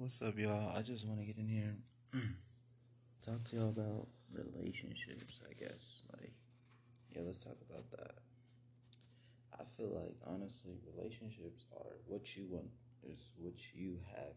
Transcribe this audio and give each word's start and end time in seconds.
What's 0.00 0.22
up, 0.22 0.38
y'all? 0.38 0.76
I 0.76 0.82
just 0.82 1.08
want 1.08 1.18
to 1.18 1.26
get 1.26 1.38
in 1.38 1.48
here 1.48 1.74
talk 3.26 3.42
to 3.46 3.56
y'all 3.56 3.70
about 3.70 4.06
relationships, 4.32 5.40
I 5.44 5.54
guess. 5.54 6.04
Like, 6.12 6.30
yeah, 7.10 7.22
let's 7.26 7.42
talk 7.42 7.56
about 7.68 7.90
that. 7.90 8.12
I 9.58 9.64
feel 9.76 9.88
like, 9.88 10.14
honestly, 10.24 10.74
relationships 10.94 11.64
are 11.76 11.96
what 12.06 12.36
you 12.36 12.46
want, 12.48 12.70
is 13.02 13.32
what 13.38 13.54
you 13.74 13.98
have 14.14 14.36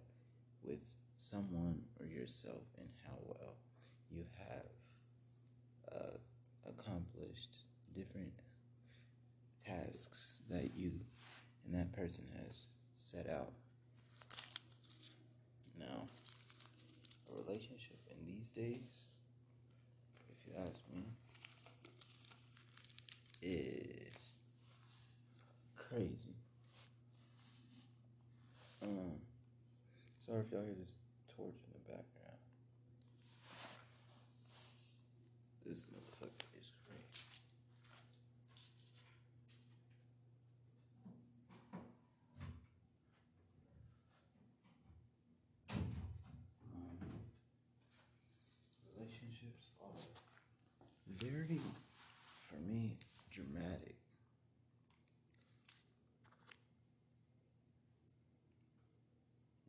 with 0.64 0.82
someone 1.20 1.84
or 2.00 2.08
yourself, 2.08 2.64
and 2.80 2.90
how 3.06 3.20
well 3.24 3.58
you 4.10 4.26
have 4.40 5.96
uh, 5.96 6.18
accomplished 6.68 7.58
different 7.94 8.34
tasks 9.64 10.40
that 10.50 10.74
you 10.74 11.02
and 11.68 11.76
that 11.76 11.94
person 11.94 12.26
has 12.36 12.66
set 12.96 13.30
out. 13.30 13.54
Now, 15.82 16.08
a 17.30 17.42
relationship 17.44 17.98
in 18.12 18.26
these 18.26 18.50
days, 18.50 19.08
if 20.30 20.48
you 20.48 20.54
ask 20.62 20.80
me, 20.94 21.06
is 23.42 24.14
crazy. 25.76 26.36
Um, 28.84 29.14
sorry 30.26 30.42
if 30.42 30.52
y'all 30.52 30.64
hear 30.64 30.74
this 30.74 30.94
torch 31.36 31.56
in 31.66 31.74
the 31.74 31.80
background. 31.80 32.38
This 35.66 35.84
motherfucker 35.84 36.60
is 36.60 36.72
crazy. 36.88 37.32
relationships 49.12 49.72
are 49.82 51.26
very, 51.26 51.60
for 52.40 52.58
me, 52.58 52.98
dramatic. 53.30 53.96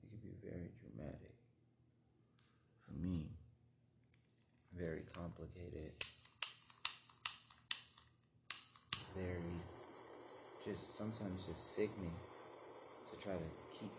It 0.02 0.10
can 0.10 0.18
be 0.22 0.34
very 0.42 0.70
dramatic. 0.80 1.34
For 2.86 2.92
me, 2.98 3.30
very 4.76 5.00
complicated. 5.32 5.88
Very, 9.16 9.56
just 10.64 10.96
sometimes 10.96 11.46
just 11.48 11.72
sickening 11.72 12.12
to 12.12 13.14
try 13.20 13.32
to 13.32 13.50
keep 13.76 13.92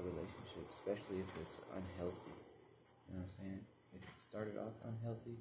a 0.00 0.02
relationship, 0.04 0.64
especially 0.68 1.20
if 1.20 1.28
it's 1.40 1.72
unhealthy. 1.76 2.36
You 3.08 3.16
know 3.16 3.24
what 3.24 3.28
I'm 3.28 3.36
saying? 3.40 3.62
If 3.96 4.02
it 4.04 4.16
started 4.16 4.56
off 4.60 4.76
unhealthy 4.84 5.36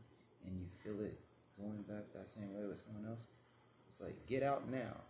and 0.48 0.52
you 0.56 0.68
feel 0.84 1.00
it 1.04 1.16
going 1.60 1.84
back 1.88 2.12
that 2.16 2.28
same 2.28 2.56
way 2.56 2.68
with 2.68 2.80
someone 2.80 3.12
else, 3.12 3.24
it's 3.88 4.02
like 4.02 4.16
get 4.28 4.44
out 4.44 4.70
now. 4.70 5.04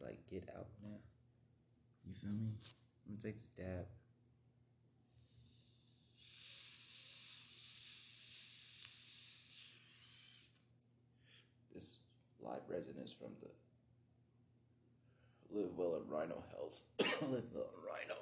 Like 0.00 0.20
get 0.30 0.48
out 0.56 0.68
now. 0.82 1.00
You 2.06 2.12
feel 2.12 2.30
me? 2.30 2.52
I'm 3.08 3.16
gonna 3.16 3.22
take 3.24 3.40
this 3.40 3.52
dab. 3.56 3.86
This 11.74 11.98
live 12.44 12.68
resin 12.68 12.94
from 13.18 13.32
the 13.40 13.48
LivWell 15.54 15.94
on 15.96 16.08
Rhino 16.08 16.42
Health. 16.50 16.82
LivWell 16.98 17.68
and 17.74 17.84
Rhino. 17.88 18.16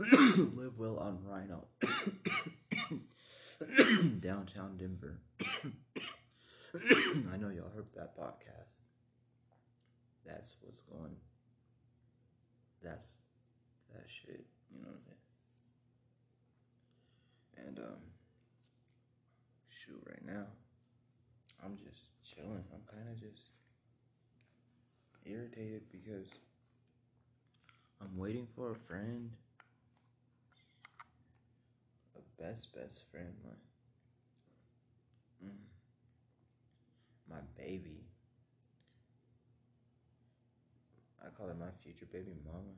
LivWell 0.00 1.00
on 1.00 1.24
Rhino. 1.24 1.68
Downtown 4.20 4.76
Denver. 4.76 5.20
I 7.32 7.36
know 7.36 7.50
y'all 7.50 7.70
heard 7.74 7.86
that 7.94 8.18
podcast. 8.18 8.80
That's 10.26 10.56
what's 10.60 10.80
going. 10.80 11.14
That's 12.82 13.18
that 13.92 14.08
shit. 14.08 14.44
You 14.72 14.80
know 14.82 14.88
what 14.88 14.96
I'm 14.96 15.02
saying? 17.56 17.68
And 17.68 17.78
um, 17.78 18.02
shoot, 19.68 20.02
right 20.06 20.24
now, 20.26 20.46
I'm 21.64 21.78
just 21.78 22.12
chilling. 22.22 22.64
I'm 22.72 22.82
kind 22.90 23.08
of 23.08 23.18
just 23.18 23.42
irritated 25.24 25.82
because 25.90 26.28
I'm 28.02 28.18
waiting 28.18 28.46
for 28.54 28.72
a 28.72 28.74
friend, 28.74 29.30
a 32.16 32.42
best 32.42 32.74
best 32.74 33.10
friend, 33.10 33.32
my 33.42 33.50
mm, 35.48 35.56
my 37.30 37.40
baby. 37.56 38.04
I 41.24 41.30
call 41.30 41.48
her 41.48 41.54
my 41.54 41.70
future 41.82 42.06
baby 42.12 42.34
mama. 42.44 42.76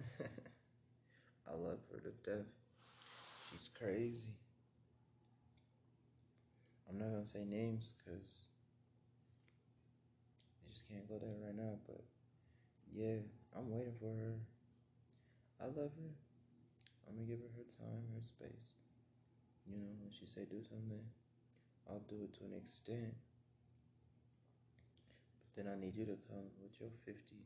I 1.48 1.54
love 1.54 1.78
her 1.92 2.00
to 2.00 2.10
death. 2.28 2.46
She's 3.52 3.68
crazy. 3.78 4.32
I'm 6.92 7.00
not 7.00 7.08
gonna 7.08 7.24
say 7.24 7.48
names 7.48 7.96
because 7.96 8.52
I 10.60 10.68
just 10.68 10.84
can't 10.84 11.08
go 11.08 11.16
there 11.16 11.40
right 11.40 11.56
now. 11.56 11.80
But 11.88 12.04
yeah, 12.92 13.24
I'm 13.56 13.72
waiting 13.72 13.96
for 13.96 14.12
her. 14.12 14.36
I 15.56 15.72
love 15.72 15.96
her. 15.96 16.12
I'm 17.08 17.16
gonna 17.16 17.24
give 17.24 17.40
her 17.40 17.48
her 17.56 17.64
time, 17.80 18.12
her 18.12 18.20
space. 18.20 18.76
You 19.64 19.80
know, 19.80 19.96
when 20.04 20.12
she 20.12 20.28
say 20.28 20.44
do 20.44 20.60
something, 20.60 21.00
I'll 21.88 22.04
do 22.04 22.28
it 22.28 22.36
to 22.36 22.44
an 22.44 22.52
extent. 22.60 23.16
But 25.40 25.64
then 25.64 25.72
I 25.72 25.80
need 25.80 25.96
you 25.96 26.04
to 26.04 26.20
come 26.28 26.44
with 26.60 26.76
your 26.76 26.92
50. 27.08 27.40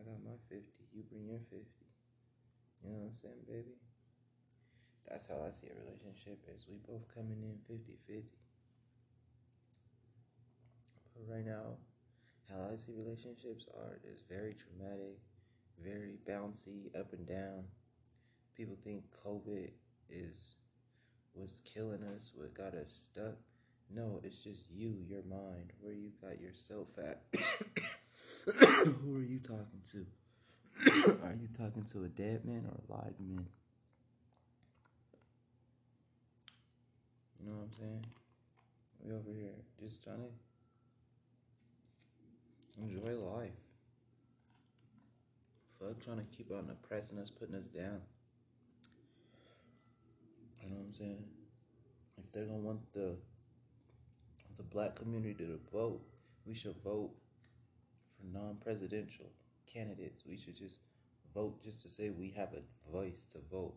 I 0.00 0.08
got 0.08 0.24
my 0.24 0.40
50. 0.48 0.64
You 0.96 1.04
bring 1.04 1.28
your 1.28 1.44
50. 1.52 1.60
You 2.80 2.88
know 2.88 3.04
what 3.04 3.12
I'm 3.12 3.12
saying, 3.12 3.44
baby? 3.44 3.76
That's 5.04 5.28
how 5.28 5.44
I 5.44 5.50
see 5.50 5.68
a 5.68 5.76
relationship 5.76 6.40
is 6.48 6.64
we 6.64 6.80
both 6.88 7.04
coming 7.12 7.44
in 7.44 7.60
50-50. 7.68 8.37
Right 11.26 11.44
now, 11.44 11.76
how 12.48 12.68
I 12.72 12.76
see 12.76 12.92
relationships 12.96 13.66
are 13.76 13.98
is 14.10 14.20
very 14.30 14.54
traumatic, 14.54 15.18
very 15.82 16.18
bouncy, 16.28 16.94
up 16.98 17.12
and 17.12 17.26
down. 17.26 17.64
People 18.56 18.76
think 18.84 19.02
COVID 19.26 19.70
is 20.08 20.54
what's 21.32 21.60
killing 21.60 22.02
us, 22.14 22.32
what 22.34 22.54
got 22.54 22.74
us 22.74 22.92
stuck. 22.92 23.36
No, 23.90 24.20
it's 24.22 24.42
just 24.44 24.70
you, 24.70 24.96
your 25.08 25.22
mind, 25.22 25.72
where 25.80 25.94
you 25.94 26.10
got 26.22 26.40
yourself 26.40 26.88
at. 26.98 27.22
Who 29.02 29.16
are 29.16 29.22
you 29.22 29.40
talking 29.40 29.82
to? 29.92 30.06
are 31.24 31.34
you 31.34 31.48
talking 31.56 31.84
to 31.92 32.04
a 32.04 32.08
dead 32.08 32.44
man 32.44 32.64
or 32.66 32.76
a 32.76 32.98
live 32.98 33.18
man? 33.18 33.46
You 37.40 37.50
know 37.50 37.56
what 37.56 37.64
I'm 37.64 37.72
saying? 37.78 38.06
We 39.04 39.12
over 39.12 39.32
here 39.32 39.54
just 39.80 40.04
trying 40.04 40.18
to 40.18 40.47
enjoy 42.80 43.14
life. 43.14 43.50
Fuck 45.78 46.00
trying 46.04 46.18
to 46.18 46.36
keep 46.36 46.50
on 46.50 46.70
oppressing 46.70 47.18
us, 47.18 47.30
putting 47.30 47.54
us 47.54 47.66
down. 47.66 48.00
You 50.62 50.70
know 50.70 50.76
what 50.76 50.86
I'm 50.86 50.92
saying? 50.92 51.24
If 52.18 52.32
they're 52.32 52.44
gonna 52.44 52.58
want 52.58 52.92
the 52.92 53.16
the 54.56 54.62
black 54.64 54.96
community 54.96 55.34
to 55.44 55.58
vote, 55.72 56.00
we 56.44 56.54
should 56.54 56.74
vote 56.82 57.12
for 58.04 58.38
non-presidential 58.38 59.26
candidates. 59.72 60.24
We 60.26 60.36
should 60.36 60.56
just 60.56 60.80
vote 61.32 61.62
just 61.62 61.80
to 61.82 61.88
say 61.88 62.10
we 62.10 62.30
have 62.36 62.54
a 62.54 62.92
voice 62.92 63.26
to 63.32 63.38
vote, 63.52 63.74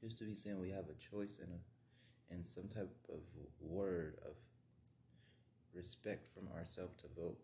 just 0.00 0.18
to 0.18 0.24
be 0.24 0.34
saying 0.34 0.60
we 0.60 0.70
have 0.70 0.86
a 0.88 0.94
choice 0.94 1.38
and 1.40 1.48
a 1.52 2.34
and 2.34 2.46
some 2.48 2.68
type 2.68 2.90
of 3.08 3.20
word 3.60 4.16
of 4.26 4.34
respect 5.74 6.28
from 6.28 6.48
ourselves 6.56 6.94
to 7.02 7.06
vote. 7.16 7.38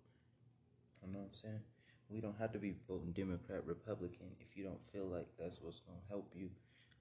You 1.03 1.13
know 1.13 1.19
what 1.21 1.29
I'm 1.29 1.35
saying? 1.35 1.63
We 2.09 2.21
don't 2.21 2.39
have 2.39 2.53
to 2.53 2.59
be 2.59 2.75
voting 2.89 3.13
Democrat, 3.13 3.63
Republican 3.65 4.35
if 4.41 4.57
you 4.57 4.65
don't 4.65 4.85
feel 4.89 5.07
like 5.07 5.29
that's 5.39 5.61
what's 5.63 5.81
gonna 5.81 5.99
help 6.09 6.33
you. 6.35 6.51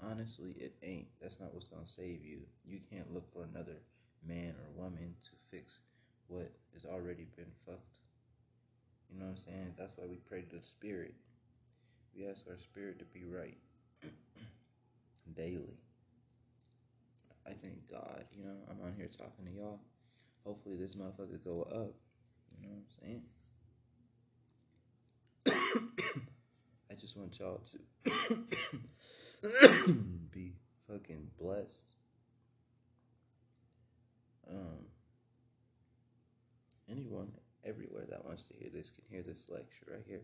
Honestly, 0.02 0.52
it 0.52 0.76
ain't. 0.84 1.08
That's 1.22 1.40
not 1.40 1.54
what's 1.54 1.68
gonna 1.68 1.88
save 1.88 2.24
you. 2.24 2.42
You 2.66 2.80
can't 2.90 3.14
look 3.14 3.32
for 3.34 3.44
another 3.44 3.82
man 4.26 4.56
or 4.60 4.84
woman 4.84 5.16
to 5.24 5.32
fix 5.52 5.80
what 6.28 6.52
has 6.74 6.86
already 6.86 7.26
been 7.36 7.52
fucked. 7.66 8.00
You 9.12 9.20
know 9.20 9.26
what 9.26 9.32
I'm 9.32 9.38
saying? 9.38 9.74
That's 9.78 9.94
why 9.98 10.06
we 10.06 10.18
pray 10.18 10.42
to 10.42 10.56
the 10.56 10.62
spirit. 10.62 11.16
We 12.16 12.28
ask 12.28 12.44
our 12.48 12.58
spirit 12.58 13.00
to 13.00 13.06
be 13.06 13.26
right 13.26 13.58
daily. 15.34 15.78
I 17.48 17.54
thank 17.54 17.90
God, 17.90 18.26
you 18.32 18.44
know, 18.44 18.58
I'm 18.70 18.86
on 18.86 18.94
here 18.96 19.08
talking 19.08 19.46
to 19.46 19.52
y'all. 19.52 19.80
Hopefully 20.46 20.78
this 20.78 20.96
motherfucker 20.96 21.44
go 21.44 21.64
up. 21.64 21.96
You 22.54 22.62
know 22.62 22.70
what 22.70 22.78
I'm 22.78 23.08
saying? 23.08 23.24
I 26.92 26.96
just 26.96 27.18
want 27.18 27.40
y'all 27.40 27.62
to 27.72 27.80
be 30.32 30.54
fucking 30.88 31.28
blessed. 31.40 31.96
Um, 34.50 34.86
anyone 36.90 37.32
everywhere 37.64 38.06
that 38.10 38.26
wants 38.26 38.48
to 38.48 38.58
hear 38.58 38.70
this 38.74 38.90
can 38.92 39.04
hear 39.10 39.22
this 39.22 39.50
lecture 39.50 39.86
right 39.92 40.06
here, 40.08 40.22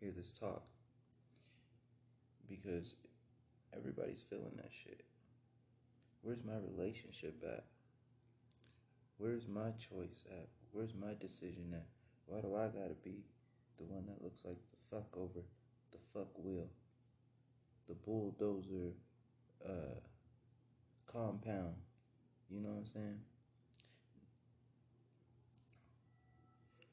hear 0.00 0.12
this 0.12 0.32
talk. 0.32 0.62
Because 2.48 2.94
everybody's 3.74 4.22
feeling 4.22 4.52
that 4.56 4.70
shit. 4.70 5.02
Where's 6.22 6.44
my 6.44 6.58
relationship 6.76 7.42
at? 7.44 7.64
Where's 9.18 9.48
my 9.48 9.70
choice 9.72 10.24
at? 10.30 10.48
Where's 10.72 10.94
my 10.94 11.14
decision 11.18 11.72
at? 11.72 11.86
Why 12.26 12.40
do 12.40 12.54
I 12.54 12.66
gotta 12.66 12.96
be 13.02 13.24
the 13.78 13.84
one 13.84 14.06
that 14.06 14.22
looks 14.22 14.44
like 14.44 14.58
fuck 14.90 15.16
over 15.16 15.40
the 15.92 15.98
fuck 16.12 16.28
wheel? 16.38 16.68
The 17.88 17.94
bulldozer 17.94 18.92
uh, 19.64 20.00
compound. 21.06 21.74
You 22.50 22.60
know 22.60 22.70
what 22.70 22.78
I'm 22.78 22.86
saying? 22.86 23.20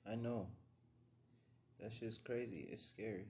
I 0.10 0.16
know. 0.16 0.48
That's 1.80 2.00
just 2.00 2.24
crazy. 2.24 2.68
It's 2.72 2.86
scary. 2.86 3.28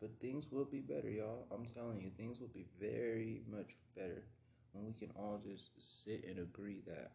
But 0.00 0.18
things 0.20 0.50
will 0.50 0.64
be 0.64 0.80
better, 0.80 1.10
y'all. 1.10 1.46
I'm 1.52 1.66
telling 1.66 2.00
you, 2.00 2.10
things 2.16 2.40
will 2.40 2.48
be 2.48 2.66
very 2.80 3.42
much 3.50 3.76
better 3.96 4.24
when 4.72 4.86
we 4.86 4.92
can 4.92 5.10
all 5.14 5.40
just 5.46 5.70
sit 5.78 6.24
and 6.26 6.38
agree 6.38 6.80
that 6.86 7.12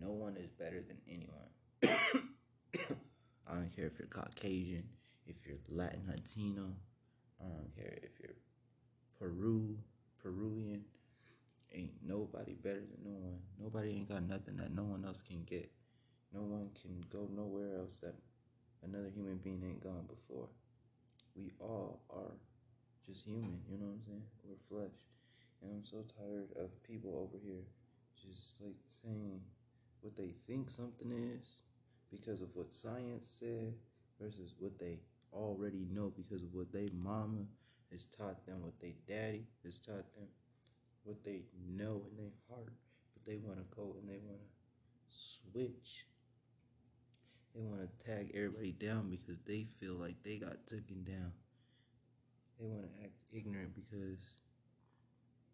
no 0.00 0.10
one 0.10 0.36
is 0.36 0.50
better 0.50 0.82
than 0.82 0.98
anyone. 1.08 1.50
I 3.48 3.54
don't 3.54 3.76
care 3.76 3.86
if 3.86 3.98
you're 3.98 4.08
Caucasian, 4.08 4.88
if 5.26 5.36
you're 5.46 5.58
Latin 5.68 6.02
Latino, 6.08 6.72
I 7.40 7.44
don't 7.44 7.74
care 7.76 7.98
if 8.02 8.10
you're 8.20 8.36
Peru, 9.18 9.76
Peruvian. 10.22 10.84
Ain't 11.74 11.92
nobody 12.02 12.54
better 12.54 12.80
than 12.80 13.04
no 13.04 13.18
one. 13.18 13.40
Nobody 13.60 13.90
ain't 13.90 14.08
got 14.08 14.22
nothing 14.22 14.56
that 14.56 14.74
no 14.74 14.84
one 14.84 15.04
else 15.04 15.20
can 15.20 15.42
get. 15.44 15.70
No 16.32 16.40
one 16.40 16.70
can 16.80 17.04
go 17.12 17.28
nowhere 17.34 17.78
else 17.78 18.00
that 18.00 18.14
another 18.82 19.10
human 19.14 19.38
being 19.38 19.62
ain't 19.64 19.82
gone 19.82 20.06
before. 20.08 20.48
We 21.34 21.52
all 21.60 22.00
are 22.10 22.32
just 23.06 23.24
human, 23.24 23.60
you 23.70 23.78
know 23.78 23.86
what 23.86 23.94
I'm 23.94 24.02
saying? 24.06 24.22
We're 24.44 24.80
flesh. 24.80 24.96
And 25.62 25.72
I'm 25.72 25.84
so 25.84 26.04
tired 26.18 26.48
of 26.56 26.82
people 26.82 27.28
over 27.28 27.42
here 27.44 27.64
just 28.22 28.60
like 28.60 28.76
saying 28.86 29.40
what 30.00 30.16
they 30.16 30.34
think 30.46 30.70
something 30.70 31.10
is 31.10 31.62
because 32.10 32.40
of 32.40 32.54
what 32.54 32.72
science 32.72 33.26
said 33.40 33.74
versus 34.20 34.54
what 34.58 34.78
they 34.78 34.98
already 35.32 35.86
know 35.90 36.12
because 36.16 36.42
of 36.42 36.52
what 36.52 36.72
they 36.72 36.90
mama 36.92 37.44
has 37.90 38.06
taught 38.06 38.44
them, 38.46 38.62
what 38.62 38.78
they 38.80 38.94
daddy 39.08 39.46
has 39.64 39.78
taught 39.78 40.12
them, 40.14 40.28
what 41.04 41.22
they 41.24 41.42
know 41.68 42.02
in 42.10 42.16
their 42.16 42.32
heart, 42.50 42.72
but 43.14 43.24
they 43.24 43.36
want 43.36 43.58
to 43.58 43.76
go 43.76 43.96
and 44.00 44.08
they 44.08 44.18
want 44.26 44.40
to 44.40 44.48
switch. 45.08 46.06
They 47.54 47.62
want 47.62 47.80
to 47.80 48.06
tag 48.06 48.32
everybody 48.34 48.72
down 48.72 49.08
because 49.10 49.38
they 49.46 49.62
feel 49.64 49.94
like 49.94 50.22
they 50.22 50.36
got 50.38 50.66
taken 50.66 51.04
down. 51.04 51.32
They 52.58 52.66
want 52.66 52.82
to 52.82 53.04
act 53.04 53.14
ignorant 53.32 53.74
because 53.74 54.20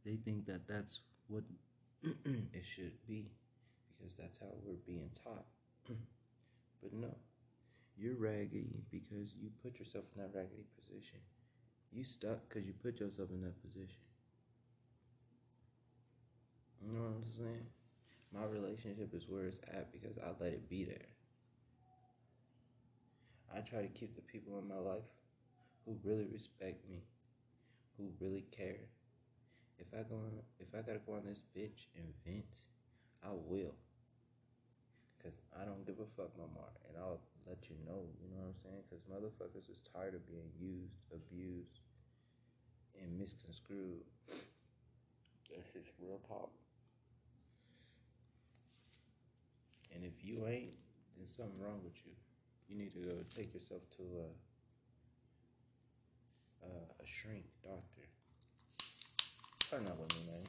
they 0.04 0.16
think 0.16 0.46
that 0.46 0.66
that's 0.66 1.00
what 1.28 1.44
it 2.02 2.64
should 2.64 2.92
be 3.06 3.30
because 3.96 4.14
that's 4.14 4.38
how 4.38 4.48
we're 4.64 4.74
being 4.86 5.10
taught. 5.24 5.46
but 6.82 6.92
no, 6.92 7.14
you're 7.96 8.16
raggedy 8.16 8.84
because 8.90 9.34
you 9.40 9.50
put 9.62 9.78
yourself 9.78 10.04
in 10.14 10.22
that 10.22 10.34
raggedy 10.34 10.66
position. 10.76 11.18
You 11.92 12.04
stuck 12.04 12.48
because 12.48 12.66
you 12.66 12.72
put 12.72 13.00
yourself 13.00 13.30
in 13.30 13.42
that 13.42 13.60
position. 13.62 14.02
You 16.80 16.92
know 16.92 17.02
what 17.02 17.16
I'm 17.16 17.30
saying? 17.30 17.66
My 18.34 18.44
relationship 18.44 19.14
is 19.14 19.28
where 19.28 19.44
it's 19.44 19.60
at 19.68 19.92
because 19.92 20.18
I 20.18 20.30
let 20.42 20.52
it 20.52 20.68
be 20.68 20.84
there. 20.84 21.08
I 23.54 23.60
try 23.60 23.82
to 23.82 23.88
keep 23.88 24.16
the 24.16 24.22
people 24.22 24.58
in 24.58 24.66
my 24.66 24.78
life 24.78 25.04
who 25.84 25.98
really 26.02 26.26
respect 26.32 26.88
me, 26.88 27.04
who 27.98 28.10
really 28.20 28.46
care. 28.50 28.88
If 29.78 29.86
I 29.92 30.02
go 30.08 30.14
on, 30.14 30.32
if 30.58 30.68
I 30.74 30.78
gotta 30.78 31.00
go 31.04 31.14
on 31.14 31.24
this 31.26 31.42
bitch 31.56 31.86
and 31.96 32.06
vent, 32.24 32.66
I 33.22 33.30
will. 33.32 33.74
Cause 35.22 35.36
I 35.60 35.64
don't 35.64 35.86
give 35.86 36.00
a 36.00 36.06
fuck 36.16 36.30
no 36.36 36.48
more, 36.54 36.72
and 36.88 36.96
I'll 36.98 37.20
let 37.46 37.68
you 37.68 37.76
know. 37.86 38.06
You 38.20 38.30
know 38.30 38.42
what 38.42 38.54
I'm 38.54 38.60
saying? 38.62 38.82
Cause 38.90 39.02
motherfuckers 39.10 39.70
is 39.70 39.78
tired 39.92 40.14
of 40.14 40.26
being 40.26 40.50
used, 40.58 41.02
abused, 41.12 41.80
and 43.00 43.18
misconstrued. 43.18 44.04
That's 45.50 45.70
just 45.72 45.90
real 46.00 46.20
talk. 46.28 46.50
And 49.94 50.04
if 50.04 50.24
you 50.24 50.46
ain't, 50.46 50.76
then 51.16 51.26
something 51.26 51.60
wrong 51.60 51.80
with 51.84 52.00
you. 52.06 52.12
You 52.68 52.76
need 52.76 52.94
to 52.94 53.00
go 53.00 53.12
take 53.34 53.52
yourself 53.52 53.82
to 53.96 54.02
a 54.02 54.26
a, 56.62 57.02
a 57.02 57.06
shrink 57.06 57.44
doctor. 57.62 58.06
Turn 59.70 59.86
up 59.86 59.98
with 59.98 60.14
me, 60.16 60.32
man. 60.32 60.46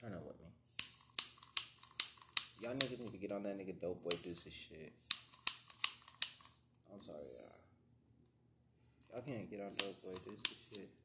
Turn 0.00 0.12
up 0.14 0.26
with 0.26 0.40
me. 0.40 0.53
Y'all 2.62 2.74
niggas 2.74 3.00
need 3.00 3.12
to 3.12 3.18
get 3.18 3.32
on 3.32 3.42
that 3.42 3.58
nigga 3.58 3.78
dope 3.80 4.02
boy 4.02 4.10
deuces 4.22 4.52
shit. 4.52 4.92
I'm 6.92 7.02
sorry, 7.02 7.18
y'all. 7.18 7.58
Y'all 9.12 9.22
can't 9.22 9.50
get 9.50 9.60
on 9.60 9.68
dope 9.68 9.98
boy 10.02 10.16
deuces 10.24 10.70
shit. 10.70 11.03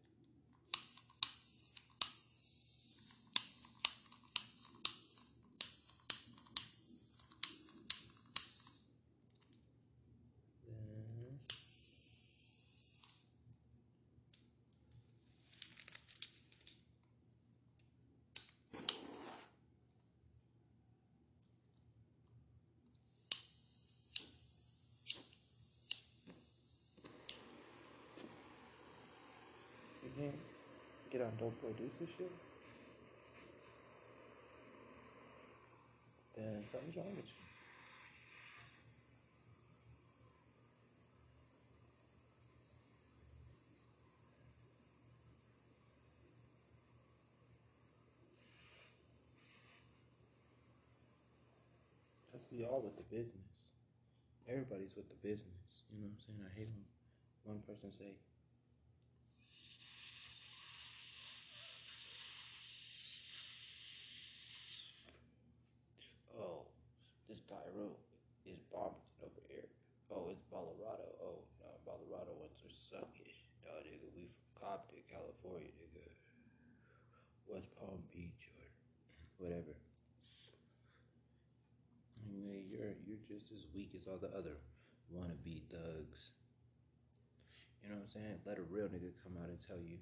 Get 31.19 31.27
on 31.27 31.35
dope 31.35 31.77
deuces 31.77 32.07
shit? 32.15 32.31
Then 36.37 36.63
something's 36.63 36.95
wrong 36.95 37.15
with 37.15 37.25
you. 37.27 37.39
We 52.51 52.65
all 52.65 52.81
with 52.81 52.97
the 52.97 53.05
business. 53.15 53.71
Everybody's 54.49 54.95
with 54.97 55.07
the 55.07 55.15
business. 55.21 55.85
You 55.93 56.01
know 56.01 56.09
what 56.09 56.17
I'm 56.17 56.23
saying? 56.25 56.41
I 56.43 56.51
hate 56.57 56.67
when 57.45 57.61
one 57.61 57.61
person 57.61 57.93
say, 57.93 58.17
"Oh, 66.35 66.65
this 67.29 67.39
Beirut 67.45 67.95
is 68.49 68.59
bombing 68.73 69.07
over 69.21 69.39
here. 69.47 69.69
Oh, 70.09 70.27
it's 70.33 70.43
Colorado. 70.49 71.05
Oh, 71.21 71.45
no, 71.61 71.69
Colorado 71.85 72.33
ones 72.33 72.59
are 72.65 72.73
suckish. 72.73 73.45
No, 73.63 73.71
nigga, 73.85 74.09
we 74.17 74.25
from 74.25 74.51
Compton, 74.57 75.05
California, 75.41 75.71
nigga. 75.79 76.05
West 77.47 77.67
Palm 77.79 77.99
Beach 78.11 78.49
or 78.57 79.45
whatever." 79.45 79.75
Anyway, 82.27 82.63
you're 82.69 82.93
you're 83.05 83.23
just 83.27 83.51
as 83.51 83.67
weak 83.73 83.91
as 83.95 84.07
all 84.07 84.17
the 84.17 84.29
other 84.37 84.57
wannabe 85.13 85.61
thugs. 85.69 86.31
You 87.81 87.89
know 87.89 87.95
what 87.95 88.01
I'm 88.01 88.07
saying? 88.07 88.39
Let 88.45 88.59
a 88.59 88.63
real 88.63 88.87
nigga 88.87 89.11
come 89.23 89.37
out 89.41 89.49
and 89.49 89.59
tell 89.59 89.79
you. 89.79 89.97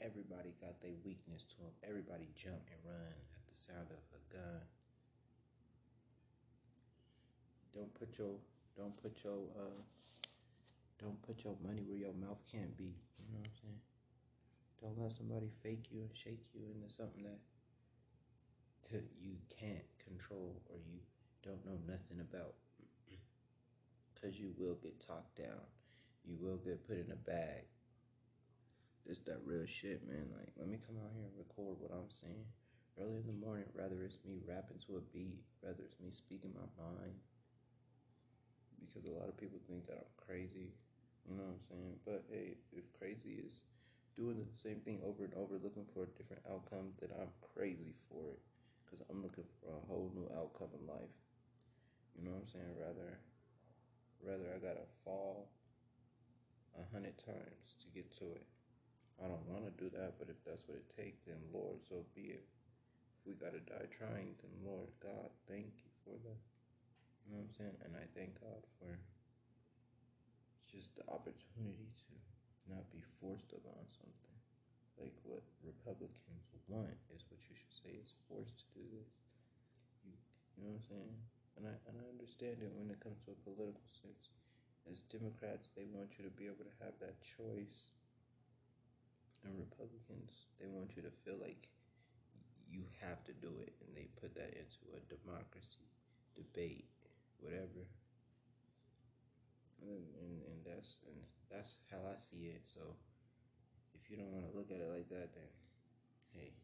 Everybody 0.00 0.54
got 0.60 0.80
their 0.80 0.94
weakness 1.04 1.42
to 1.42 1.56
them. 1.58 1.74
Everybody 1.82 2.28
jump 2.36 2.62
and 2.70 2.78
run 2.86 3.18
at 3.34 3.42
the 3.48 3.54
sound 3.54 3.90
of 3.90 3.98
a 4.14 4.32
gun. 4.32 4.62
Don't 7.74 7.92
put 7.94 8.16
your 8.16 8.38
don't 8.76 8.96
put 9.02 9.24
your 9.24 9.50
uh 9.58 9.82
don't 10.98 11.20
put 11.22 11.44
your 11.44 11.56
money 11.64 11.82
where 11.86 11.98
your 11.98 12.14
mouth 12.14 12.42
can't 12.50 12.76
be. 12.76 12.98
You 13.18 13.32
know 13.32 13.38
what 13.38 13.48
I'm 13.48 13.58
saying? 13.62 13.80
Don't 14.82 14.98
let 14.98 15.12
somebody 15.12 15.50
fake 15.62 15.86
you 15.90 16.00
and 16.00 16.10
shake 16.14 16.46
you 16.54 16.62
into 16.74 16.92
something 16.92 17.22
that 17.22 17.38
you 19.20 19.36
can't 19.50 19.86
control 20.02 20.62
or 20.70 20.76
you 20.78 20.98
don't 21.42 21.64
know 21.66 21.78
nothing 21.86 22.20
about. 22.20 22.54
Because 24.14 24.38
you 24.38 24.52
will 24.58 24.74
get 24.82 24.98
talked 25.00 25.36
down. 25.36 25.62
you 26.24 26.36
will 26.40 26.56
get 26.58 26.86
put 26.86 26.98
in 26.98 27.12
a 27.12 27.16
bag. 27.16 27.64
It's 29.06 29.20
that 29.20 29.38
real 29.44 29.64
shit, 29.64 30.06
man. 30.06 30.26
Like, 30.36 30.50
let 30.58 30.68
me 30.68 30.78
come 30.84 30.96
out 30.98 31.12
here 31.14 31.24
and 31.24 31.38
record 31.38 31.78
what 31.80 31.92
I'm 31.92 32.10
saying 32.10 32.44
early 33.00 33.18
in 33.22 33.26
the 33.26 33.46
morning, 33.46 33.64
rather 33.74 34.02
it's 34.02 34.18
me 34.26 34.42
rapping 34.46 34.78
to 34.86 34.98
a 34.98 35.04
beat, 35.14 35.38
rather 35.62 35.82
it's 35.84 36.00
me 36.02 36.10
speaking 36.10 36.52
my 36.54 36.66
mind. 36.82 37.14
Because 38.82 39.08
a 39.08 39.14
lot 39.14 39.28
of 39.28 39.36
people 39.36 39.58
think 39.68 39.86
that 39.86 40.02
I'm 40.02 40.14
crazy, 40.18 40.74
you 41.28 41.36
know 41.36 41.44
what 41.44 41.60
I'm 41.60 41.68
saying? 41.68 41.94
But 42.04 42.24
hey, 42.32 42.56
if 42.72 42.88
crazy 42.96 43.44
is 43.44 43.62
doing 44.16 44.40
the 44.40 44.48
same 44.56 44.80
thing 44.80 45.00
over 45.04 45.24
and 45.24 45.34
over, 45.36 45.60
looking 45.60 45.86
for 45.92 46.08
a 46.08 46.12
different 46.16 46.42
outcome, 46.48 46.96
then 47.00 47.10
I'm 47.20 47.30
crazy 47.54 47.92
for 47.92 48.32
it. 48.32 48.40
Because 48.84 49.04
I'm 49.12 49.20
looking 49.20 49.44
for 49.60 49.68
a 49.68 49.84
whole 49.86 50.10
new 50.16 50.24
outcome 50.32 50.72
in 50.72 50.88
life. 50.88 51.12
You 52.16 52.24
know 52.24 52.32
what 52.32 52.48
I'm 52.48 52.50
saying? 52.50 52.72
Rather, 52.80 53.20
rather 54.24 54.48
I 54.48 54.58
gotta 54.58 54.88
fall 55.04 55.52
a 56.72 56.84
hundred 56.94 57.20
times 57.20 57.76
to 57.84 57.86
get 57.92 58.08
to 58.18 58.32
it. 58.32 58.48
I 59.22 59.28
don't 59.28 59.44
want 59.50 59.66
to 59.66 59.74
do 59.76 59.90
that, 59.98 60.16
but 60.18 60.30
if 60.30 60.38
that's 60.46 60.64
what 60.66 60.78
it 60.78 60.88
takes, 60.96 61.26
then 61.26 61.36
Lord, 61.52 61.82
so 61.84 62.06
be 62.14 62.38
it. 62.38 62.46
If 63.18 63.26
we 63.26 63.34
got 63.34 63.52
to 63.52 63.60
die 63.60 63.90
trying, 63.90 64.38
then 64.38 64.54
Lord 64.62 64.88
God, 65.02 65.28
thank 65.50 65.66
you 65.82 65.90
for 66.06 66.14
that. 66.22 66.40
You 67.26 67.34
know 67.34 67.42
what 67.42 67.50
I'm 67.50 67.56
saying? 67.58 67.76
And 67.84 67.92
I 67.98 68.06
thank 68.14 68.40
God 68.40 68.62
for 68.78 68.94
just 70.70 70.94
the 70.96 71.04
opportunity 71.08 71.88
to 71.88 72.12
not 72.68 72.84
be 72.92 73.00
forced 73.00 73.52
upon 73.52 73.82
something. 73.88 74.36
Like 75.00 75.14
what 75.24 75.42
Republicans 75.64 76.46
want 76.68 76.98
is 77.14 77.24
what 77.32 77.40
you 77.48 77.54
should 77.56 77.74
say 77.74 77.92
is 77.96 78.12
forced 78.28 78.60
to 78.60 78.66
do 78.76 78.84
this. 78.92 79.12
You, 80.04 80.12
you 80.12 80.58
know 80.62 80.76
what 80.76 80.84
I'm 80.84 80.88
saying? 80.90 81.14
And 81.56 81.64
I, 81.66 81.74
and 81.90 81.94
I 81.96 82.06
understand 82.12 82.60
it 82.60 82.70
when 82.76 82.90
it 82.92 83.00
comes 83.00 83.24
to 83.26 83.34
a 83.34 83.44
political 83.46 83.88
sense. 83.88 84.30
As 84.90 85.00
Democrats, 85.08 85.72
they 85.76 85.88
want 85.92 86.16
you 86.16 86.24
to 86.24 86.32
be 86.32 86.46
able 86.48 86.64
to 86.64 86.76
have 86.84 86.96
that 87.00 87.20
choice 87.20 87.92
and 89.44 89.54
Republicans, 89.58 90.46
they 90.58 90.66
want 90.66 90.96
you 90.96 91.02
to 91.02 91.10
feel 91.10 91.38
like 91.40 91.68
you 92.68 92.84
have 93.00 93.22
to 93.24 93.32
do 93.32 93.48
it, 93.62 93.72
and 93.80 93.94
they 93.96 94.08
put 94.20 94.34
that 94.34 94.52
into 94.52 94.82
a 94.92 95.00
democracy, 95.08 95.88
debate, 96.36 96.84
whatever. 97.40 97.86
And, 99.80 100.04
and, 100.20 100.34
that's 100.78 101.02
and 101.10 101.18
that's 101.50 101.82
how 101.90 101.98
I 102.06 102.14
see 102.14 102.54
it. 102.54 102.62
So 102.62 102.94
if 103.98 104.06
you 104.06 104.14
don't 104.14 104.30
want 104.30 104.46
to 104.46 104.54
look 104.54 104.70
at 104.70 104.78
it 104.78 104.86
like 104.86 105.10
that, 105.10 105.34
then 105.34 105.50
hey, 106.38 106.54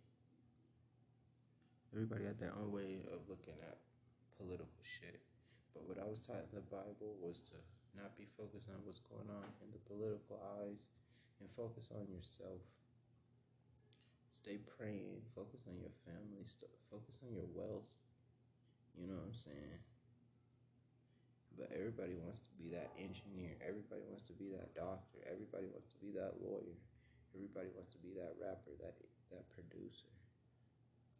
everybody 1.90 2.22
got 2.22 2.38
their 2.38 2.54
own 2.54 2.70
way 2.70 3.02
of 3.10 3.26
looking 3.26 3.58
at 3.66 3.82
political 4.38 4.78
shit. 4.86 5.18
But 5.74 5.90
what 5.90 5.98
I 5.98 6.06
was 6.06 6.22
taught 6.22 6.46
in 6.46 6.54
the 6.54 6.62
Bible 6.70 7.18
was 7.18 7.42
to 7.50 7.58
not 7.98 8.14
be 8.14 8.30
focused 8.38 8.70
on 8.70 8.78
what's 8.86 9.02
going 9.02 9.26
on 9.26 9.50
in 9.66 9.74
the 9.74 9.82
political 9.90 10.38
eyes 10.62 10.86
and 11.42 11.50
focus 11.58 11.90
on 11.90 12.06
yourself. 12.06 12.62
Stay 14.30 14.62
praying, 14.78 15.26
focus 15.34 15.66
on 15.66 15.74
your 15.82 15.90
family, 16.06 16.46
focus 16.86 17.18
on 17.26 17.34
your 17.34 17.50
wealth. 17.50 17.90
You 18.94 19.10
know 19.10 19.18
what 19.18 19.34
I'm 19.34 19.34
saying? 19.34 19.82
But 21.56 21.70
everybody 21.70 22.14
wants 22.18 22.42
to 22.42 22.52
be 22.58 22.74
that 22.74 22.90
engineer. 22.98 23.54
Everybody 23.62 24.02
wants 24.10 24.26
to 24.26 24.34
be 24.34 24.50
that 24.58 24.74
doctor. 24.74 25.22
Everybody 25.26 25.70
wants 25.70 25.86
to 25.94 25.98
be 26.02 26.10
that 26.18 26.42
lawyer. 26.42 26.74
Everybody 27.34 27.70
wants 27.74 27.94
to 27.94 28.00
be 28.02 28.10
that 28.18 28.34
rapper, 28.38 28.74
that 28.82 28.94
that 29.30 29.46
producer. 29.54 30.10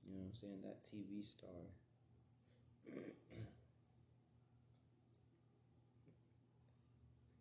You 0.06 0.14
know 0.14 0.26
what 0.26 0.34
I'm 0.34 0.38
saying? 0.38 0.62
That 0.66 0.82
TV 0.82 1.22
star. 1.24 1.62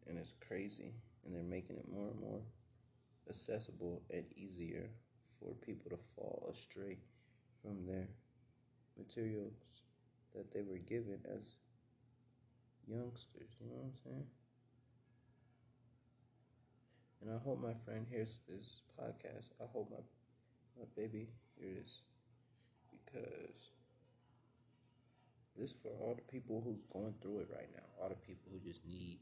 and 0.07 0.17
it's 0.17 0.33
crazy 0.47 0.93
and 1.25 1.33
they're 1.33 1.43
making 1.43 1.77
it 1.77 1.85
more 1.91 2.09
and 2.09 2.19
more 2.19 2.41
accessible 3.29 4.01
and 4.13 4.25
easier 4.35 4.89
for 5.39 5.53
people 5.65 5.89
to 5.89 5.97
fall 5.97 6.50
astray 6.51 6.97
from 7.62 7.85
their 7.85 8.07
materials 8.97 9.53
that 10.35 10.51
they 10.53 10.62
were 10.62 10.77
given 10.77 11.19
as 11.25 11.55
youngsters. 12.88 13.50
You 13.60 13.68
know 13.70 13.75
what 13.75 13.86
I'm 13.86 13.98
saying? 14.04 14.28
And 17.22 17.32
I 17.32 17.38
hope 17.42 17.62
my 17.62 17.74
friend 17.86 18.06
hears 18.10 18.42
this 18.48 18.82
podcast. 19.00 19.50
I 19.62 19.66
hope 19.72 19.90
my 19.92 20.04
my 20.78 20.86
baby 20.96 21.30
hears 21.60 21.75
this. 21.75 22.02
because 23.06 23.72
this 25.56 25.72
for 25.72 25.90
all 26.00 26.16
the 26.16 26.32
people 26.32 26.62
who's 26.66 26.84
going 26.84 27.13
through 27.22 27.40
it 27.40 27.50
right 27.54 27.70
now. 27.75 27.84
All 28.02 28.10
the 28.10 28.16
people 28.16 28.52
who 28.52 28.60
just 28.60 28.82
need 28.86 29.20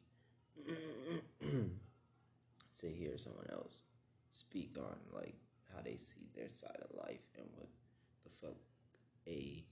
to 2.79 2.87
hear 2.87 3.17
someone 3.17 3.47
else 3.51 3.77
speak 4.31 4.77
on 4.77 4.95
like 5.13 5.35
how 5.75 5.81
they 5.83 5.97
see 5.97 6.27
their 6.35 6.47
side 6.47 6.77
of 6.81 6.97
life 6.97 7.19
and 7.37 7.47
what 7.55 7.67
the 8.23 8.29
fuck 8.41 8.55
a 9.27 9.63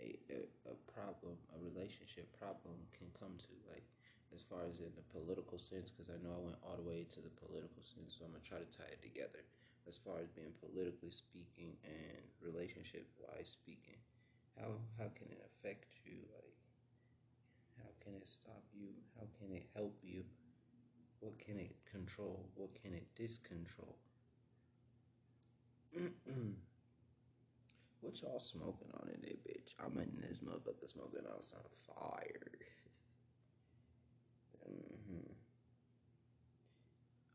a, 0.00 0.16
a, 0.30 0.70
problem, 0.94 1.34
a 1.50 1.58
relationship 1.58 2.30
problem 2.38 2.78
can 2.94 3.10
come 3.18 3.34
to. 3.42 3.52
Like, 3.66 3.84
as 4.30 4.42
far 4.46 4.62
as 4.70 4.78
in 4.78 4.94
the 4.94 5.06
political 5.10 5.58
sense, 5.58 5.90
because 5.90 6.10
I 6.10 6.18
know 6.22 6.34
I 6.34 6.42
went 6.42 6.62
all 6.62 6.78
the 6.78 6.86
way 6.86 7.02
to 7.02 7.20
the 7.20 7.34
political 7.34 7.82
sense, 7.82 8.14
so 8.14 8.24
I'm 8.24 8.32
gonna 8.32 8.46
try 8.46 8.62
to 8.62 8.70
tie 8.70 8.90
it 8.90 9.02
together. 9.02 9.42
As 9.86 9.98
far 9.98 10.22
as 10.22 10.30
being 10.32 10.54
politically 10.62 11.10
speaking 11.10 11.76
and 11.84 12.22
relationship 12.40 13.04
wise 13.20 13.52
speaking, 13.58 13.98
how 14.56 14.80
how 14.96 15.10
can 15.12 15.28
it 15.28 15.42
affect 15.44 15.98
you? 16.06 16.24
Like, 16.32 16.56
how 17.82 17.90
can 18.00 18.14
it 18.14 18.26
stop 18.26 18.64
you? 18.72 18.94
How 19.18 19.26
can 19.38 19.52
it 19.52 19.66
help 19.74 19.98
you? 20.02 20.24
What 21.20 21.38
can 21.38 21.58
it 21.58 21.76
control? 21.90 22.48
What 22.54 22.74
can 22.80 22.94
it 22.94 23.06
discontrol? 23.14 23.98
what 28.14 28.30
y'all 28.30 28.38
smoking 28.38 28.94
on 28.94 29.10
in 29.10 29.18
there, 29.26 29.42
bitch? 29.42 29.74
I'm 29.82 29.98
in 29.98 30.14
this 30.22 30.38
motherfucker 30.38 30.86
smoking 30.86 31.26
on 31.26 31.42
some 31.42 31.66
fire. 31.82 32.46
Mm-hmm. 34.62 35.34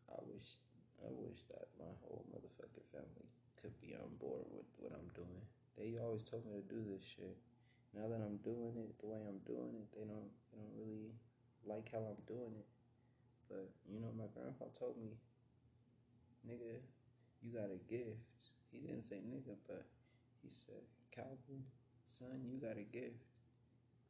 I 0.08 0.24
wish, 0.24 0.56
I 1.04 1.12
wish 1.12 1.44
that 1.52 1.68
my 1.76 1.92
whole 2.00 2.24
motherfucking 2.32 2.88
family 2.96 3.28
could 3.60 3.76
be 3.84 3.92
on 4.00 4.08
board 4.24 4.48
with 4.56 4.72
what 4.80 4.96
I'm 4.96 5.12
doing. 5.12 5.44
They 5.76 6.00
always 6.00 6.24
told 6.24 6.48
me 6.48 6.56
to 6.56 6.64
do 6.64 6.80
this 6.88 7.04
shit. 7.04 7.36
Now 7.92 8.08
that 8.08 8.24
I'm 8.24 8.40
doing 8.40 8.80
it 8.80 8.96
the 9.04 9.08
way 9.08 9.20
I'm 9.28 9.44
doing 9.44 9.76
it, 9.84 9.92
they 9.92 10.08
don't, 10.08 10.32
they 10.56 10.64
don't 10.64 10.80
really 10.80 11.12
like 11.68 11.92
how 11.92 12.08
I'm 12.08 12.24
doing 12.24 12.56
it. 12.56 12.68
But 13.52 13.68
you 13.84 14.00
know, 14.00 14.16
my 14.16 14.32
grandpa 14.32 14.72
told 14.80 14.96
me, 14.96 15.20
nigga, 16.48 16.80
you 17.44 17.52
got 17.52 17.68
a 17.68 17.84
gift. 17.92 18.56
He 18.72 18.80
didn't 18.80 19.04
say 19.04 19.20
nigga, 19.28 19.60
but 19.68 19.84
he 20.42 20.50
said, 20.50 20.84
Calvin, 21.16 21.64
son, 22.08 22.42
you 22.46 22.60
got 22.60 22.78
a 22.78 22.84
gift. 22.84 23.24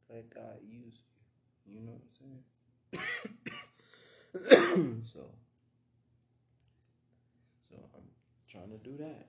Let 0.09 0.33
God 0.33 0.57
use 0.67 1.03
you. 1.65 1.75
You 1.75 1.81
know 1.81 1.91
what 1.91 2.01
I'm 2.01 3.01
saying? 4.33 5.01
so, 5.05 5.29
so 7.69 7.75
I'm 7.95 8.03
trying 8.47 8.71
to 8.71 8.77
do 8.77 8.97
that. 8.97 9.27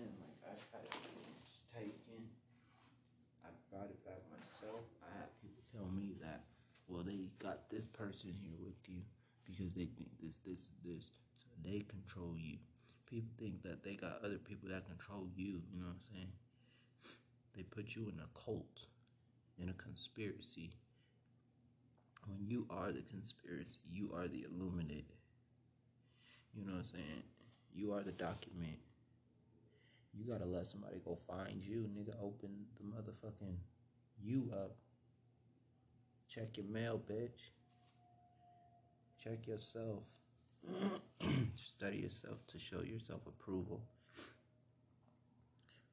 Like 0.00 0.60
I 0.74 0.76
had 0.76 0.88
things 0.90 1.46
taken. 1.72 2.28
I 3.44 3.48
brought 3.70 3.90
it 3.90 4.04
back 4.04 4.20
myself. 4.32 4.84
I 5.02 5.10
had 5.18 5.28
people 5.40 5.62
tell 5.64 5.88
me 5.90 6.14
that, 6.22 6.44
well, 6.88 7.02
they 7.02 7.30
got 7.38 7.70
this 7.70 7.86
person 7.86 8.32
here 8.32 8.56
with 8.60 8.76
you 8.88 9.00
because 9.44 9.72
they 9.74 9.86
think 9.86 10.10
this, 10.20 10.36
this, 10.44 10.68
this. 10.84 11.10
So 11.38 11.48
they 11.64 11.80
control 11.80 12.34
you. 12.36 12.58
People 13.06 13.30
think 13.38 13.62
that 13.62 13.84
they 13.84 13.94
got 13.94 14.20
other 14.24 14.38
people 14.38 14.68
that 14.70 14.86
control 14.86 15.28
you. 15.34 15.62
You 15.72 15.78
know 15.78 15.86
what 15.86 15.94
I'm 15.94 16.00
saying? 16.14 16.32
They 17.56 17.62
put 17.62 17.94
you 17.94 18.12
in 18.12 18.20
a 18.20 18.28
cult, 18.38 18.86
in 19.58 19.68
a 19.68 19.72
conspiracy. 19.74 20.72
When 22.26 22.44
you 22.46 22.66
are 22.68 22.92
the 22.92 23.02
conspiracy, 23.02 23.78
you 23.90 24.12
are 24.14 24.26
the 24.28 24.44
illuminated. 24.50 25.16
You 26.54 26.64
know 26.66 26.72
what 26.72 26.78
I'm 26.78 26.84
saying? 26.84 27.22
You 27.72 27.92
are 27.92 28.02
the 28.02 28.12
document. 28.12 28.78
You 30.16 30.24
gotta 30.32 30.46
let 30.46 30.66
somebody 30.66 30.96
go 31.04 31.14
find 31.14 31.62
you, 31.62 31.88
nigga. 31.96 32.14
Open 32.22 32.50
the 32.76 32.84
motherfucking 32.84 33.56
you 34.22 34.50
up. 34.52 34.76
Check 36.28 36.56
your 36.56 36.66
mail, 36.66 37.00
bitch. 37.06 37.50
Check 39.22 39.46
yourself. 39.46 40.04
Study 41.54 41.98
yourself 41.98 42.46
to 42.46 42.58
show 42.58 42.82
yourself 42.82 43.26
approval. 43.26 43.82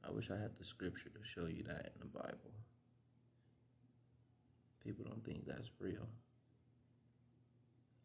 I 0.05 0.11
wish 0.11 0.31
I 0.31 0.35
had 0.35 0.57
the 0.57 0.65
scripture 0.65 1.09
to 1.09 1.19
show 1.23 1.47
you 1.47 1.63
that 1.63 1.93
in 1.93 1.99
the 1.99 2.05
Bible. 2.05 2.53
People 4.83 5.05
don't 5.05 5.23
think 5.23 5.45
that's 5.45 5.69
real. 5.79 6.07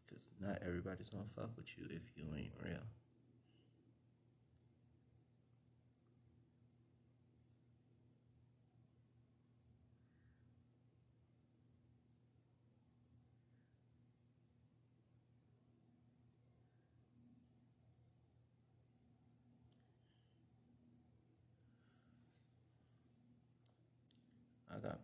Because 0.07 0.29
not 0.41 0.63
everybody's 0.65 1.11
to 1.11 1.17
fuck 1.35 1.51
with 1.57 1.77
you 1.77 1.85
if 1.91 2.03
you 2.17 2.25
ain't 2.37 2.53
real. 2.65 2.85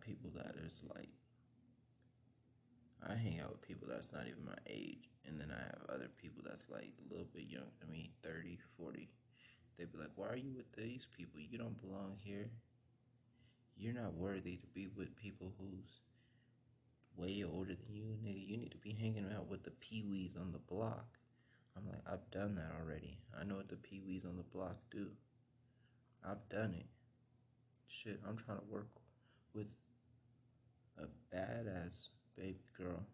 People 0.05 0.29
that 0.35 0.55
is 0.65 0.83
like, 0.95 1.09
I 3.07 3.15
hang 3.15 3.39
out 3.39 3.51
with 3.51 3.61
people 3.61 3.87
that's 3.89 4.13
not 4.13 4.27
even 4.27 4.45
my 4.45 4.57
age. 4.67 5.09
And 5.27 5.39
then 5.39 5.51
I 5.51 5.61
have 5.61 5.89
other 5.89 6.09
people 6.21 6.43
that's 6.45 6.69
like 6.69 6.93
a 6.99 7.11
little 7.11 7.27
bit 7.33 7.49
younger 7.49 7.73
than 7.79 7.91
me, 7.91 8.11
30, 8.23 8.59
40. 8.77 9.09
They'd 9.77 9.91
be 9.91 9.97
like, 9.97 10.11
why 10.15 10.27
are 10.27 10.37
you 10.37 10.53
with 10.55 10.71
these 10.75 11.07
people? 11.17 11.39
You 11.39 11.57
don't 11.57 11.81
belong 11.81 12.15
here. 12.23 12.49
You're 13.77 13.93
not 13.93 14.13
worthy 14.13 14.57
to 14.57 14.67
be 14.67 14.87
with 14.87 15.15
people 15.15 15.51
who's 15.59 16.01
way 17.17 17.43
older 17.43 17.75
than 17.75 17.93
you, 17.93 18.17
nigga. 18.23 18.47
You 18.47 18.57
need 18.57 18.71
to 18.71 18.77
be 18.77 18.93
hanging 18.93 19.29
out 19.35 19.49
with 19.49 19.63
the 19.63 19.71
peewees 19.71 20.39
on 20.39 20.51
the 20.51 20.59
block. 20.59 21.05
I'm 21.75 21.87
like, 21.87 22.01
I've 22.09 22.31
done 22.31 22.55
that 22.55 22.71
already. 22.79 23.17
I 23.39 23.43
know 23.43 23.55
what 23.55 23.67
the 23.67 23.75
peewees 23.75 24.25
on 24.25 24.37
the 24.37 24.43
block 24.43 24.77
do. 24.91 25.07
I've 26.25 26.47
done 26.49 26.73
it. 26.73 26.87
Shit, 27.87 28.21
I'm 28.27 28.37
trying 28.37 28.59
to 28.59 28.71
work 28.71 28.87
with 29.53 29.67
a 30.97 31.35
badass 31.35 32.09
baby 32.35 32.63
girl, 32.77 33.05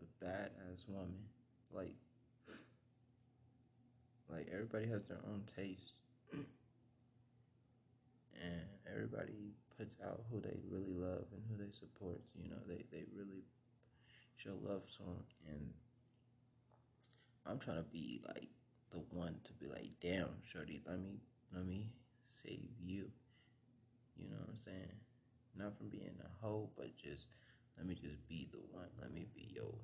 a 0.00 0.24
badass 0.24 0.88
woman. 0.88 1.24
Like, 1.74 1.96
like 4.30 4.48
everybody 4.52 4.86
has 4.88 5.04
their 5.04 5.20
own 5.26 5.42
taste, 5.56 6.00
and 6.32 6.42
everybody 8.90 9.54
puts 9.76 9.96
out 10.04 10.24
who 10.30 10.40
they 10.40 10.58
really 10.70 10.92
love 10.92 11.24
and 11.32 11.42
who 11.48 11.56
they 11.56 11.72
support. 11.72 12.20
You 12.34 12.50
know, 12.50 12.58
they 12.66 12.84
they 12.90 13.04
really 13.16 13.44
show 14.36 14.58
love 14.62 14.86
to 14.96 14.98
them, 14.98 15.24
and 15.48 15.70
I'm 17.46 17.58
trying 17.58 17.78
to 17.78 17.90
be 17.90 18.20
like 18.26 18.48
the 18.90 18.98
one 19.10 19.36
to 19.44 19.52
be 19.54 19.66
like, 19.66 19.90
damn, 20.00 20.28
shorty, 20.42 20.82
let 20.86 21.00
me 21.00 21.20
let 21.54 21.66
me 21.66 21.90
save 22.28 22.70
you. 22.80 23.10
You 24.16 24.28
know 24.28 24.36
what 24.40 24.50
I'm 24.50 24.60
saying? 24.60 24.96
Not 25.56 25.76
from 25.76 25.88
being 25.88 26.16
a 26.20 26.44
hoe, 26.44 26.70
but 26.76 26.96
just 26.96 27.26
let 27.76 27.86
me 27.86 27.94
just 27.94 28.26
be 28.28 28.48
the 28.50 28.58
one. 28.70 28.88
Let 29.00 29.12
me 29.12 29.26
be 29.34 29.48
your, 29.54 29.74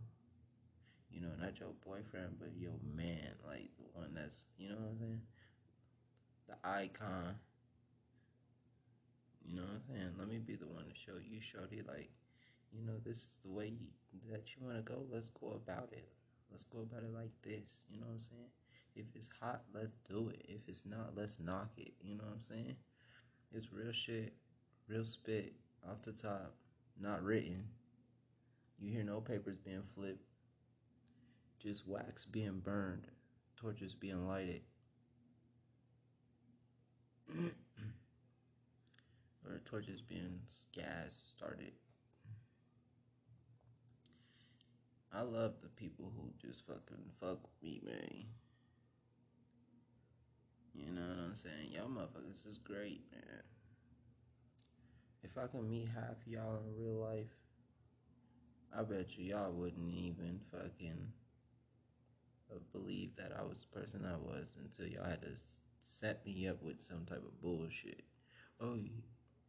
you 1.10 1.20
know, 1.20 1.32
not 1.40 1.60
your 1.60 1.70
boyfriend, 1.84 2.36
but 2.38 2.50
your 2.56 2.74
man. 2.96 3.34
Like 3.46 3.70
the 3.76 3.84
one 3.92 4.14
that's, 4.14 4.46
you 4.58 4.68
know 4.68 4.76
what 4.76 4.90
I'm 4.92 4.98
saying? 4.98 5.20
The 6.48 6.68
icon. 6.68 7.34
You 9.44 9.56
know 9.56 9.62
what 9.62 9.80
I'm 9.80 9.94
saying? 9.94 10.12
Let 10.18 10.28
me 10.28 10.38
be 10.38 10.56
the 10.56 10.66
one 10.66 10.84
to 10.84 10.94
show 10.94 11.18
you, 11.18 11.40
Shorty, 11.40 11.82
like, 11.86 12.10
you 12.72 12.84
know, 12.84 12.98
this 13.04 13.18
is 13.18 13.38
the 13.44 13.50
way 13.50 13.66
you, 13.66 13.86
that 14.30 14.48
you 14.54 14.66
want 14.66 14.76
to 14.76 14.82
go. 14.82 15.04
Let's 15.10 15.30
go 15.30 15.52
about 15.52 15.88
it. 15.92 16.08
Let's 16.50 16.64
go 16.64 16.80
about 16.80 17.02
it 17.02 17.14
like 17.14 17.32
this. 17.42 17.84
You 17.90 18.00
know 18.00 18.06
what 18.06 18.14
I'm 18.14 18.20
saying? 18.20 18.50
If 18.94 19.06
it's 19.14 19.30
hot, 19.40 19.62
let's 19.74 19.94
do 20.08 20.30
it. 20.30 20.44
If 20.48 20.68
it's 20.68 20.84
not, 20.84 21.12
let's 21.16 21.40
knock 21.40 21.70
it. 21.78 21.92
You 22.02 22.16
know 22.16 22.24
what 22.24 22.34
I'm 22.34 22.42
saying? 22.42 22.76
It's 23.54 23.72
real 23.72 23.92
shit. 23.92 24.34
Real 24.88 25.04
spit 25.04 25.54
off 25.86 26.02
the 26.02 26.12
top, 26.12 26.54
not 27.00 27.22
written. 27.22 27.64
You 28.78 28.92
hear 28.92 29.04
no 29.04 29.20
papers 29.20 29.56
being 29.56 29.82
flipped, 29.94 30.24
just 31.60 31.86
wax 31.86 32.24
being 32.24 32.60
burned, 32.60 33.08
torches 33.56 33.94
being 33.94 34.26
lighted. 34.26 34.62
or 39.44 39.60
torches 39.64 40.00
being 40.00 40.40
gas 40.72 41.14
started. 41.14 41.72
I 45.12 45.22
love 45.22 45.54
the 45.62 45.68
people 45.68 46.12
who 46.14 46.30
just 46.38 46.66
fucking 46.66 47.10
fuck 47.18 47.42
with 47.42 47.62
me, 47.62 47.80
man. 47.84 48.26
You 50.74 50.92
know 50.92 51.08
what 51.08 51.18
I'm 51.18 51.34
saying? 51.34 51.72
Y'all 51.72 51.88
motherfuckers 51.88 52.46
is 52.46 52.58
great, 52.58 53.02
man 53.10 53.42
if 55.22 55.36
I 55.36 55.46
could 55.46 55.68
meet 55.68 55.88
half 55.94 56.26
y'all 56.26 56.58
in 56.66 56.82
real 56.82 57.00
life, 57.00 57.34
I 58.76 58.82
bet 58.82 59.16
you 59.16 59.24
y'all 59.24 59.52
wouldn't 59.52 59.90
even 59.94 60.40
fucking 60.52 61.12
believe 62.72 63.10
that 63.16 63.32
I 63.38 63.42
was 63.42 63.58
the 63.58 63.80
person 63.80 64.06
I 64.06 64.16
was 64.16 64.56
until 64.62 64.86
y'all 64.86 65.08
had 65.08 65.22
to 65.22 65.28
set 65.80 66.24
me 66.24 66.48
up 66.48 66.62
with 66.62 66.80
some 66.80 67.04
type 67.04 67.22
of 67.26 67.40
bullshit. 67.40 68.02
Oh, 68.60 68.74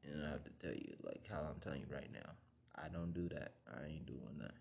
and 0.03 0.25
I 0.25 0.29
have 0.32 0.43
to 0.43 0.51
tell 0.62 0.75
you, 0.75 0.93
like 1.03 1.25
how 1.29 1.41
I'm 1.41 1.60
telling 1.62 1.82
you 1.82 1.88
right 1.93 2.12
now, 2.12 2.32
I 2.75 2.88
don't 2.89 3.13
do 3.13 3.29
that. 3.29 3.53
I 3.67 3.88
ain't 3.88 4.05
doing 4.05 4.38
that. 4.39 4.53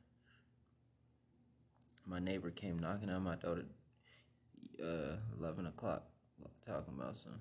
My 2.06 2.18
neighbor 2.18 2.50
came 2.50 2.78
knocking 2.78 3.10
on 3.10 3.22
my 3.22 3.36
door 3.36 3.58
at 4.78 4.84
uh, 4.84 5.16
11 5.38 5.66
o'clock, 5.66 6.04
talking 6.64 6.94
about 6.98 7.18
some. 7.18 7.40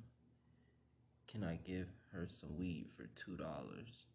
Can 1.28 1.44
I 1.44 1.60
give 1.66 1.88
her 2.18 2.28
some 2.28 2.58
weed 2.58 2.88
for 2.96 3.08
two 3.16 3.38
dollars. 3.38 4.06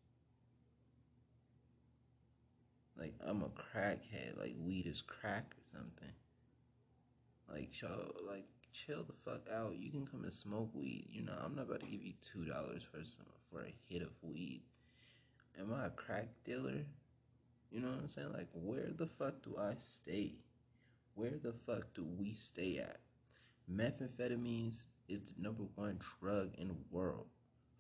Like 2.98 3.14
I'm 3.26 3.42
a 3.42 3.48
crackhead. 3.48 4.38
Like 4.38 4.54
weed 4.58 4.86
is 4.86 5.00
crack 5.00 5.54
or 5.56 5.62
something. 5.62 6.12
Like 7.50 7.68
show 7.72 8.12
like 8.28 8.46
chill 8.72 9.04
the 9.04 9.12
fuck 9.12 9.48
out. 9.54 9.76
You 9.78 9.90
can 9.90 10.06
come 10.06 10.22
and 10.24 10.32
smoke 10.32 10.70
weed. 10.74 11.06
You 11.10 11.22
know 11.22 11.34
I'm 11.42 11.54
not 11.54 11.66
about 11.66 11.80
to 11.80 11.86
give 11.86 12.02
you 12.02 12.14
two 12.20 12.44
dollars 12.44 12.82
for 12.82 12.98
some 13.04 13.26
for 13.50 13.62
a 13.62 13.74
hit 13.88 14.02
of 14.02 14.10
weed. 14.22 14.62
Am 15.58 15.72
I 15.72 15.86
a 15.86 15.90
crack 15.90 16.28
dealer? 16.44 16.84
You 17.70 17.80
know 17.80 17.88
what 17.88 18.00
I'm 18.00 18.08
saying? 18.08 18.32
Like 18.32 18.48
where 18.52 18.90
the 18.94 19.06
fuck 19.06 19.42
do 19.42 19.56
I 19.58 19.74
stay? 19.78 20.34
Where 21.14 21.38
the 21.42 21.52
fuck 21.52 21.94
do 21.94 22.04
we 22.18 22.32
stay 22.34 22.78
at? 22.78 23.00
Methamphetamines 23.70 24.84
is 25.08 25.20
the 25.20 25.42
number 25.42 25.64
one 25.76 25.98
drug 26.20 26.50
in 26.58 26.68
the 26.68 26.74
world 26.90 27.26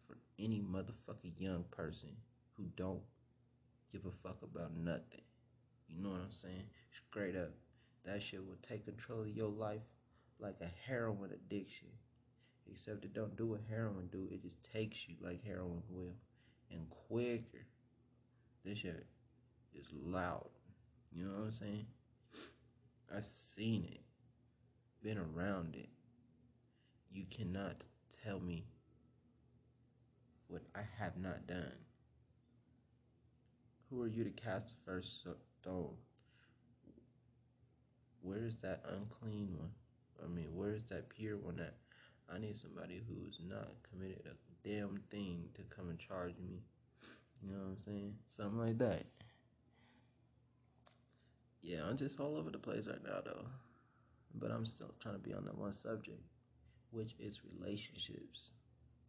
for 0.06 0.16
any 0.38 0.60
motherfucking 0.60 1.38
young 1.38 1.64
person 1.70 2.10
who 2.56 2.64
don't 2.76 3.02
give 3.92 4.06
a 4.06 4.10
fuck 4.10 4.42
about 4.42 4.76
nothing. 4.76 5.22
You 5.88 6.02
know 6.02 6.10
what 6.10 6.20
I'm 6.20 6.32
saying? 6.32 6.64
Straight 7.08 7.36
up. 7.36 7.50
That 8.04 8.22
shit 8.22 8.44
will 8.44 8.56
take 8.66 8.84
control 8.84 9.22
of 9.22 9.28
your 9.28 9.50
life 9.50 9.82
like 10.40 10.56
a 10.60 10.88
heroin 10.88 11.30
addiction. 11.32 11.88
Except 12.70 13.04
it 13.04 13.14
don't 13.14 13.36
do 13.36 13.46
what 13.46 13.60
heroin 13.68 14.08
do. 14.10 14.28
It 14.30 14.42
just 14.42 14.62
takes 14.72 15.08
you 15.08 15.16
like 15.20 15.44
heroin 15.44 15.82
will. 15.88 16.14
And 16.70 16.88
quicker. 16.88 17.66
This 18.64 18.78
shit 18.78 19.06
is 19.74 19.92
loud. 19.92 20.48
You 21.12 21.24
know 21.24 21.32
what 21.32 21.46
I'm 21.46 21.52
saying? 21.52 21.86
I've 23.14 23.26
seen 23.26 23.84
it. 23.92 24.00
Been 25.02 25.18
around 25.18 25.74
it. 25.74 25.90
You 27.10 27.24
cannot 27.30 27.84
tell 28.24 28.40
me 28.40 28.64
what 30.52 30.62
I 30.74 30.82
have 30.98 31.16
not 31.16 31.46
done. 31.46 31.72
Who 33.88 34.02
are 34.02 34.08
you 34.08 34.22
to 34.22 34.30
cast 34.30 34.68
the 34.68 34.92
first 34.92 35.26
stone? 35.62 35.94
Where 38.20 38.44
is 38.44 38.58
that 38.58 38.84
unclean 38.86 39.56
one? 39.56 39.70
I 40.22 40.28
mean, 40.28 40.54
where 40.54 40.74
is 40.74 40.84
that 40.84 41.08
pure 41.08 41.38
one 41.38 41.56
that 41.56 41.76
I 42.32 42.38
need 42.38 42.56
somebody 42.56 43.02
who's 43.08 43.40
not 43.48 43.68
committed 43.90 44.26
a 44.26 44.68
damn 44.68 45.00
thing 45.10 45.48
to 45.54 45.62
come 45.74 45.88
and 45.88 45.98
charge 45.98 46.34
me? 46.38 46.60
You 47.42 47.52
know 47.52 47.58
what 47.58 47.70
I'm 47.70 47.78
saying? 47.78 48.14
Something 48.28 48.60
like 48.60 48.78
that. 48.78 49.06
Yeah, 51.62 51.84
I'm 51.88 51.96
just 51.96 52.20
all 52.20 52.36
over 52.36 52.50
the 52.50 52.58
place 52.58 52.86
right 52.86 53.02
now, 53.02 53.20
though. 53.24 53.46
But 54.34 54.50
I'm 54.50 54.66
still 54.66 54.94
trying 55.00 55.14
to 55.14 55.20
be 55.20 55.32
on 55.32 55.44
that 55.46 55.56
one 55.58 55.72
subject, 55.72 56.22
which 56.90 57.14
is 57.18 57.40
relationships. 57.58 58.52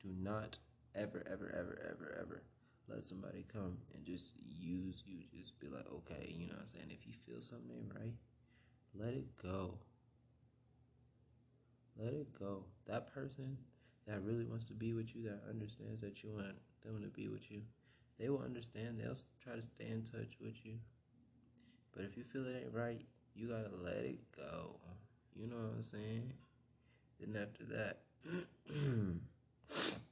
Do 0.01 0.09
not 0.19 0.57
ever, 0.95 1.25
ever, 1.31 1.53
ever, 1.57 1.81
ever, 1.89 2.17
ever 2.19 2.43
let 2.87 3.03
somebody 3.03 3.45
come 3.51 3.77
and 3.93 4.05
just 4.05 4.31
use 4.45 5.03
you. 5.05 5.19
Just 5.37 5.59
be 5.59 5.67
like, 5.67 5.85
okay, 5.91 6.33
you 6.37 6.47
know 6.47 6.53
what 6.53 6.61
I'm 6.61 6.67
saying? 6.67 6.85
If 6.89 7.07
you 7.07 7.13
feel 7.13 7.41
something 7.41 7.89
right, 7.95 8.13
let 8.95 9.13
it 9.13 9.27
go. 9.41 9.75
Let 11.97 12.13
it 12.13 12.27
go. 12.37 12.65
That 12.87 13.13
person 13.13 13.57
that 14.07 14.21
really 14.23 14.45
wants 14.45 14.67
to 14.67 14.73
be 14.73 14.93
with 14.93 15.15
you, 15.15 15.23
that 15.23 15.41
understands 15.49 16.01
that 16.01 16.23
you 16.23 16.31
want 16.31 16.55
them 16.83 17.01
to 17.01 17.07
be 17.07 17.29
with 17.29 17.49
you, 17.49 17.61
they 18.19 18.29
will 18.29 18.41
understand. 18.41 18.99
They'll 18.99 19.17
try 19.41 19.55
to 19.55 19.61
stay 19.61 19.87
in 19.87 20.03
touch 20.03 20.37
with 20.41 20.65
you. 20.65 20.73
But 21.95 22.05
if 22.05 22.17
you 22.17 22.23
feel 22.23 22.45
it 22.45 22.63
ain't 22.65 22.73
right, 22.73 23.01
you 23.35 23.47
gotta 23.47 23.69
let 23.81 24.03
it 24.03 24.19
go. 24.35 24.75
You 25.35 25.47
know 25.47 25.55
what 25.55 25.73
I'm 25.77 25.83
saying? 25.83 26.33
Then 27.19 27.41
after 27.41 27.63
that, 27.65 28.01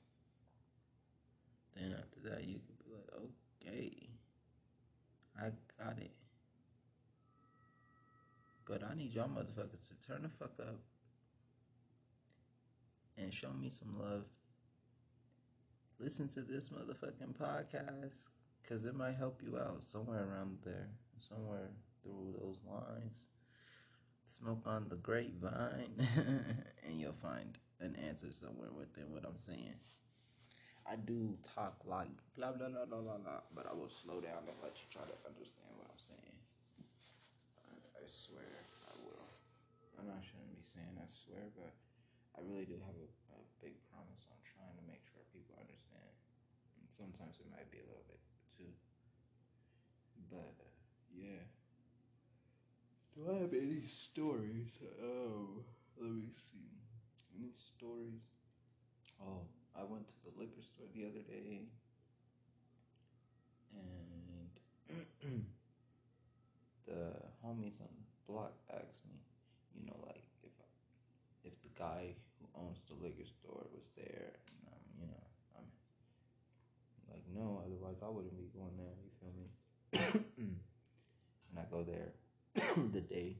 that, 2.24 2.44
you 2.44 2.60
could 2.60 2.78
be 2.80 2.92
like, 2.94 3.10
okay, 3.62 4.10
I 5.38 5.84
got 5.84 5.98
it. 5.98 6.12
But 8.66 8.84
I 8.90 8.96
need 8.96 9.14
y'all 9.14 9.28
motherfuckers 9.28 9.88
to 9.90 10.08
turn 10.08 10.24
the 10.24 10.30
fuck 10.30 10.54
up 10.60 10.80
and 13.18 13.34
show 13.34 13.52
me 13.52 13.70
some 13.70 14.00
love. 14.00 14.26
Listen 16.00 16.28
to 16.30 16.42
this 16.42 16.70
motherfucking 16.70 17.36
podcast 17.40 18.30
because 18.62 18.86
it 18.86 18.96
might 18.96 19.16
help 19.16 19.42
you 19.44 19.58
out 19.58 19.84
somewhere 19.84 20.26
around 20.26 20.60
there, 20.64 20.90
somewhere 21.18 21.70
through 22.02 22.36
those 22.40 22.60
lines. 22.66 23.28
Smoke 24.26 24.64
on 24.66 24.88
the 24.90 24.96
grapevine 24.96 26.08
and 26.88 27.00
you'll 27.00 27.12
find 27.12 27.58
an 27.82 27.98
answer 28.08 28.32
somewhere 28.32 28.70
within 28.78 29.12
what 29.12 29.26
I'm 29.26 29.38
saying. 29.38 29.76
I 30.86 30.96
do 30.98 31.38
talk 31.56 31.78
like 31.86 32.12
blah 32.36 32.52
blah 32.52 32.70
blah 32.70 32.86
blah 32.86 33.02
blah, 33.02 33.22
blah 33.22 33.44
but 33.54 33.66
I 33.70 33.74
will 33.74 33.92
slow 33.92 34.20
down 34.20 34.44
and 34.50 34.58
let 34.62 34.76
you 34.82 34.88
try 34.90 35.06
to 35.06 35.18
understand 35.24 35.72
what 35.78 35.88
I'm 35.88 36.02
saying. 36.02 36.38
I, 37.70 38.02
I 38.02 38.04
swear 38.10 38.50
I 38.90 38.94
will. 39.06 39.28
And 40.02 40.10
I 40.10 40.20
shouldn't 40.26 40.58
be 40.58 40.66
saying 40.66 40.98
I 40.98 41.08
swear, 41.08 41.54
but 41.54 41.74
I 42.34 42.42
really 42.42 42.66
do 42.66 42.80
have 42.82 42.98
a, 42.98 43.08
a 43.38 43.40
big 43.62 43.78
promise 43.94 44.26
on 44.34 44.40
trying 44.42 44.74
to 44.74 44.86
make 44.90 45.06
sure 45.06 45.22
people 45.30 45.54
understand. 45.62 46.14
And 46.80 46.90
sometimes 46.90 47.38
it 47.38 47.48
might 47.54 47.70
be 47.70 47.80
a 47.80 47.88
little 47.88 48.08
bit 48.10 48.22
too. 48.58 48.74
But 50.32 50.58
uh, 50.58 50.76
yeah. 51.14 51.46
Do 53.14 53.30
I 53.30 53.44
have 53.46 53.54
any 53.54 53.86
stories? 53.86 54.80
Oh, 55.04 55.62
let 56.00 56.10
me 56.10 56.32
see. 56.32 56.82
Any 57.38 57.52
stories? 57.54 58.24
Oh, 59.22 59.46
I 59.78 59.84
went 59.84 60.08
to 60.08 60.14
the 60.26 60.32
liquor 60.40 60.62
store 60.62 60.88
the 60.94 61.06
other 61.06 61.24
day 61.28 61.68
and 63.76 64.50
the 66.86 67.14
homies 67.46 67.80
on 67.80 67.88
the 67.96 68.32
block 68.32 68.54
asked 68.70 69.06
me, 69.08 69.20
you 69.76 69.86
know, 69.86 69.98
like 70.06 70.24
if 70.44 70.52
if 71.44 71.62
the 71.62 71.70
guy 71.78 72.16
who 72.40 72.48
owns 72.60 72.84
the 72.88 72.96
liquor 73.02 73.26
store 73.26 73.66
was 73.74 73.92
there, 73.96 74.34
and 74.48 74.68
um, 74.68 74.84
you 75.00 75.08
know, 75.08 75.24
I'm 75.58 75.66
like, 77.10 77.24
no, 77.34 77.64
otherwise 77.66 78.02
I 78.04 78.10
wouldn't 78.10 78.38
be 78.38 78.50
going 78.54 78.78
there. 78.78 78.96
You 79.04 79.12
feel 79.20 79.34
me? 79.38 79.48
and 81.50 81.58
I 81.58 81.64
go 81.72 81.84
there 81.84 82.14
the 82.92 83.02
day 83.02 83.38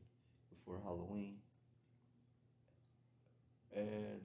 before 0.50 0.80
Halloween, 0.84 1.36
and 3.76 4.22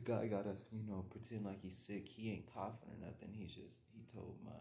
the 0.00 0.12
guy 0.12 0.26
gotta, 0.26 0.56
you 0.72 0.80
know, 0.88 1.04
pretend 1.10 1.44
like 1.44 1.60
he's 1.60 1.76
sick. 1.76 2.08
He 2.08 2.32
ain't 2.32 2.48
coughing 2.48 2.88
or 2.88 2.98
nothing. 3.00 3.36
He's 3.36 3.52
just 3.52 3.84
he 3.92 4.04
told 4.08 4.36
my 4.44 4.56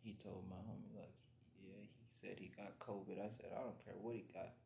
he 0.00 0.16
told 0.24 0.48
my 0.48 0.56
homie 0.64 0.96
like, 0.96 1.12
yeah, 1.60 1.76
he 1.76 2.08
said 2.10 2.40
he 2.40 2.48
got 2.56 2.78
COVID. 2.80 3.20
I 3.20 3.28
said 3.28 3.52
I 3.52 3.60
don't 3.60 3.78
care 3.84 3.96
what 4.00 4.16
he 4.16 4.24
got. 4.32 4.56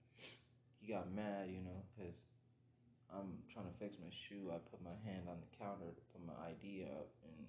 He 0.78 0.92
got 0.92 1.10
mad, 1.10 1.50
you 1.50 1.62
know, 1.62 1.82
cause 1.98 2.22
I'm 3.10 3.42
trying 3.50 3.66
to 3.66 3.76
fix 3.78 3.98
my 3.98 4.10
shoe. 4.10 4.50
I 4.54 4.58
put 4.70 4.82
my 4.82 4.94
hand 5.04 5.26
on 5.26 5.42
the 5.42 5.50
counter 5.58 5.90
to 5.90 6.02
put 6.14 6.22
my 6.22 6.38
ID 6.54 6.86
up 6.86 7.10
and 7.26 7.46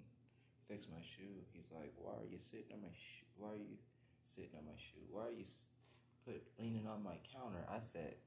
fix 0.67 0.89
my 0.89 1.02
shoe. 1.02 1.45
He's 1.54 1.69
like, 1.69 1.93
why 1.97 2.13
are 2.17 2.30
you 2.30 2.38
sitting 2.41 2.73
on 2.73 2.82
my 2.82 2.93
shoe? 2.93 3.30
Why 3.38 3.54
are 3.54 3.63
you 3.63 3.78
sitting 4.26 4.58
on 4.58 4.65
my 4.65 4.78
shoe? 4.78 5.06
Why 5.10 5.30
are 5.30 5.38
you 5.38 5.45
put 6.26 6.41
leaning 6.58 6.89
on 6.89 7.06
my 7.06 7.21
counter? 7.30 7.65
I 7.69 7.80
said 7.80 8.17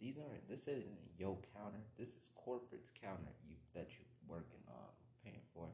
these 0.00 0.16
aren't 0.18 0.48
this 0.48 0.66
isn't 0.66 0.98
your 1.18 1.36
counter. 1.54 1.84
This 1.98 2.16
is 2.16 2.30
corporate's 2.34 2.90
counter 2.90 3.36
you 3.46 3.56
that 3.74 3.88
you 3.98 4.04
working 4.26 4.64
on 4.68 4.88
paying 5.22 5.44
for. 5.54 5.68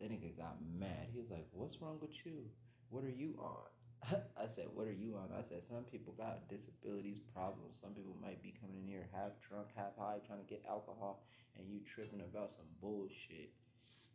That 0.00 0.10
nigga 0.10 0.36
got 0.36 0.56
mad. 0.60 1.08
He 1.12 1.18
was 1.18 1.30
like, 1.30 1.48
What's 1.52 1.80
wrong 1.80 1.98
with 2.00 2.14
you? 2.26 2.44
What 2.90 3.04
are 3.04 3.10
you 3.10 3.40
on? 3.40 4.20
I 4.42 4.46
said, 4.46 4.66
What 4.74 4.86
are 4.86 4.92
you 4.92 5.16
on? 5.16 5.32
I 5.36 5.42
said, 5.42 5.62
Some 5.62 5.84
people 5.84 6.12
got 6.12 6.48
disabilities, 6.48 7.20
problems. 7.32 7.80
Some 7.80 7.92
people 7.92 8.16
might 8.20 8.42
be 8.42 8.52
coming 8.60 8.84
in 8.84 8.86
here 8.86 9.08
half 9.12 9.40
drunk, 9.40 9.68
half 9.74 9.96
high, 9.96 10.20
trying 10.26 10.44
to 10.44 10.48
get 10.48 10.64
alcohol, 10.68 11.24
and 11.56 11.68
you 11.68 11.80
tripping 11.80 12.20
about 12.20 12.52
some 12.52 12.68
bullshit. 12.80 13.52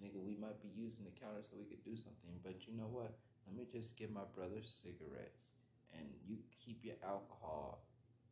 Nigga, 0.04 0.21
we 0.21 0.36
might 0.36 0.62
be 0.62 0.69
using 0.75 1.06
the 1.06 1.15
counter 1.17 1.41
so 1.41 1.58
we 1.58 1.65
could 1.65 1.84
do 1.84 1.95
something, 1.95 2.38
but 2.43 2.67
you 2.67 2.75
know 2.75 2.91
what? 2.91 3.15
Let 3.47 3.56
me 3.56 3.65
just 3.71 3.95
give 3.95 4.12
my 4.12 4.28
brother 4.36 4.60
cigarettes 4.65 5.54
and 5.93 6.04
you 6.28 6.38
keep 6.60 6.84
your 6.84 6.97
alcohol 7.04 7.86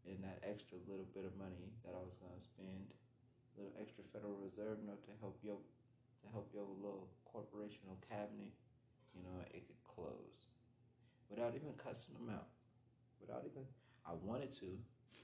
and 0.08 0.20
that 0.24 0.44
extra 0.44 0.78
little 0.88 1.08
bit 1.16 1.24
of 1.24 1.34
money 1.39 1.72
that 1.88 1.96
I 1.96 2.02
was 2.04 2.20
gonna 2.20 2.42
spend, 2.42 2.94
little 3.56 3.74
extra 3.80 4.04
Federal 4.04 4.36
Reserve 4.39 4.84
note 4.84 5.04
to 5.08 5.13
help 5.22 5.39
your 5.44 5.60
to 6.24 6.28
help 6.32 6.52
your 6.56 6.63
little 6.63 7.12
corporational 7.28 8.00
cabinet, 8.08 8.56
you 9.12 9.22
know, 9.24 9.44
it 9.52 9.68
could 9.68 9.82
close 9.84 10.48
without 11.28 11.56
even 11.56 11.74
cussing 11.76 12.16
them 12.16 12.30
out. 12.32 12.48
Without 13.20 13.44
even 13.44 13.68
I 14.06 14.13
wanted 14.20 14.52
to. 14.63 14.72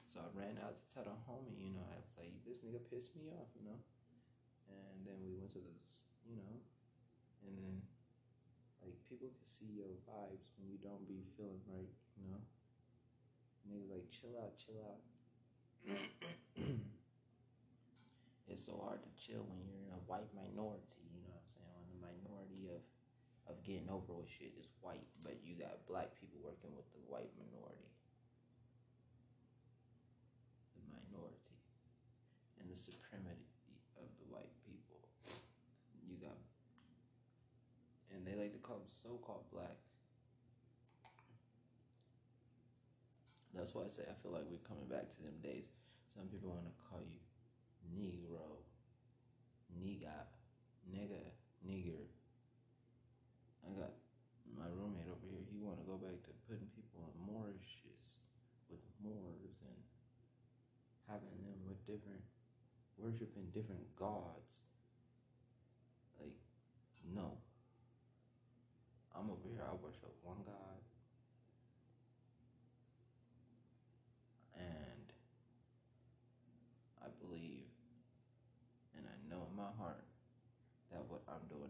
So 0.07 0.19
I 0.25 0.27
ran 0.33 0.57
out 0.65 0.73
to 0.73 0.85
tell 0.89 1.05
the 1.05 1.13
homie, 1.29 1.69
you 1.69 1.71
know, 1.77 1.85
I 1.85 2.01
was 2.01 2.17
like, 2.17 2.33
this 2.41 2.65
nigga 2.65 2.81
pissed 2.89 3.13
me 3.13 3.29
off, 3.29 3.53
you 3.53 3.61
know. 3.61 3.77
And 4.65 5.05
then 5.05 5.21
we 5.21 5.37
went 5.37 5.53
to 5.53 5.61
this, 5.61 6.09
you 6.25 6.33
know, 6.33 6.55
and 7.45 7.53
then 7.53 7.77
like 8.81 8.97
people 9.05 9.29
can 9.29 9.45
see 9.45 9.69
your 9.69 9.93
vibes 10.09 10.49
when 10.57 10.65
you 10.65 10.81
don't 10.81 11.05
be 11.05 11.21
feeling 11.37 11.61
right, 11.69 11.93
you 12.17 12.25
know. 12.25 12.41
Niggas 13.69 13.93
like 13.93 14.09
chill 14.09 14.33
out, 14.41 14.57
chill 14.57 14.81
out. 14.81 14.97
it's 18.49 18.65
so 18.65 18.81
hard 18.81 19.05
to 19.05 19.11
chill 19.13 19.45
when 19.45 19.61
you're 19.61 19.85
in 19.85 19.93
a 19.93 20.01
white 20.09 20.33
minority, 20.33 21.05
you 21.13 21.21
know 21.21 21.29
what 21.29 21.45
I'm 21.45 21.53
saying? 21.53 21.69
When 21.77 21.85
the 21.93 22.01
minority 22.01 22.73
of 22.73 22.81
of 23.49 23.61
getting 23.65 23.89
over 23.89 24.13
with 24.13 24.29
shit 24.29 24.53
is 24.61 24.69
white, 24.81 25.09
but 25.25 25.41
you 25.41 25.57
got 25.57 25.81
black 25.89 26.13
people 26.13 26.37
working 26.45 26.69
with 26.77 26.85
the 26.93 27.01
white 27.09 27.33
minority. 27.33 27.89
The 30.77 30.85
minority. 30.85 31.57
And 32.61 32.69
the 32.69 32.77
supremacy 32.77 33.81
of 33.97 34.05
the 34.21 34.29
white 34.29 34.53
people. 34.61 35.01
You 36.05 36.21
got 36.21 36.37
and 38.13 38.21
they 38.25 38.37
like 38.37 38.53
to 38.53 38.61
call 38.61 38.77
them 38.77 38.91
so 38.91 39.17
called 39.23 39.49
black 39.49 39.78
That's 43.59 43.75
why 43.75 43.83
I 43.83 43.91
say 43.91 44.07
I 44.07 44.15
feel 44.23 44.31
like 44.31 44.47
we're 44.47 44.63
coming 44.63 44.87
back 44.87 45.11
to 45.11 45.19
them 45.19 45.35
days. 45.43 45.67
Some 46.07 46.31
people 46.31 46.55
want 46.55 46.63
to 46.63 46.75
call 46.79 47.03
you 47.03 47.19
Negro, 47.91 48.63
Nigga, 49.75 50.15
nigga, 50.87 51.19
nigger. 51.67 52.07
I 53.67 53.75
got 53.75 53.91
my 54.55 54.71
roommate 54.71 55.11
over 55.11 55.27
here. 55.27 55.43
He 55.51 55.59
want 55.59 55.75
to 55.83 55.85
go 55.85 55.99
back 55.99 56.23
to 56.23 56.31
putting 56.47 56.71
people 56.71 57.03
on 57.03 57.11
Moorishes 57.19 58.23
with 58.71 58.79
Moors 59.03 59.59
and 59.67 59.79
having 61.11 61.35
them 61.43 61.59
with 61.67 61.83
different, 61.83 62.23
worshiping 62.95 63.51
different 63.51 63.83
gods. 63.99 64.63
Like, 66.15 66.39
no. 67.11 67.35
I'm 69.11 69.27
over 69.27 69.51
here. 69.51 69.67
I 69.67 69.75
worship 69.75 70.15
one 70.23 70.43
God 70.47 70.79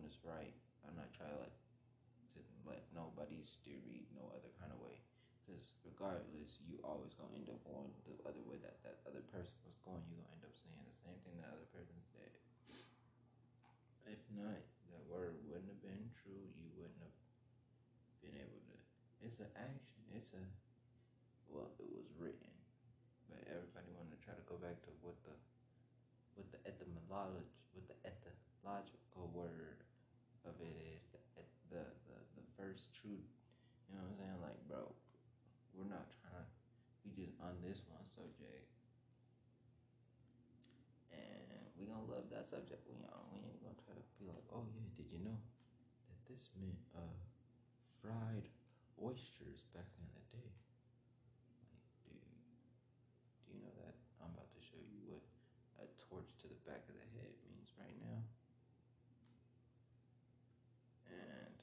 is 0.10 0.18
right. 0.26 0.58
I'm 0.82 0.98
not 0.98 1.14
trying 1.14 1.30
to 1.30 1.38
let 1.38 1.54
to 2.34 2.42
let 2.66 2.82
nobody 2.98 3.46
steer 3.46 3.78
me 3.86 4.10
no 4.18 4.26
other 4.34 4.50
kind 4.58 4.74
of 4.74 4.82
way. 4.82 4.98
Because 5.46 5.78
regardless, 6.00 6.64
you 6.64 6.80
always 6.80 7.12
gonna 7.20 7.36
end 7.36 7.52
up 7.52 7.60
going 7.68 7.92
the 8.08 8.16
other 8.24 8.40
way 8.48 8.56
that 8.64 8.80
that 8.88 9.04
other 9.04 9.20
person 9.36 9.60
was 9.68 9.76
going. 9.84 10.00
You 10.08 10.24
gonna 10.24 10.32
end 10.40 10.48
up 10.48 10.56
saying 10.56 10.80
the 10.88 10.96
same 10.96 11.20
thing 11.28 11.36
that 11.44 11.52
other 11.52 11.68
person 11.76 12.00
said. 12.16 12.32
If 14.08 14.24
not, 14.32 14.64
that 14.96 15.04
word 15.12 15.36
wouldn't 15.44 15.68
have 15.68 15.84
been 15.84 16.08
true. 16.24 16.40
You 16.56 16.72
wouldn't 16.80 17.04
have 17.04 17.18
been 18.24 18.40
able 18.40 18.64
to. 18.72 18.76
It's 19.28 19.44
an 19.44 19.52
action. 19.60 20.00
It's 20.16 20.32
a 20.32 20.44
well, 21.52 21.68
it 21.84 21.92
was 21.92 22.08
written, 22.16 22.48
but 23.28 23.44
everybody 23.52 23.92
want 24.00 24.16
to 24.16 24.20
try 24.24 24.32
to 24.40 24.46
go 24.48 24.56
back 24.56 24.80
to 24.88 24.92
what 25.04 25.20
the 25.28 25.36
what 26.40 26.48
the 26.56 26.64
etymology, 26.64 27.60
what 27.76 27.92
the 27.92 28.00
etymological 28.08 29.28
word 29.36 29.84
of 30.48 30.56
it 30.64 30.80
is 30.96 31.12
the, 31.12 31.20
the 31.36 31.84
the 32.08 32.16
the 32.40 32.46
first 32.56 32.96
truth. 32.96 33.28
You 33.92 34.00
know 34.00 34.08
what 34.08 34.16
I'm 34.16 34.18
saying? 34.22 34.40
Like, 34.46 34.60
bro, 34.70 34.94
we're 35.80 35.88
not 35.88 36.12
trying 36.12 36.44
to. 36.44 36.52
We 37.08 37.16
just 37.16 37.32
on 37.40 37.56
this 37.64 37.80
one 37.88 38.04
subject, 38.04 38.68
and 41.16 41.64
we 41.80 41.88
gonna 41.88 42.04
love 42.12 42.28
that 42.36 42.44
subject. 42.44 42.84
We 42.92 43.00
on. 43.08 43.24
We 43.32 43.48
ain't 43.48 43.64
gonna 43.64 43.80
try 43.80 43.96
to 43.96 44.04
be 44.20 44.28
like, 44.28 44.44
oh 44.52 44.68
yeah, 44.76 44.92
did 45.00 45.08
you 45.08 45.24
know 45.24 45.40
that 46.12 46.20
this 46.28 46.52
meant 46.60 46.84
uh 46.92 47.16
fried 47.88 48.52
oysters 49.00 49.64
back 49.72 49.88
in 49.96 50.06
the 50.12 50.24
day? 50.36 50.52
torch 56.10 56.34
to 56.42 56.50
the 56.50 56.58
back 56.66 56.82
of 56.90 56.98
the 56.98 57.08
head 57.14 57.34
means 57.46 57.70
right 57.78 57.94
now. 58.02 58.20
And 61.06 61.58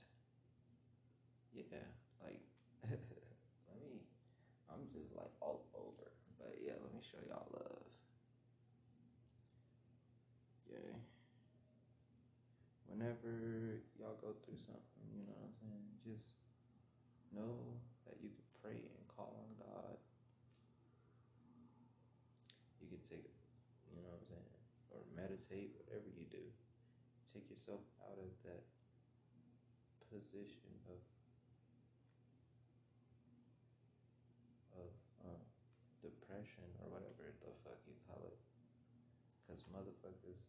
yeah, 1.51 1.83
like 2.23 2.47
let 2.87 3.79
me 3.83 4.07
I'm 4.71 4.87
just 4.95 5.11
like 5.19 5.35
all 5.43 5.67
over. 5.75 6.15
But 6.39 6.55
yeah, 6.63 6.79
let 6.79 6.95
me 6.95 7.03
show 7.03 7.19
y'all 7.27 7.51
love. 7.51 7.91
Okay. 10.71 10.95
Whenever 13.27 13.83
y'all 13.99 14.23
go 14.23 14.39
through 14.47 14.63
something, 14.63 15.03
you 15.11 15.27
know 15.27 15.35
what 15.35 15.51
I'm 15.51 15.59
saying? 15.59 15.87
Just 16.07 16.31
know 17.35 17.59
that 18.07 18.23
you 18.23 18.31
can 18.31 18.47
pray 18.63 18.79
and 18.79 19.03
call 19.11 19.35
on 19.35 19.51
God. 19.59 19.99
You 22.79 22.87
can 22.87 23.03
take 23.03 23.27
you 23.91 23.99
know 23.99 24.15
what 24.15 24.23
I'm 24.23 24.31
saying? 24.31 24.51
Or 24.95 25.03
meditate, 25.19 25.75
whatever 25.75 26.07
you 26.07 26.31
do. 26.31 26.47
Take 27.35 27.51
yourself 27.51 27.83
out 28.07 28.15
of 28.15 28.31
that 28.47 28.63
position 30.07 30.71
of 30.87 31.03
of 34.79 34.91
um, 35.27 35.43
depression 35.99 36.71
or 36.79 36.95
whatever 36.95 37.35
the 37.43 37.51
fuck 37.67 37.83
you 37.91 37.99
call 38.07 38.23
it. 38.31 38.39
Cause 39.51 39.67
motherfuckers, 39.75 40.47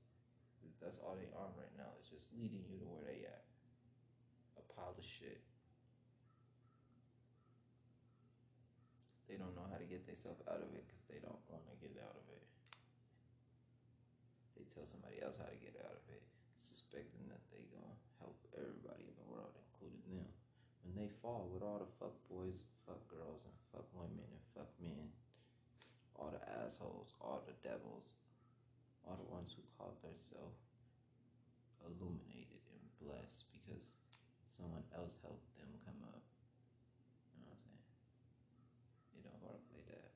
that's 0.77 1.01
all 1.01 1.17
they 1.17 1.33
are 1.33 1.49
right 1.57 1.66
leading 2.38 2.62
you 2.69 2.78
to 2.78 2.86
where 2.86 3.02
they 3.02 3.26
at. 3.26 3.45
A 4.62 4.63
pile 4.78 4.93
of 4.93 5.02
shit. 5.02 5.41
They 9.26 9.36
don't 9.36 9.58
know 9.58 9.67
how 9.67 9.82
to 9.82 9.89
get 9.89 10.08
themselves 10.08 10.39
out 10.47 10.62
of 10.62 10.71
it 10.71 10.86
because 10.88 11.04
they 11.10 11.19
don't 11.19 11.41
want 11.52 11.67
to 11.67 11.76
get 11.82 11.97
out 12.00 12.15
of 12.15 12.26
it. 12.32 12.45
They 14.56 14.63
tell 14.69 14.88
somebody 14.88 15.19
else 15.19 15.36
how 15.36 15.50
to 15.50 15.60
get 15.60 15.76
out 15.84 15.97
of 15.97 16.06
it, 16.13 16.23
suspecting 16.56 17.28
that 17.28 17.43
they 17.52 17.67
gonna 17.69 17.97
help 18.23 18.39
everybody 18.56 19.06
in 19.06 19.17
the 19.19 19.28
world, 19.28 19.52
including 19.67 20.02
them. 20.08 20.30
When 20.88 20.95
they 20.95 21.12
fall 21.12 21.52
with 21.52 21.62
all 21.62 21.84
the 21.84 21.91
fuck 22.00 22.15
boys, 22.32 22.63
fuck 22.88 23.04
girls, 23.12 23.43
and 23.43 23.54
fuck 23.69 23.86
women, 23.91 24.23
and 24.23 24.43
fuck 24.56 24.71
men, 24.80 25.12
all 26.15 26.32
the 26.32 26.41
assholes, 26.63 27.12
all 27.19 27.43
the 27.43 27.54
devils, 27.62 28.15
all 29.04 29.19
the 29.19 29.28
ones 29.28 29.52
who 29.54 29.62
call 29.78 29.93
themselves 30.02 30.66
illuminated 31.88 32.63
and 32.76 32.84
blessed 33.00 33.47
because 33.56 33.95
someone 34.52 34.84
else 34.91 35.15
helped 35.23 35.47
them 35.56 35.71
come 35.88 36.02
up. 36.12 36.23
You 37.32 37.47
know 37.47 37.54
what 37.54 37.60
I'm 37.60 37.63
saying? 37.63 37.86
It 39.15 39.21
don't 39.23 39.41
work 39.43 39.63
like 39.71 39.88
that. 39.88 40.12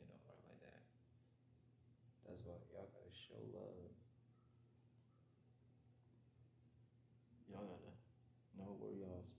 It 0.00 0.06
don't 0.08 0.24
work 0.24 0.40
like 0.48 0.60
that. 0.64 0.82
That's 2.24 2.40
why 2.48 2.56
y'all 2.72 2.88
gotta 2.88 3.12
show 3.12 3.40
love. 3.52 3.92
Y'all 7.46 7.68
gotta 7.68 7.94
know 8.56 8.76
where 8.80 8.96
y'all's 8.96 9.36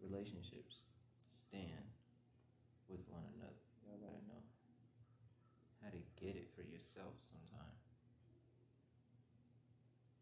relationships 0.00 0.88
stand 1.28 1.92
with 2.88 3.04
one 3.08 3.24
another. 3.36 3.62
Y'all 3.84 4.00
gotta 4.00 4.24
know 4.26 4.42
how 5.84 5.90
to 5.92 6.00
get 6.16 6.36
it 6.36 6.48
for 6.56 6.64
yourself 6.64 7.12
sometime. 7.20 7.76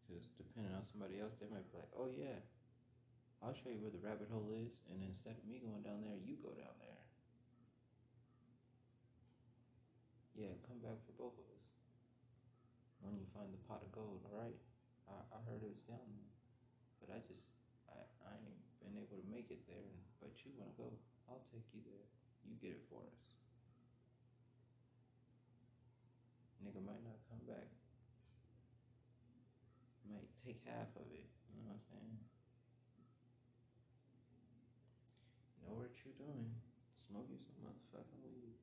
Because 0.03 0.27
depending 0.35 0.75
on 0.75 0.82
somebody 0.93 1.17
else, 1.17 1.33
they 1.41 1.49
might 1.49 1.65
be 1.73 1.81
like, 1.81 1.89
oh 1.97 2.05
yeah, 2.13 2.37
I'll 3.41 3.57
show 3.57 3.73
you 3.73 3.81
where 3.81 3.89
the 3.89 4.05
rabbit 4.05 4.29
hole 4.29 4.53
is. 4.53 4.85
And 4.93 5.01
instead 5.01 5.33
of 5.33 5.43
me 5.49 5.57
going 5.57 5.81
down 5.81 6.05
there, 6.05 6.21
you 6.21 6.37
go 6.37 6.53
down 6.53 6.77
there. 6.77 7.01
Yeah, 10.37 10.53
come 10.69 10.77
back 10.85 11.01
for 11.09 11.17
both 11.17 11.33
of 11.41 11.49
us. 11.49 11.65
When 13.01 13.17
you 13.17 13.25
find 13.33 13.49
the 13.49 13.59
pot 13.65 13.81
of 13.81 13.89
gold, 13.89 14.21
alright? 14.29 14.55
I, 15.09 15.17
I 15.33 15.39
heard 15.49 15.65
it 15.65 15.73
was 15.73 15.83
down 15.89 16.05
there. 16.13 16.33
But 17.01 17.09
I 17.17 17.19
just, 17.25 17.49
I, 17.89 17.99
I 18.29 18.37
ain't 18.37 18.63
been 18.79 18.95
able 18.95 19.17
to 19.17 19.27
make 19.33 19.49
it 19.49 19.65
there. 19.65 19.97
But 20.21 20.37
you 20.45 20.53
want 20.55 20.77
to 20.77 20.77
go, 20.77 20.87
I'll 21.27 21.43
take 21.49 21.65
you 21.73 21.81
there. 21.83 22.05
You 22.45 22.53
get 22.61 22.77
it 22.77 22.85
for 22.87 23.01
us. 23.01 23.33
Nigga 26.63 26.79
might 26.85 27.03
not 27.03 27.19
come 27.27 27.43
back 27.43 27.67
might 30.13 30.29
take 30.45 30.52
half 30.65 30.89
of 30.95 31.07
it. 31.11 31.27
You 31.51 31.61
know 31.63 31.71
what 31.71 31.79
I'm 31.79 31.85
saying? 31.91 32.17
Know 35.63 35.75
what 35.79 35.91
you're 36.03 36.17
doing. 36.19 36.51
Smoke 36.97 37.27
you 37.31 37.39
some 37.39 37.63
motherfucking 37.63 38.21
weed. 38.23 38.55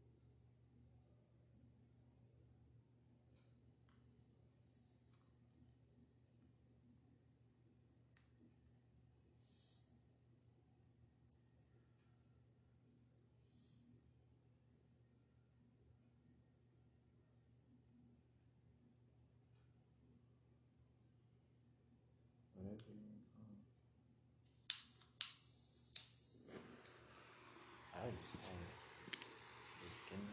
I 28.01 28.09
just 28.09 28.33
want 28.40 28.57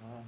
just. 0.08 0.24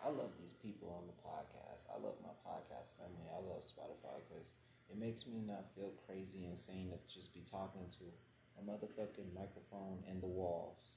I 0.00 0.08
love 0.08 0.32
these 0.40 0.56
people 0.64 0.88
on 0.96 1.04
the 1.04 1.18
podcast. 1.20 1.84
I 1.92 2.00
love 2.00 2.16
my 2.24 2.32
podcast 2.40 2.96
family. 2.96 3.28
I 3.28 3.44
love 3.44 3.60
Spotify 3.60 4.16
because 4.24 4.48
it 4.88 4.96
makes 4.96 5.26
me 5.26 5.44
not 5.44 5.68
feel 5.76 5.92
crazy 6.08 6.48
insane 6.48 6.88
to 6.88 6.96
just 7.12 7.34
be 7.34 7.44
talking 7.44 7.84
to 8.00 8.08
a 8.56 8.62
motherfucking 8.64 9.36
microphone 9.36 10.00
and 10.08 10.22
the 10.22 10.32
walls. 10.32 10.96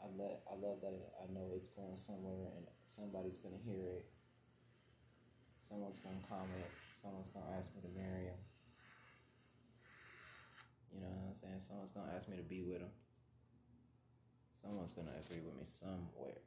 I 0.00 0.08
let 0.16 0.40
I 0.48 0.54
love 0.56 0.80
that 0.80 0.96
I 1.20 1.28
know 1.32 1.52
it's 1.52 1.68
going 1.68 1.96
somewhere 2.00 2.48
and 2.56 2.64
somebody's 2.84 3.36
gonna 3.36 3.60
hear 3.60 4.00
it. 4.00 4.08
Someone's 5.60 5.98
gonna 5.98 6.24
comment. 6.28 6.70
Someone's 7.02 7.28
gonna 7.28 7.52
ask 7.58 7.74
me 7.74 7.82
to 7.82 7.92
marry 7.92 8.32
him. 8.32 8.45
You 10.92 11.00
know 11.00 11.06
what 11.08 11.28
I'm 11.30 11.34
saying? 11.34 11.60
Someone's 11.60 11.90
gonna 11.92 12.12
ask 12.14 12.28
me 12.28 12.36
to 12.36 12.42
be 12.42 12.62
with 12.62 12.80
him. 12.80 12.90
Someone's 14.52 14.90
gonna 14.92 15.12
agree 15.20 15.40
with 15.40 15.54
me 15.56 15.64
somewhere. 15.64 16.40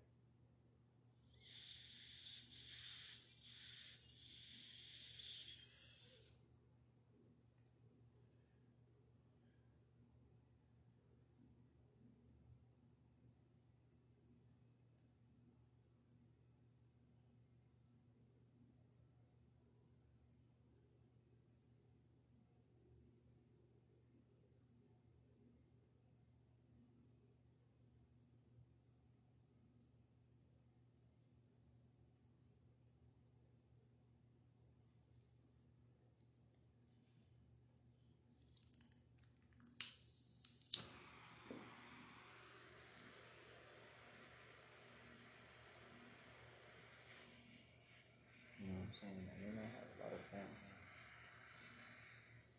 You 48.62 48.68
know 48.68 48.74
what 48.78 48.86
I'm 48.86 48.94
saying? 48.94 49.26
I 49.26 49.36
mean, 49.42 49.58
I 49.58 49.66
have 49.74 49.90
a 49.90 49.98
lot 50.04 50.14
of 50.14 50.22
family. 50.30 50.70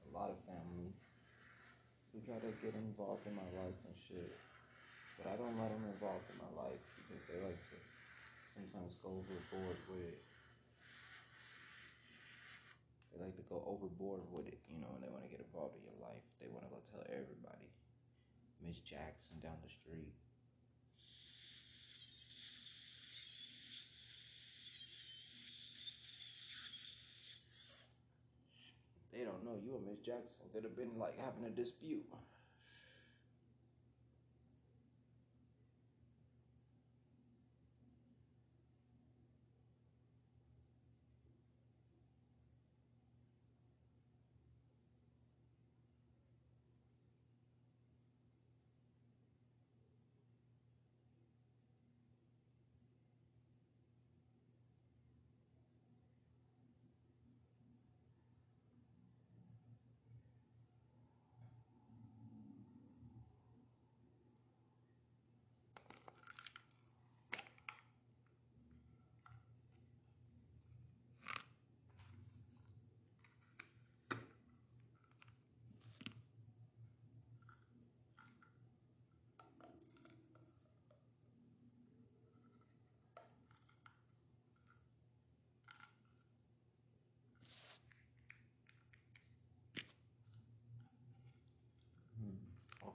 A 0.04 0.10
lot 0.12 0.30
of 0.30 0.38
family 0.44 0.92
who 2.12 2.20
try 2.20 2.38
to 2.38 2.49
get 2.60 2.76
involved 2.76 3.24
in 3.24 3.34
my 3.34 3.48
life 3.56 3.76
and 3.88 3.96
shit. 3.96 4.36
But 5.16 5.32
I 5.32 5.36
don't 5.36 5.56
let 5.56 5.72
them 5.72 5.84
involved 5.88 6.28
in 6.28 6.36
my 6.36 6.52
life 6.56 6.80
because 6.96 7.24
they 7.24 7.40
like 7.40 7.60
to 7.72 7.76
sometimes 8.52 8.96
go 9.00 9.24
overboard 9.24 9.80
with 9.88 10.04
it. 10.04 10.20
They 13.12 13.24
like 13.24 13.36
to 13.36 13.46
go 13.48 13.64
overboard 13.64 14.20
with 14.30 14.46
it, 14.46 14.60
you 14.68 14.76
know, 14.80 14.92
and 14.94 15.02
they 15.02 15.08
want 15.08 15.24
to 15.24 15.32
get 15.32 15.40
involved 15.40 15.76
in 15.76 15.84
your 15.88 15.98
life. 16.04 16.24
They 16.40 16.48
want 16.52 16.68
to 16.68 16.72
go 16.72 16.80
tell 16.92 17.04
everybody. 17.08 17.68
Miss 18.60 18.80
Jackson 18.80 19.40
down 19.40 19.56
the 19.64 19.72
street. 19.72 20.12
They 29.12 29.24
don't 29.24 29.44
know 29.44 29.56
you 29.60 29.74
and 29.76 29.84
Miss 29.84 29.98
Jackson 29.98 30.46
could 30.54 30.64
have 30.64 30.76
been 30.76 30.96
like 30.98 31.18
having 31.18 31.44
a 31.44 31.50
dispute. 31.50 32.06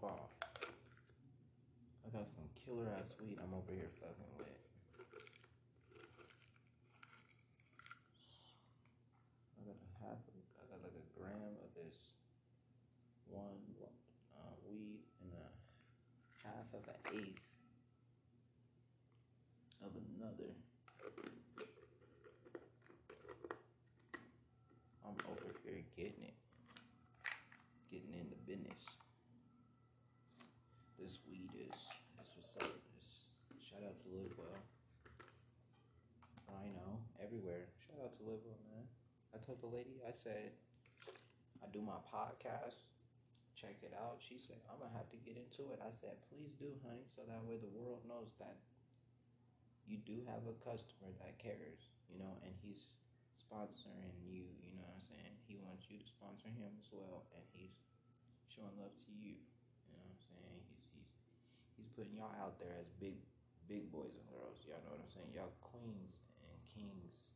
pop 0.02 0.12
off. 0.12 0.32
I 2.06 2.18
got 2.18 2.28
some 2.36 2.50
killer 2.54 2.92
ass 3.00 3.14
weed 3.20 3.38
I'm 3.42 3.54
over 3.54 3.72
here 3.72 3.90
fucking 4.00 4.32
lit. 4.38 4.60
I 9.56 9.62
got 9.64 9.76
a 9.76 9.90
half, 10.04 10.20
I 10.60 10.64
got 10.68 10.84
like 10.84 10.98
a 11.00 11.06
gram 11.18 11.56
of 11.64 11.72
this 11.76 12.12
one 13.28 13.64
uh, 14.36 14.54
weed 14.68 15.00
and 15.24 15.32
a 15.34 15.48
half 16.44 16.68
of 16.74 16.84
an 16.88 17.00
eighth 17.20 17.45
Well, 38.26 38.42
man. 38.74 38.90
I 39.30 39.38
told 39.38 39.62
the 39.62 39.70
lady, 39.70 40.02
I 40.02 40.10
said, 40.10 40.58
I 41.62 41.70
do 41.70 41.78
my 41.78 42.02
podcast. 42.10 42.90
Check 43.54 43.86
it 43.86 43.94
out. 43.94 44.18
She 44.18 44.42
said, 44.42 44.58
I'm 44.66 44.82
going 44.82 44.90
to 44.90 44.98
have 44.98 45.14
to 45.14 45.20
get 45.22 45.38
into 45.38 45.70
it. 45.70 45.80
I 45.80 45.94
said, 45.94 46.18
please 46.26 46.58
do, 46.58 46.74
honey, 46.82 47.06
so 47.06 47.22
that 47.30 47.46
way 47.46 47.62
the 47.62 47.70
world 47.70 48.02
knows 48.10 48.34
that 48.42 48.58
you 49.86 50.02
do 50.02 50.26
have 50.26 50.42
a 50.50 50.58
customer 50.58 51.14
that 51.22 51.38
cares, 51.38 51.94
you 52.10 52.18
know, 52.18 52.42
and 52.42 52.52
he's 52.66 52.90
sponsoring 53.38 54.18
you, 54.26 54.50
you 54.66 54.74
know 54.74 54.82
what 54.90 54.98
I'm 54.98 55.06
saying? 55.06 55.34
He 55.46 55.62
wants 55.62 55.86
you 55.94 56.02
to 56.02 56.08
sponsor 56.10 56.50
him 56.50 56.74
as 56.82 56.90
well, 56.90 57.30
and 57.38 57.46
he's 57.54 57.78
showing 58.50 58.74
love 58.82 58.98
to 59.06 59.12
you, 59.14 59.38
you 59.38 59.90
know 59.94 60.02
what 60.02 60.18
I'm 60.18 60.26
saying? 60.26 60.60
He's 60.74 60.90
he's 60.98 61.12
he's 61.78 61.90
putting 61.94 62.18
y'all 62.18 62.34
out 62.42 62.58
there 62.58 62.74
as 62.82 62.90
big 62.98 63.22
big 63.70 63.94
boys 63.94 64.18
and 64.18 64.26
girls, 64.34 64.66
y'all 64.66 64.82
know 64.86 64.98
what 64.98 65.06
I'm 65.06 65.14
saying? 65.14 65.30
Y'all 65.38 65.54
queens 65.62 66.26
and 66.42 66.58
kings. 66.74 67.30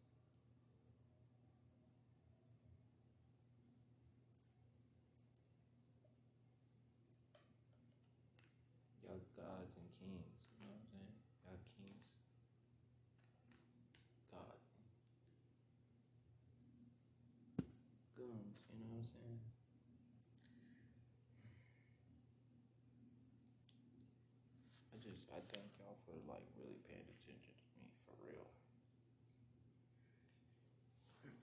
Y'all 9.04 9.22
gods 9.36 9.74
and 9.78 9.90
kings, 9.98 10.38
you 10.58 10.66
know 10.66 10.74
what 10.74 10.82
I'm 10.82 10.90
saying? 10.94 11.18
Y'all 11.46 11.62
kings. 11.78 12.08
God. 14.30 14.58
Goons, 18.14 18.62
you 18.70 18.78
know 18.86 18.94
what 18.94 19.02
I'm 19.02 19.10
saying? 19.10 19.42
I 24.94 24.98
just 25.02 25.26
I 25.34 25.42
thank 26.20 26.28
like 26.30 26.44
really 26.58 26.80
paying 26.88 27.08
attention 27.08 27.54
to 27.56 27.68
me 27.80 27.88
for 27.96 28.12
real. 28.28 28.48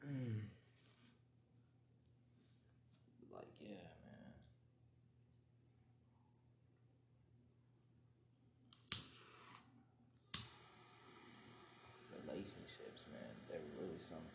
like 3.33 3.49
yeah, 3.61 3.89
man. 4.05 4.35
Relationships, 12.27 13.07
man, 13.13 13.35
they're 13.49 13.69
really 13.81 14.01
something. 14.01 14.33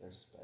They're 0.00 0.12
special. 0.12 0.41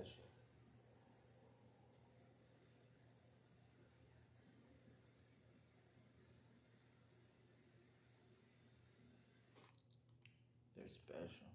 Special. 10.88 11.46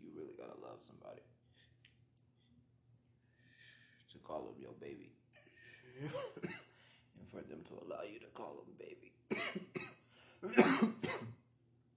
You 0.00 0.10
really 0.16 0.34
gotta 0.38 0.58
love 0.60 0.80
somebody 0.80 1.22
to 4.10 4.18
call 4.18 4.42
them 4.42 4.56
your 4.60 4.72
baby. 4.80 5.12
and 6.00 7.28
for 7.28 7.42
them 7.42 7.62
to 7.68 7.74
allow 7.84 8.02
you 8.02 8.18
to 8.20 8.30
call 8.34 8.64
them 8.64 8.74
baby. 8.78 9.12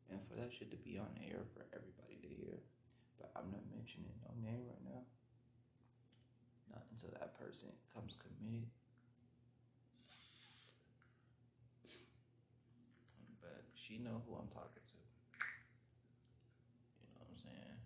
and 0.10 0.20
for 0.28 0.36
that 0.36 0.52
shit 0.52 0.72
to 0.72 0.78
be 0.78 0.98
on 0.98 1.10
air 1.24 1.40
for 1.54 1.64
everybody 1.74 2.18
to 2.22 2.28
hear. 2.28 2.60
But 3.20 3.32
I'm 3.36 3.52
not 3.52 3.64
mentioning 3.76 4.12
no 4.24 4.32
name 4.42 4.64
right 4.68 4.84
now. 4.84 5.04
Until 7.00 7.16
that 7.16 7.40
person 7.40 7.70
comes 7.96 8.20
committed. 8.20 8.68
But 13.40 13.64
she 13.72 14.04
know 14.04 14.20
who 14.28 14.36
I'm 14.36 14.52
talking 14.52 14.84
to. 14.84 15.00
You 17.00 17.08
know 17.16 17.24
what 17.24 17.32
I'm 17.32 17.40
saying? 17.40 17.80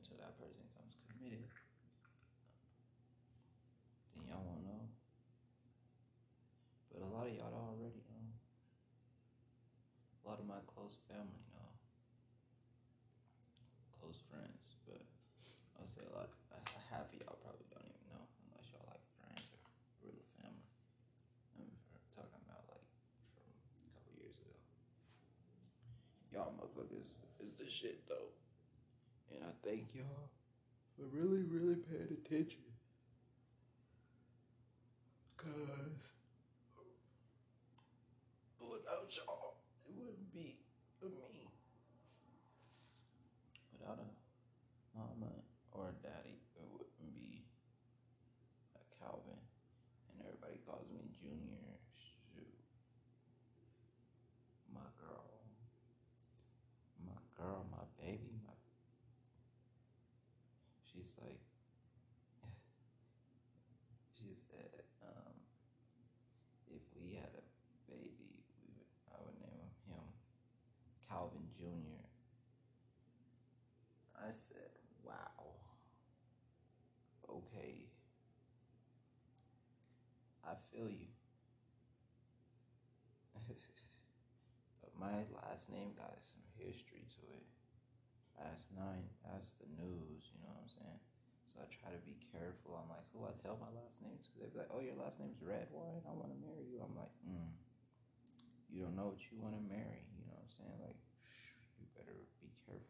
Until 0.00 0.16
that 0.24 0.32
person 0.40 0.64
comes 0.72 0.96
committed, 0.96 1.44
then 4.16 4.24
y'all 4.24 4.40
won't 4.40 4.64
know. 4.64 4.88
But 6.88 7.04
a 7.04 7.08
lot 7.12 7.28
of 7.28 7.36
y'all 7.36 7.52
already 7.52 8.00
know. 8.08 8.24
A 10.24 10.24
lot 10.24 10.40
of 10.40 10.48
my 10.48 10.64
close 10.72 10.96
family 11.04 11.44
know. 11.52 11.68
Close 14.00 14.24
friends, 14.32 14.80
but 14.88 15.04
I'll 15.76 15.92
say 15.92 16.08
a 16.08 16.16
lot. 16.16 16.32
Half 16.90 17.14
of 17.14 17.22
y'all 17.22 17.38
probably 17.38 17.62
don't 17.70 17.86
even 17.86 18.02
know 18.10 18.26
unless 18.50 18.66
y'all 18.74 18.82
like 18.90 18.98
friends 19.22 19.46
or 19.54 19.62
real 20.02 20.26
family. 20.42 20.66
I'm 21.54 21.70
talking 22.10 22.42
about 22.42 22.66
like 22.66 22.82
from 23.30 23.46
a 23.46 23.90
couple 23.94 24.10
years 24.18 24.34
ago. 24.42 24.58
Y'all 26.34 26.50
motherfuckers 26.80 27.12
is 27.46 27.58
the 27.58 27.68
shit 27.68 28.06
though, 28.08 28.32
and 29.32 29.44
I 29.44 29.52
thank 29.66 29.94
y'all 29.94 30.30
for 30.96 31.04
really, 31.16 31.42
really 31.42 31.76
paying 31.76 32.16
attention. 32.24 32.60
Cause 35.36 36.12
without 38.60 39.08
y'all, 39.16 39.54
it 39.86 39.92
wouldn't 39.96 40.32
be 40.34 40.58
me. 41.02 41.48
Without 43.72 43.98
a 43.98 44.98
mama 44.98 45.32
or 45.72 45.88
a 45.88 45.96
daddy, 46.06 46.36
it 46.56 46.66
wouldn't 46.70 46.92
be 46.98 47.42
a 48.76 48.82
Calvin. 49.00 49.40
And 50.12 50.20
everybody 50.26 50.60
calls 50.66 50.84
me 50.92 51.08
Junior. 51.16 51.80
Shoot. 51.96 52.60
My 54.74 54.84
girl. 55.00 55.24
My 57.06 57.16
girl, 57.36 57.64
my 57.72 57.84
baby, 57.98 58.36
my 58.46 58.52
she's 60.92 61.14
like 61.20 61.40
she 64.18 64.36
said, 64.50 64.84
um, 65.02 65.32
if 66.68 66.82
we 66.94 67.14
had 67.14 67.32
a 67.32 67.44
baby, 67.90 68.36
we 68.60 68.68
would 68.76 68.90
I 69.08 69.16
would 69.24 69.38
name 69.40 69.72
him 69.88 70.04
Calvin 71.08 71.48
Jr. 71.56 72.04
I 74.20 74.30
said, 74.30 74.70
wow. 75.02 75.56
Okay. 77.28 77.88
I 80.44 80.52
feel 80.70 80.88
you. 80.90 81.08
but 84.80 84.90
my 84.98 85.24
last 85.60 85.76
name 85.76 85.92
got 85.92 86.16
some 86.24 86.40
history 86.56 87.04
to 87.04 87.20
it. 87.36 87.44
Last 88.40 88.72
nine, 88.72 89.04
that's 89.28 89.52
the 89.60 89.68
news, 89.76 90.32
you 90.32 90.40
know 90.40 90.56
what 90.56 90.64
I'm 90.64 90.72
saying? 90.72 91.00
So 91.52 91.60
I 91.60 91.68
try 91.68 91.92
to 91.92 92.00
be 92.00 92.16
careful. 92.32 92.80
I'm 92.80 92.88
like, 92.88 93.04
who 93.12 93.28
I 93.28 93.36
tell 93.44 93.60
my 93.60 93.68
last 93.76 94.00
name 94.00 94.16
to? 94.16 94.28
They're 94.40 94.64
like, 94.64 94.72
oh, 94.72 94.80
your 94.80 94.96
last 94.96 95.20
name's 95.20 95.36
Redwine. 95.44 96.00
I 96.08 96.16
want 96.16 96.32
to 96.32 96.40
marry 96.40 96.64
you. 96.64 96.80
I'm 96.80 96.96
like, 96.96 97.12
mm, 97.28 97.52
you 98.72 98.88
don't 98.88 98.96
know 98.96 99.12
what 99.12 99.20
you 99.28 99.36
want 99.36 99.52
to 99.52 99.64
marry. 99.68 100.08
You 100.16 100.24
know 100.32 100.40
what 100.40 100.48
I'm 100.48 100.56
saying? 100.64 100.80
Like, 100.80 100.96
you 101.76 101.84
better 101.92 102.16
be 102.40 102.48
careful 102.64 102.80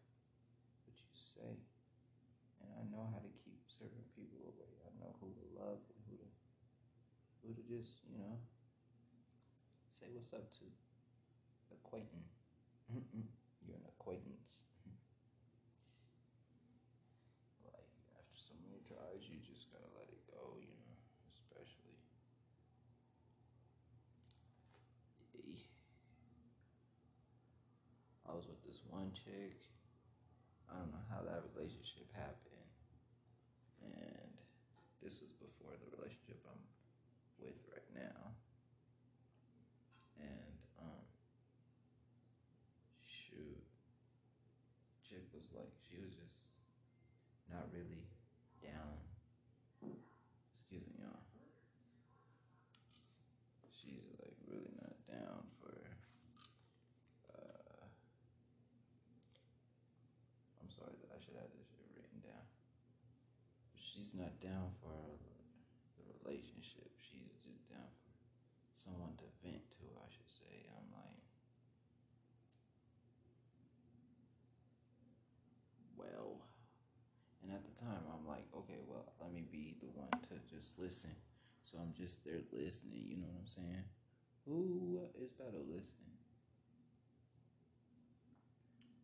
what 0.87 0.95
you 0.95 1.11
say. 1.19 1.59
And 2.63 2.71
I 2.79 2.87
know 2.87 3.11
how 3.11 3.19
to 3.19 3.33
keep 3.43 3.67
certain 3.67 4.07
people 4.15 4.47
away. 4.47 4.79
I 4.87 4.95
know 5.03 5.11
who 5.19 5.35
to 5.35 5.47
love 5.59 5.83
and 5.91 5.99
who 6.07 6.23
to 6.23 6.29
who 7.43 7.51
to 7.51 7.63
just, 7.67 7.99
you 8.07 8.23
know, 8.23 8.39
say 9.91 10.07
what's 10.15 10.31
up 10.31 10.47
to. 10.63 10.71
You're 12.91 13.79
an 13.79 13.87
acquaintance. 13.87 14.67
like 17.63 17.87
after 18.19 18.39
so 18.39 18.55
many 18.67 18.83
tries, 18.83 19.23
you 19.31 19.39
just 19.47 19.71
gotta 19.71 19.87
let 19.95 20.11
it 20.11 20.23
go, 20.27 20.59
you 20.59 20.75
know. 20.75 20.97
Especially, 21.31 21.95
chick. 29.15 29.59
I 30.71 30.79
don't 30.79 30.93
know 30.95 31.03
how 31.11 31.23
that 31.27 31.43
relationship 31.55 32.07
happened. 32.15 32.71
And 33.83 34.31
this 35.03 35.19
was 35.21 35.35
before 35.35 35.75
the 35.75 35.91
relationship 35.99 36.39
I'm 36.47 36.63
with 37.43 37.59
right 37.71 37.91
now. 37.95 38.35
And 40.23 40.59
um 40.79 41.05
shoot. 43.03 43.63
Chick 45.03 45.27
was 45.35 45.51
like 45.57 45.73
she 45.89 45.99
was 45.99 46.15
just 46.15 46.55
not 47.51 47.67
really 47.75 48.07
down. 48.63 48.95
Excuse 50.61 50.87
me, 50.87 51.03
y'all. 51.03 51.25
She's 53.75 54.07
like 54.23 54.37
really 54.47 54.71
not 54.79 54.95
down 55.09 55.43
for 55.59 55.75
uh 57.35 57.85
I'm 60.61 60.71
sorry 60.71 60.95
that 61.01 61.11
I 61.11 61.19
should 61.25 61.35
have 61.41 61.51
this 61.57 61.67
shit 61.73 61.89
written 61.97 62.21
down. 62.23 62.47
She's 63.75 64.15
not 64.15 64.37
down 64.39 64.71
for 64.85 64.95
the 65.99 66.05
relationship. 66.23 66.93
She's 67.01 67.35
just 67.43 67.67
down 67.67 67.91
for 68.05 68.15
someone 68.77 69.17
to 69.19 69.27
vent 69.43 69.65
to, 69.81 69.87
I 69.99 70.09
should 70.13 70.31
say. 70.31 70.69
I'm 70.71 70.89
like 70.95 71.25
well 75.97 76.41
and 77.45 77.53
at 77.53 77.61
the 77.61 77.77
time 77.77 78.01
i'm 78.09 78.25
like 78.27 78.47
okay 78.57 78.81
well 78.89 79.13
let 79.21 79.33
me 79.33 79.45
be 79.53 79.77
the 79.81 79.89
one 79.93 80.09
to 80.25 80.35
just 80.61 80.79
listen. 80.79 81.11
So 81.63 81.79
i'm 81.79 81.95
just 81.97 82.23
there 82.25 82.43
listening 82.53 83.05
you 83.09 83.17
know 83.17 83.29
what 83.33 83.41
i'm 83.41 83.47
saying? 83.47 83.85
Who 84.47 85.01
is 85.23 85.31
better 85.33 85.63
listening? 85.65 86.13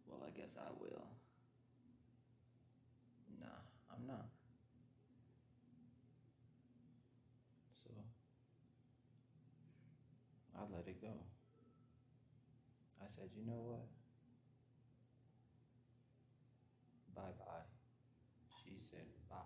Well 0.07 0.21
i 0.27 0.39
guess 0.39 0.57
i 0.61 0.69
will. 0.79 1.09
Nah 3.41 3.61
i'm 3.91 4.07
not. 4.07 4.27
So 7.73 7.89
i 10.59 10.61
let 10.77 10.87
it 10.89 11.01
go. 11.01 11.15
I 13.03 13.09
said 13.09 13.31
you 13.35 13.47
know 13.47 13.63
what 13.65 13.89
bye 17.15 17.33
bye. 17.39 17.65
She 18.63 18.77
said 18.91 19.07
bye. 19.31 19.37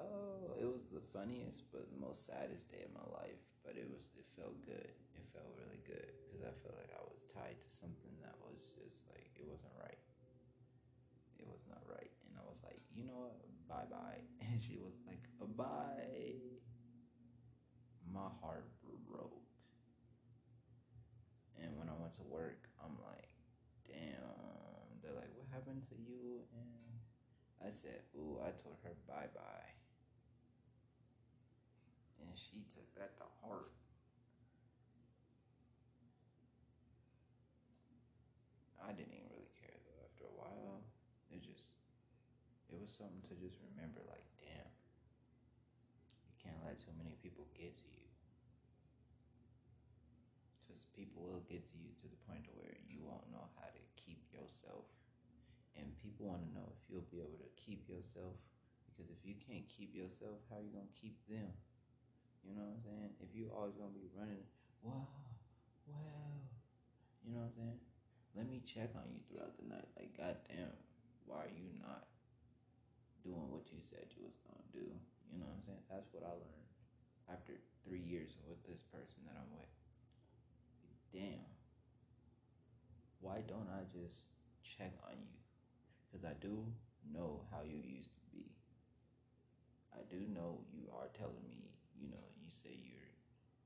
Oh, 0.00 0.54
it 0.60 0.66
was 0.66 0.86
the 0.86 1.00
funniest 1.24 1.64
but 1.72 1.88
the 1.88 2.00
most 2.04 2.26
saddest 2.28 2.68
day 2.68 2.84
of 2.84 2.92
my 2.92 3.08
life. 3.16 3.40
But 3.64 3.80
it 3.80 3.88
was 3.88 4.12
it 4.12 4.28
felt 4.36 4.60
good. 4.60 4.92
It 5.16 5.24
felt 5.32 5.48
really 5.56 5.80
good 5.88 6.12
because 6.20 6.44
I 6.44 6.52
felt 6.60 6.76
like 6.76 6.92
I 6.92 7.00
was 7.08 7.24
tied 7.32 7.56
to 7.64 7.70
something 7.72 8.12
that 8.20 8.36
was 8.44 8.68
just 8.76 9.08
like 9.08 9.32
it 9.40 9.48
wasn't 9.48 9.72
right. 9.80 9.96
It 11.40 11.48
was 11.48 11.64
not 11.68 11.80
right, 11.88 12.12
and 12.28 12.36
I 12.36 12.44
was 12.48 12.60
like, 12.62 12.80
you 12.92 13.04
know 13.04 13.24
what, 13.24 13.40
bye 13.68 13.88
bye. 13.88 14.20
And 14.52 14.60
she 14.62 14.76
was 14.76 15.00
like, 15.08 15.24
bye. 15.56 16.36
My 18.12 18.28
heart 18.40 18.68
broke. 19.10 19.42
And 21.58 21.76
when 21.78 21.88
I 21.88 21.96
went 21.98 22.14
to 22.14 22.22
work, 22.22 22.68
I'm 22.78 22.94
like, 23.02 23.32
damn. 23.88 25.00
They're 25.02 25.16
like, 25.16 25.32
what 25.34 25.48
happened 25.50 25.82
to 25.88 25.96
you? 25.96 26.44
And 26.54 27.66
I 27.66 27.70
said, 27.70 28.06
ooh, 28.14 28.38
I 28.44 28.50
told 28.62 28.76
her 28.84 28.94
bye 29.08 29.26
bye. 29.34 29.73
She 32.54 32.62
took 32.70 32.86
that 32.94 33.18
to 33.18 33.26
heart. 33.42 33.74
I 38.78 38.94
didn't 38.94 39.10
even 39.10 39.26
really 39.34 39.50
care 39.58 39.74
though. 39.82 40.06
After 40.06 40.30
a 40.30 40.36
while, 40.38 40.86
it 41.34 41.42
just, 41.42 41.74
it 42.70 42.78
was 42.78 42.94
something 42.94 43.26
to 43.26 43.34
just 43.42 43.58
remember 43.74 44.06
like, 44.06 44.22
damn, 44.38 44.70
you 46.30 46.34
can't 46.38 46.62
let 46.62 46.78
too 46.78 46.94
many 46.94 47.18
people 47.18 47.50
get 47.58 47.74
to 47.74 47.88
you. 47.90 48.06
Because 50.62 50.86
people 50.94 51.26
will 51.26 51.42
get 51.50 51.66
to 51.74 51.76
you 51.82 51.90
to 51.90 52.06
the 52.06 52.22
point 52.30 52.46
where 52.54 52.78
you 52.86 53.02
won't 53.02 53.26
know 53.34 53.50
how 53.58 53.66
to 53.66 53.82
keep 53.98 54.22
yourself. 54.30 54.86
And 55.74 55.90
people 55.98 56.30
want 56.30 56.46
to 56.46 56.54
know 56.54 56.70
if 56.70 56.86
you'll 56.86 57.10
be 57.10 57.18
able 57.18 57.42
to 57.42 57.50
keep 57.58 57.90
yourself. 57.90 58.38
Because 58.86 59.10
if 59.10 59.26
you 59.26 59.34
can't 59.42 59.66
keep 59.66 59.90
yourself, 59.90 60.38
how 60.46 60.62
are 60.62 60.62
you 60.62 60.70
going 60.70 60.86
to 60.86 61.00
keep 61.02 61.18
them? 61.26 61.50
You 62.44 62.52
know 62.54 62.64
what 62.68 62.76
I'm 62.76 62.84
saying? 62.84 63.10
If 63.24 63.32
you 63.32 63.48
always 63.50 63.74
to 63.80 63.88
be 63.96 64.06
running, 64.12 64.44
wow, 64.84 65.08
wow, 65.88 66.36
you 67.24 67.32
know 67.32 67.48
what 67.48 67.52
I'm 67.52 67.56
saying? 67.56 67.80
Let 68.36 68.46
me 68.46 68.60
check 68.62 68.92
on 68.94 69.08
you 69.08 69.24
throughout 69.26 69.56
the 69.56 69.66
night. 69.66 69.88
Like, 69.96 70.12
goddamn, 70.14 70.76
why 71.24 71.48
are 71.48 71.56
you 71.56 71.72
not 71.80 72.04
doing 73.24 73.48
what 73.48 73.64
you 73.72 73.80
said 73.80 74.04
you 74.12 74.28
was 74.28 74.36
to 74.44 74.54
do? 74.74 74.84
You 75.32 75.40
know 75.40 75.48
what 75.48 75.56
I'm 75.56 75.64
saying? 75.64 75.84
That's 75.88 76.10
what 76.12 76.26
I 76.26 76.34
learned 76.36 76.70
after 77.32 77.56
three 77.86 78.04
years 78.04 78.36
with 78.44 78.60
this 78.68 78.84
person 78.92 79.24
that 79.24 79.40
I'm 79.40 79.48
with 79.56 79.70
damn, 81.14 81.46
why 83.22 83.38
don't 83.46 83.70
I 83.70 83.86
just 83.86 84.26
check 84.66 84.90
on 85.06 85.14
you? 85.14 85.38
Because 86.10 86.26
I 86.26 86.34
do 86.42 86.66
know 87.06 87.46
how 87.54 87.62
you 87.62 87.78
used 87.78 88.10
to 88.10 88.24
be. 88.34 88.50
I 89.94 90.02
do 90.10 90.26
know 90.34 90.58
you 90.74 90.90
are 90.90 91.06
telling 91.14 91.46
me, 91.46 91.53
say 92.54 92.72
you're, 92.72 93.14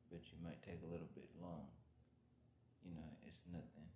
but 0.09 0.25
you 0.33 0.41
might 0.41 0.65
take 0.65 0.81
a 0.83 0.91
little 0.91 1.11
bit 1.13 1.29
long. 1.39 1.69
You 2.81 2.97
know, 2.97 3.11
it's 3.29 3.45
nothing 3.53 3.89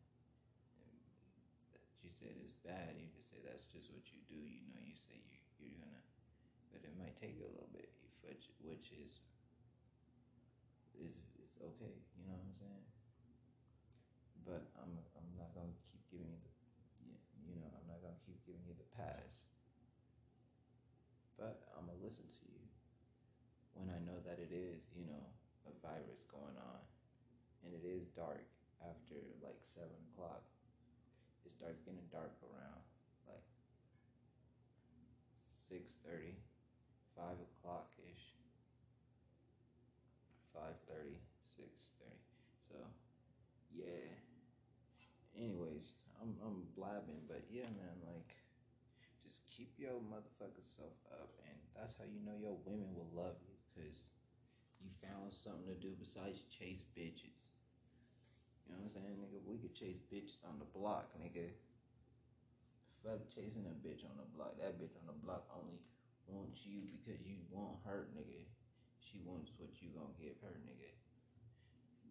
that 1.73 1.83
you 2.05 2.13
said 2.13 2.37
is 2.37 2.53
bad. 2.61 2.95
You 3.01 3.09
just 3.17 3.33
say 3.33 3.41
that's 3.41 3.65
just 3.73 3.89
what 3.89 4.05
you 4.13 4.21
do. 4.29 4.37
You 4.37 4.69
know, 4.69 4.83
you 4.85 4.99
say 4.99 5.17
you, 5.17 5.39
you're 5.59 5.79
gonna, 5.81 6.05
but 6.75 6.85
it 6.85 6.93
might 7.01 7.17
take 7.17 7.41
a 7.41 7.49
little 7.49 7.73
bit, 7.73 7.89
which, 8.21 8.53
which 8.61 8.93
is, 8.93 9.25
is, 11.01 11.17
it's 11.41 11.57
okay. 11.57 11.97
You 12.21 12.29
know 12.29 12.37
what 12.37 12.45
I'm 12.45 12.57
saying? 12.61 12.87
but 14.47 14.63
I'm 14.79 14.93
I'm 15.15 15.31
not 15.39 15.55
gonna 15.55 15.75
keep 15.91 16.03
giving 16.11 16.29
you 16.29 16.39
the 16.43 16.53
you 17.47 17.57
know 17.63 17.71
I'm 17.71 17.87
not 17.87 18.03
gonna 18.03 18.19
keep 18.27 18.39
giving 18.47 18.63
you 18.67 18.75
the 18.75 18.89
pass. 18.95 19.47
But 21.39 21.63
I'm 21.75 21.87
gonna 21.87 22.03
listen 22.03 22.27
to 22.27 22.43
you 22.47 22.63
when 23.75 23.91
I 23.91 23.99
know 24.03 24.19
that 24.27 24.39
it 24.39 24.51
is 24.51 24.83
you 24.95 25.07
know 25.07 25.25
a 25.67 25.75
virus 25.93 26.25
going 26.33 26.57
on, 26.57 26.81
and 27.65 27.77
it 27.77 27.85
is 27.85 28.09
dark 28.17 28.49
after 28.81 29.21
like 29.45 29.61
seven 29.61 29.93
o'clock. 30.13 30.41
It 31.45 31.53
starts 31.53 31.85
getting 31.85 32.09
dark 32.09 32.33
around 32.41 32.81
like 33.29 33.45
6.30, 35.43 36.39
5 37.19 37.25
o'clock 37.35 37.91
ish. 37.99 38.33
5.30, 40.55 41.19
6.30. 41.59 41.67
So, 42.69 42.77
yeah 43.75 44.23
anyways, 45.43 45.99
I'm 46.23 46.39
I'm 46.39 46.63
blabbing, 46.79 47.27
but 47.27 47.43
yeah, 47.51 47.67
man, 47.75 47.99
like 48.07 48.39
just 49.27 49.43
keep 49.51 49.75
your 49.79 49.99
motherfucking 50.07 50.71
self 50.71 50.95
up, 51.11 51.35
and 51.51 51.59
that's 51.75 51.99
how 51.99 52.07
you 52.07 52.23
know 52.23 52.39
your 52.39 52.55
women 52.63 52.95
will 52.95 53.11
love 53.11 53.35
you 53.42 53.42
found 55.03 55.35
something 55.35 55.67
to 55.67 55.77
do 55.77 55.93
besides 55.99 56.47
chase 56.47 56.87
bitches. 56.95 57.51
You 58.65 58.73
know 58.73 58.81
what 58.81 58.89
I'm 58.89 58.95
saying, 58.95 59.19
nigga? 59.19 59.43
We 59.45 59.59
could 59.59 59.75
chase 59.75 59.99
bitches 59.99 60.47
on 60.47 60.63
the 60.63 60.71
block, 60.71 61.11
nigga. 61.19 61.51
Fuck 63.03 63.27
chasing 63.35 63.67
a 63.67 63.75
bitch 63.83 64.07
on 64.07 64.15
the 64.15 64.29
block. 64.33 64.57
That 64.63 64.79
bitch 64.79 64.95
on 64.95 65.11
the 65.11 65.19
block 65.27 65.51
only 65.51 65.83
wants 66.31 66.63
you 66.63 66.87
because 66.95 67.19
you 67.27 67.43
want 67.51 67.83
her, 67.83 68.07
nigga. 68.15 68.39
She 69.03 69.19
wants 69.27 69.59
what 69.59 69.75
you 69.83 69.91
gonna 69.91 70.15
give 70.17 70.39
her, 70.47 70.55
nigga. 70.63 70.95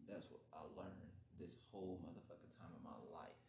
That's 0.05 0.27
what 0.27 0.43
I 0.51 0.67
learned 0.75 1.15
this 1.39 1.55
whole 1.71 1.97
motherfucking 2.03 2.51
time 2.51 2.75
of 2.75 2.83
my 2.83 2.99
life. 3.15 3.39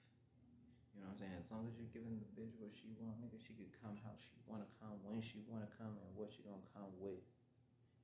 You 0.94 1.02
know 1.02 1.10
what 1.10 1.18
I'm 1.18 1.22
saying? 1.26 1.36
As 1.42 1.50
long 1.50 1.66
as 1.66 1.74
you're 1.74 1.90
giving 1.90 2.16
the 2.22 2.30
bitch 2.38 2.54
what 2.62 2.70
she 2.72 2.94
want, 3.02 3.18
nigga, 3.18 3.42
she 3.42 3.58
could 3.58 3.74
come 3.82 3.98
how 4.06 4.14
she 4.14 4.38
wanna 4.46 4.70
come, 4.78 4.96
when 5.02 5.18
she 5.18 5.42
wanna 5.50 5.68
come, 5.74 5.98
and 5.98 6.10
what 6.14 6.30
she 6.30 6.46
gonna 6.46 6.62
come 6.70 6.94
with. 7.02 7.20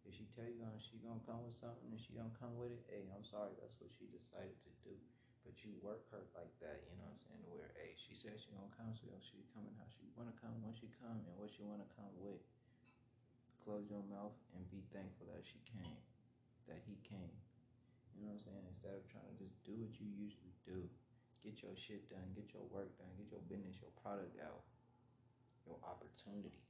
If 0.08 0.16
she 0.16 0.24
tell 0.32 0.48
you 0.48 0.56
gonna 0.56 0.80
she 0.80 0.96
gonna 1.04 1.20
come 1.28 1.44
with 1.44 1.52
something 1.52 1.92
and 1.92 2.00
she 2.00 2.16
don't 2.16 2.32
come 2.40 2.56
with 2.56 2.72
it, 2.72 2.80
hey, 2.88 3.04
I'm 3.12 3.28
sorry, 3.28 3.52
that's 3.60 3.76
what 3.76 3.92
she 3.92 4.08
decided 4.08 4.56
to 4.64 4.72
do. 4.80 4.96
But 5.44 5.60
you 5.60 5.76
work 5.84 6.08
her 6.08 6.24
like 6.32 6.48
that, 6.64 6.80
you 6.88 6.96
know 6.96 7.12
what 7.12 7.20
I'm 7.20 7.24
saying? 7.28 7.44
Where, 7.52 7.68
hey, 7.76 7.92
she 7.92 8.16
said 8.16 8.40
she 8.40 8.48
gonna 8.56 8.72
come, 8.72 8.96
so 8.96 9.04
she 9.20 9.44
coming 9.52 9.76
how 9.76 9.84
she 9.92 10.08
wanna 10.16 10.32
come, 10.40 10.56
when 10.64 10.72
she 10.72 10.88
come, 10.96 11.20
and 11.28 11.36
what 11.36 11.52
she 11.52 11.60
wanna 11.60 11.84
come 11.92 12.08
with. 12.24 12.40
Close 13.60 13.84
your 13.92 14.00
mouth 14.08 14.32
and 14.56 14.64
be 14.72 14.80
thankful 14.96 15.28
that 15.28 15.44
she 15.44 15.60
came, 15.68 16.00
that 16.72 16.80
he 16.88 16.96
came. 17.04 17.36
You 18.16 18.24
know 18.24 18.32
what 18.32 18.40
I'm 18.40 18.48
saying? 18.48 18.64
Instead 18.64 18.96
of 18.96 19.04
trying 19.12 19.28
to 19.28 19.36
just 19.36 19.60
do 19.68 19.76
what 19.76 19.92
you 20.00 20.08
usually 20.08 20.56
do, 20.64 20.88
get 21.44 21.60
your 21.60 21.76
shit 21.76 22.08
done, 22.08 22.32
get 22.32 22.48
your 22.56 22.64
work 22.72 22.88
done, 22.96 23.12
get 23.20 23.28
your 23.28 23.44
business, 23.44 23.76
your 23.76 23.92
product 24.00 24.40
out, 24.40 24.64
your 25.68 25.76
opportunity. 25.84 26.64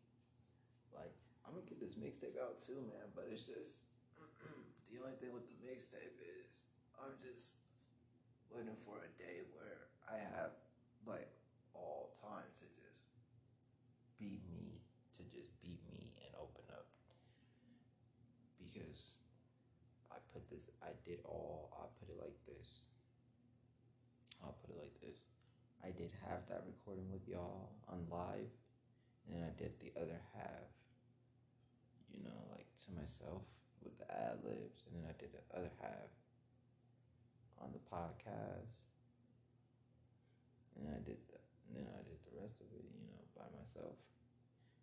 Like, 0.91 1.15
I'm 1.49 1.57
gonna 1.57 1.65
get 1.65 1.81
this 1.81 1.97
mixtape 1.97 2.37
out 2.37 2.61
too, 2.61 2.85
man, 2.85 3.09
but 3.17 3.25
it's 3.33 3.49
just 3.49 3.89
the 4.93 5.01
only 5.01 5.17
thing 5.17 5.33
with 5.33 5.49
the 5.49 5.57
mixtape 5.65 6.21
is 6.21 6.69
I'm 7.01 7.17
just 7.25 7.65
waiting 8.53 8.77
for 8.85 9.01
a 9.01 9.11
day 9.17 9.49
where 9.57 9.89
I 10.05 10.21
have 10.21 10.53
like 11.09 11.33
all 11.73 12.13
time 12.21 12.45
to 12.61 12.67
just 12.77 13.01
be 14.21 14.45
me, 14.53 14.85
to 15.17 15.25
just 15.33 15.57
be 15.65 15.81
me 15.89 16.13
and 16.21 16.37
open 16.37 16.69
up. 16.69 16.93
Because 18.61 19.25
I 20.13 20.21
put 20.37 20.45
this, 20.53 20.69
I 20.85 20.93
did 21.01 21.25
all, 21.25 21.73
I 21.81 21.89
put 21.97 22.13
it 22.13 22.21
like 22.21 22.37
this. 22.45 22.85
I'll 24.45 24.61
put 24.61 24.77
it 24.77 24.79
like 24.79 25.01
this. 25.01 25.25
I 25.81 25.97
did 25.97 26.13
half 26.29 26.45
that 26.53 26.69
recording 26.69 27.09
with 27.09 27.27
y'all 27.27 27.73
on 27.89 28.05
live, 28.11 28.53
and 29.25 29.33
then 29.33 29.49
I 29.49 29.55
did 29.57 29.73
the 29.81 29.95
other 29.97 30.21
half, 30.37 30.69
you 32.19 32.27
know, 32.27 32.35
like 32.51 32.67
to 32.83 32.89
myself 32.99 33.47
with 33.87 33.95
the 34.03 34.11
ad 34.11 34.43
libs, 34.43 34.83
and 34.91 34.99
then 34.99 35.07
I 35.07 35.15
did 35.15 35.31
the 35.31 35.45
other 35.55 35.71
half 35.79 36.11
on 37.63 37.71
the 37.71 37.83
podcast, 37.87 38.83
and 40.75 40.91
I 40.91 40.99
did 41.07 41.23
the, 41.31 41.39
and 41.71 41.79
then 41.79 41.87
I 41.95 42.03
did 42.03 42.19
the 42.27 42.35
rest 42.43 42.59
of 42.59 42.67
it, 42.75 42.83
you 42.83 43.07
know, 43.07 43.23
by 43.39 43.47
myself. 43.55 43.95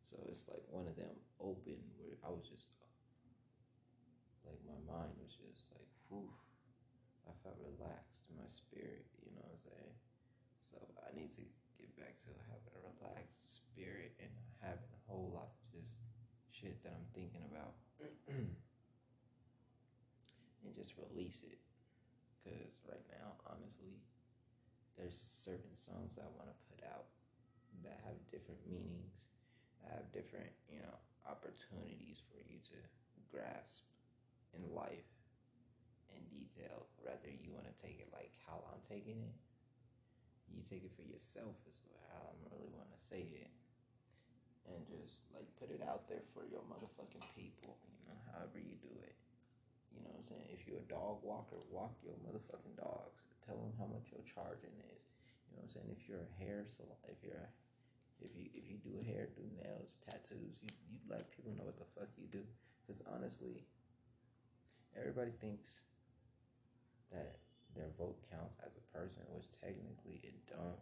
So 0.08 0.16
it's 0.32 0.48
like 0.48 0.64
one 0.72 0.88
of 0.88 0.96
them 0.96 1.20
open 1.44 1.84
where 2.00 2.16
I 2.24 2.32
was 2.32 2.48
just 2.48 2.72
like 4.46 4.62
my 4.70 4.78
mind 4.86 5.18
was 5.18 5.34
just 5.34 5.74
like, 5.74 5.90
whew. 6.08 6.30
I 7.26 7.34
felt 7.42 7.58
relaxed 7.58 8.22
in 8.30 8.38
my 8.38 8.46
spirit, 8.46 9.10
you 9.26 9.34
know 9.34 9.42
what 9.42 9.58
I'm 9.58 9.66
saying? 9.66 9.96
So 10.62 10.78
I 11.02 11.10
need 11.18 11.34
to 11.42 11.46
get 11.82 11.90
back 11.98 12.14
to 12.22 12.30
having 12.46 12.70
a 12.78 12.82
relaxed 12.86 13.66
spirit 13.66 14.14
and 14.22 14.30
having 14.62 14.86
a 14.94 15.02
whole 15.10 15.34
lot 15.34 15.55
shit 16.66 16.82
that 16.82 16.98
I'm 16.98 17.06
thinking 17.14 17.46
about 17.46 17.78
and 18.34 18.50
just 20.74 20.98
release 20.98 21.46
it. 21.46 21.62
Because 22.42 22.74
right 22.90 23.06
now, 23.14 23.38
honestly, 23.46 24.02
there's 24.98 25.14
certain 25.14 25.78
songs 25.78 26.18
I 26.18 26.26
want 26.34 26.50
to 26.50 26.58
put 26.74 26.82
out 26.90 27.06
that 27.86 28.02
have 28.10 28.18
different 28.34 28.66
meanings, 28.66 29.30
that 29.86 30.02
have 30.02 30.10
different, 30.10 30.50
you 30.66 30.82
know, 30.82 30.98
opportunities 31.30 32.26
for 32.34 32.42
you 32.50 32.58
to 32.74 32.78
grasp 33.30 33.86
in 34.58 34.66
life 34.74 35.06
in 36.18 36.26
detail. 36.34 36.90
Rather, 37.06 37.30
you 37.30 37.54
want 37.54 37.70
to 37.70 37.78
take 37.78 38.02
it 38.02 38.10
like 38.10 38.34
how 38.50 38.66
I'm 38.74 38.82
taking 38.82 39.22
it 39.22 39.38
you 40.56 40.64
take 40.64 40.88
it 40.88 40.96
for 40.96 41.04
yourself 41.04 41.60
is 41.68 41.84
how 42.08 42.32
I'm 42.32 42.40
really 42.48 42.72
want 42.72 42.88
to 42.88 43.00
say 43.04 43.28
it. 43.28 43.52
And 44.66 44.82
just 44.90 45.30
like 45.38 45.46
put 45.62 45.70
it 45.70 45.86
out 45.86 46.10
there 46.10 46.26
for 46.34 46.42
your 46.50 46.66
motherfucking 46.66 47.22
people, 47.38 47.78
you 47.86 48.10
know, 48.10 48.18
however 48.34 48.58
you 48.58 48.74
do 48.82 48.94
it. 49.06 49.14
You 49.94 50.02
know 50.02 50.10
what 50.12 50.26
I'm 50.26 50.28
saying? 50.28 50.50
If 50.52 50.66
you're 50.66 50.82
a 50.82 50.92
dog 50.92 51.22
walker, 51.22 51.62
walk 51.70 51.94
your 52.02 52.18
motherfucking 52.26 52.76
dogs. 52.76 53.22
Tell 53.46 53.62
them 53.62 53.78
how 53.78 53.86
much 53.86 54.10
your 54.10 54.26
charging 54.26 54.74
is. 54.90 55.02
You 55.48 55.56
know 55.56 55.64
what 55.64 55.70
I'm 55.70 55.74
saying? 55.78 55.90
If 55.94 56.10
you're 56.10 56.26
a 56.26 56.34
hair 56.42 56.66
salon, 56.68 56.98
if 57.08 57.22
you're 57.22 57.40
a, 57.40 57.50
if 58.20 58.34
you 58.34 58.50
if 58.58 58.66
you 58.66 58.82
do 58.82 58.98
hair, 59.06 59.30
do 59.38 59.46
nails, 59.62 60.02
tattoos, 60.02 60.60
you 60.66 60.72
you 60.90 60.98
let 61.06 61.30
people 61.30 61.54
know 61.54 61.70
what 61.70 61.78
the 61.78 61.88
fuck 61.94 62.10
you 62.18 62.26
do. 62.28 62.42
Because 62.82 63.06
honestly, 63.06 63.64
everybody 64.98 65.32
thinks 65.38 65.86
that 67.14 67.38
their 67.78 67.92
vote 68.00 68.18
counts 68.32 68.58
as 68.66 68.74
a 68.76 68.84
person, 68.98 69.22
which 69.30 69.52
technically 69.52 70.24
it 70.24 70.36
don't. 70.50 70.82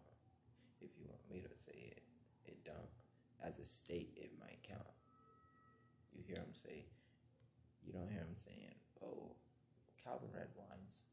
If 0.81 0.91
you 0.95 1.05
want 1.07 1.21
me 1.29 1.41
to 1.41 1.53
say 1.57 1.93
it, 1.93 2.03
it 2.45 2.57
don't. 2.63 3.02
As 3.43 3.59
a 3.59 3.65
state, 3.65 4.13
it 4.15 4.31
might 4.39 4.63
count. 4.63 4.95
You 6.15 6.23
hear 6.25 6.37
him 6.37 6.53
say, 6.53 6.85
you 7.83 7.91
don't 7.91 8.09
hear 8.09 8.21
him 8.23 8.35
saying, 8.35 8.75
"Oh, 9.03 9.35
Calvin 10.03 10.29
Redwine's 10.31 11.03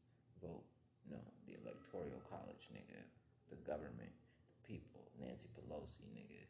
vote." 0.41 0.63
No, 1.09 1.17
the 1.45 1.57
electoral 1.59 2.21
college, 2.29 2.69
nigga, 2.71 3.03
the 3.49 3.57
government, 3.67 4.13
the 4.47 4.67
people, 4.67 5.11
Nancy 5.19 5.49
Pelosi, 5.49 6.07
nigga. 6.15 6.45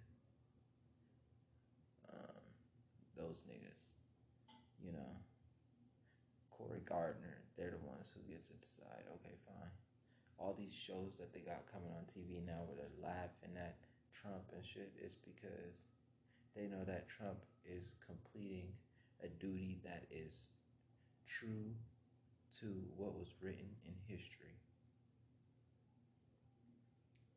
Um, 2.14 2.44
those 3.18 3.44
niggas, 3.50 3.94
you 4.84 4.92
know. 4.92 5.18
Cory 6.52 6.82
Gardner, 6.86 7.42
they're 7.58 7.74
the 7.74 7.90
ones 7.90 8.14
who 8.14 8.22
get 8.30 8.44
to 8.46 8.54
decide, 8.62 9.10
okay, 9.18 9.34
fine. 9.48 9.74
All 10.38 10.54
these 10.54 10.74
shows 10.74 11.18
that 11.18 11.34
they 11.34 11.40
got 11.40 11.66
coming 11.72 11.90
on 11.90 12.06
TV 12.06 12.46
now 12.46 12.62
where 12.68 12.78
they're 12.78 13.02
laughing 13.02 13.58
at 13.58 13.78
Trump 14.22 14.46
and 14.54 14.64
shit 14.64 14.94
is 15.04 15.16
because 15.16 15.88
they 16.56 16.68
know 16.68 16.84
that 16.86 17.10
Trump 17.10 17.40
is 17.66 17.94
completing 18.06 18.70
a 19.24 19.28
duty 19.28 19.80
that 19.84 20.06
is 20.12 20.48
true 21.28 21.74
to 22.60 22.68
what 22.96 23.18
was 23.18 23.34
written 23.42 23.70
in 23.86 23.94
history. 24.06 24.54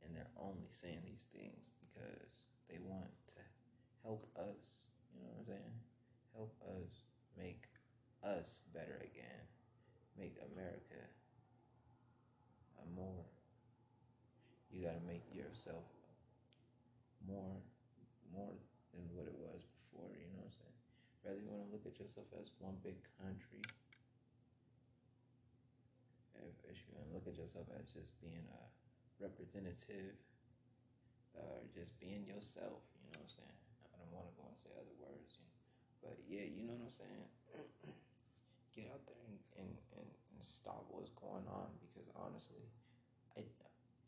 And 0.04 0.14
they're 0.14 0.36
only 0.36 0.68
saying 0.70 1.00
these 1.04 1.26
things 1.32 1.70
because 1.80 2.52
they 2.68 2.78
want 2.84 3.08
to 3.34 3.40
help 4.02 4.28
us, 4.36 4.60
you 5.14 5.22
know 5.22 5.32
what 5.32 5.40
I'm 5.40 5.46
saying? 5.46 5.74
Help 6.34 6.54
us 6.76 6.92
make 7.38 7.64
us 8.22 8.60
better 8.74 9.00
again. 9.00 9.48
Make 10.18 10.36
America 10.52 11.00
a 12.82 12.86
more. 12.94 13.24
You 14.70 14.84
gotta 14.84 15.06
make 15.06 15.24
yourself 15.32 15.84
more, 17.26 17.58
more 18.30 18.54
than 18.92 19.04
what 19.12 19.26
it 19.26 19.36
was 19.36 19.64
before. 19.64 20.12
You 20.14 20.30
know 20.32 20.44
what 20.44 20.52
I'm 20.52 20.58
saying? 20.60 20.78
Rather, 21.24 21.40
you 21.40 21.48
want 21.48 21.64
to 21.68 21.72
look 21.72 21.86
at 21.88 21.96
yourself 21.96 22.28
as 22.36 22.52
one 22.60 22.76
big 22.84 23.00
country. 23.20 23.64
If, 26.44 26.56
if 26.68 26.76
you 26.84 26.92
want 26.92 27.08
to 27.08 27.14
look 27.16 27.26
at 27.26 27.40
yourself 27.40 27.66
as 27.80 27.88
just 27.88 28.12
being 28.20 28.44
a 28.44 28.62
representative, 29.16 30.20
or 31.34 31.66
just 31.74 31.98
being 31.98 32.22
yourself. 32.26 32.82
You 32.94 33.10
know 33.10 33.18
what 33.18 33.26
I'm 33.26 33.34
saying? 33.42 33.58
I 33.90 33.98
don't 33.98 34.14
want 34.14 34.30
to 34.30 34.34
go 34.38 34.46
and 34.46 34.58
say 34.58 34.70
other 34.78 34.94
words. 35.02 35.38
You 35.38 35.44
know? 35.46 35.58
But 36.02 36.16
yeah, 36.30 36.46
you 36.46 36.62
know 36.62 36.78
what 36.78 36.90
I'm 36.90 36.94
saying. 36.94 37.26
get 38.74 38.90
out 38.90 39.06
there 39.06 39.22
and, 39.30 39.38
and, 39.58 39.72
and, 39.98 40.08
and 40.10 40.40
stop 40.42 40.86
what's 40.90 41.14
going 41.14 41.46
on 41.46 41.70
because 41.78 42.10
honestly, 42.18 42.66
I, 43.38 43.46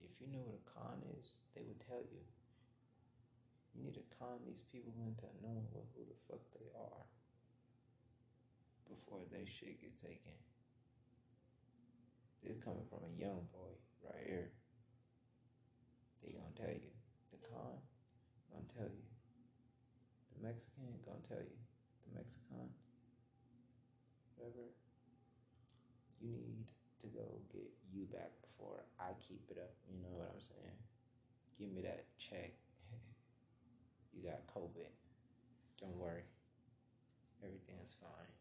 if 0.03 0.13
you 0.19 0.27
knew 0.27 0.43
what 0.43 0.59
a 0.59 0.67
con 0.67 0.99
is, 1.19 1.39
they 1.55 1.63
would 1.63 1.79
tell 1.87 2.03
you. 2.03 2.23
You 3.77 3.85
need 3.85 3.95
to 4.01 4.07
con 4.17 4.41
these 4.49 4.65
people 4.73 4.97
into 5.05 5.29
knowing 5.45 5.69
what, 5.71 5.85
who 5.93 6.09
the 6.09 6.17
fuck 6.25 6.41
they 6.57 6.73
are 6.73 7.05
before 8.89 9.21
they 9.29 9.45
shit 9.45 9.81
get 9.81 9.97
taken. 10.01 10.33
This 12.41 12.57
coming 12.65 12.89
from 12.89 13.05
a 13.05 13.13
young 13.21 13.45
boy 13.53 13.77
right 14.01 14.25
here. 14.25 14.51
They 16.25 16.33
gonna 16.33 16.57
tell 16.57 16.73
you. 16.73 16.95
The 17.31 17.39
con 17.45 17.77
gonna 18.49 18.65
tell 18.73 18.89
you. 18.89 19.05
The 20.33 20.47
Mexican 20.47 20.97
gonna 21.05 21.21
tell 21.29 21.45
you. 21.45 21.59
The 22.09 22.17
Mexican 22.17 22.73
whatever, 24.37 24.71
you 26.21 26.31
need 26.31 26.67
to 27.01 27.07
go 27.09 27.41
get 27.53 27.69
you 27.93 28.07
back 28.13 28.33
before 28.41 28.85
I 29.01 29.13
keep 29.21 29.43
it 29.51 29.59
up. 29.59 29.75
You 29.91 30.01
know 30.03 30.15
what 30.17 30.31
I'm 30.33 30.41
saying? 30.41 30.79
Give 31.59 31.73
me 31.73 31.83
that 31.83 32.05
check. 32.19 32.56
COVID. 34.57 34.89
Don't 35.77 36.01
worry. 36.01 36.25
Everything's 37.45 37.93
fine. 38.01 38.33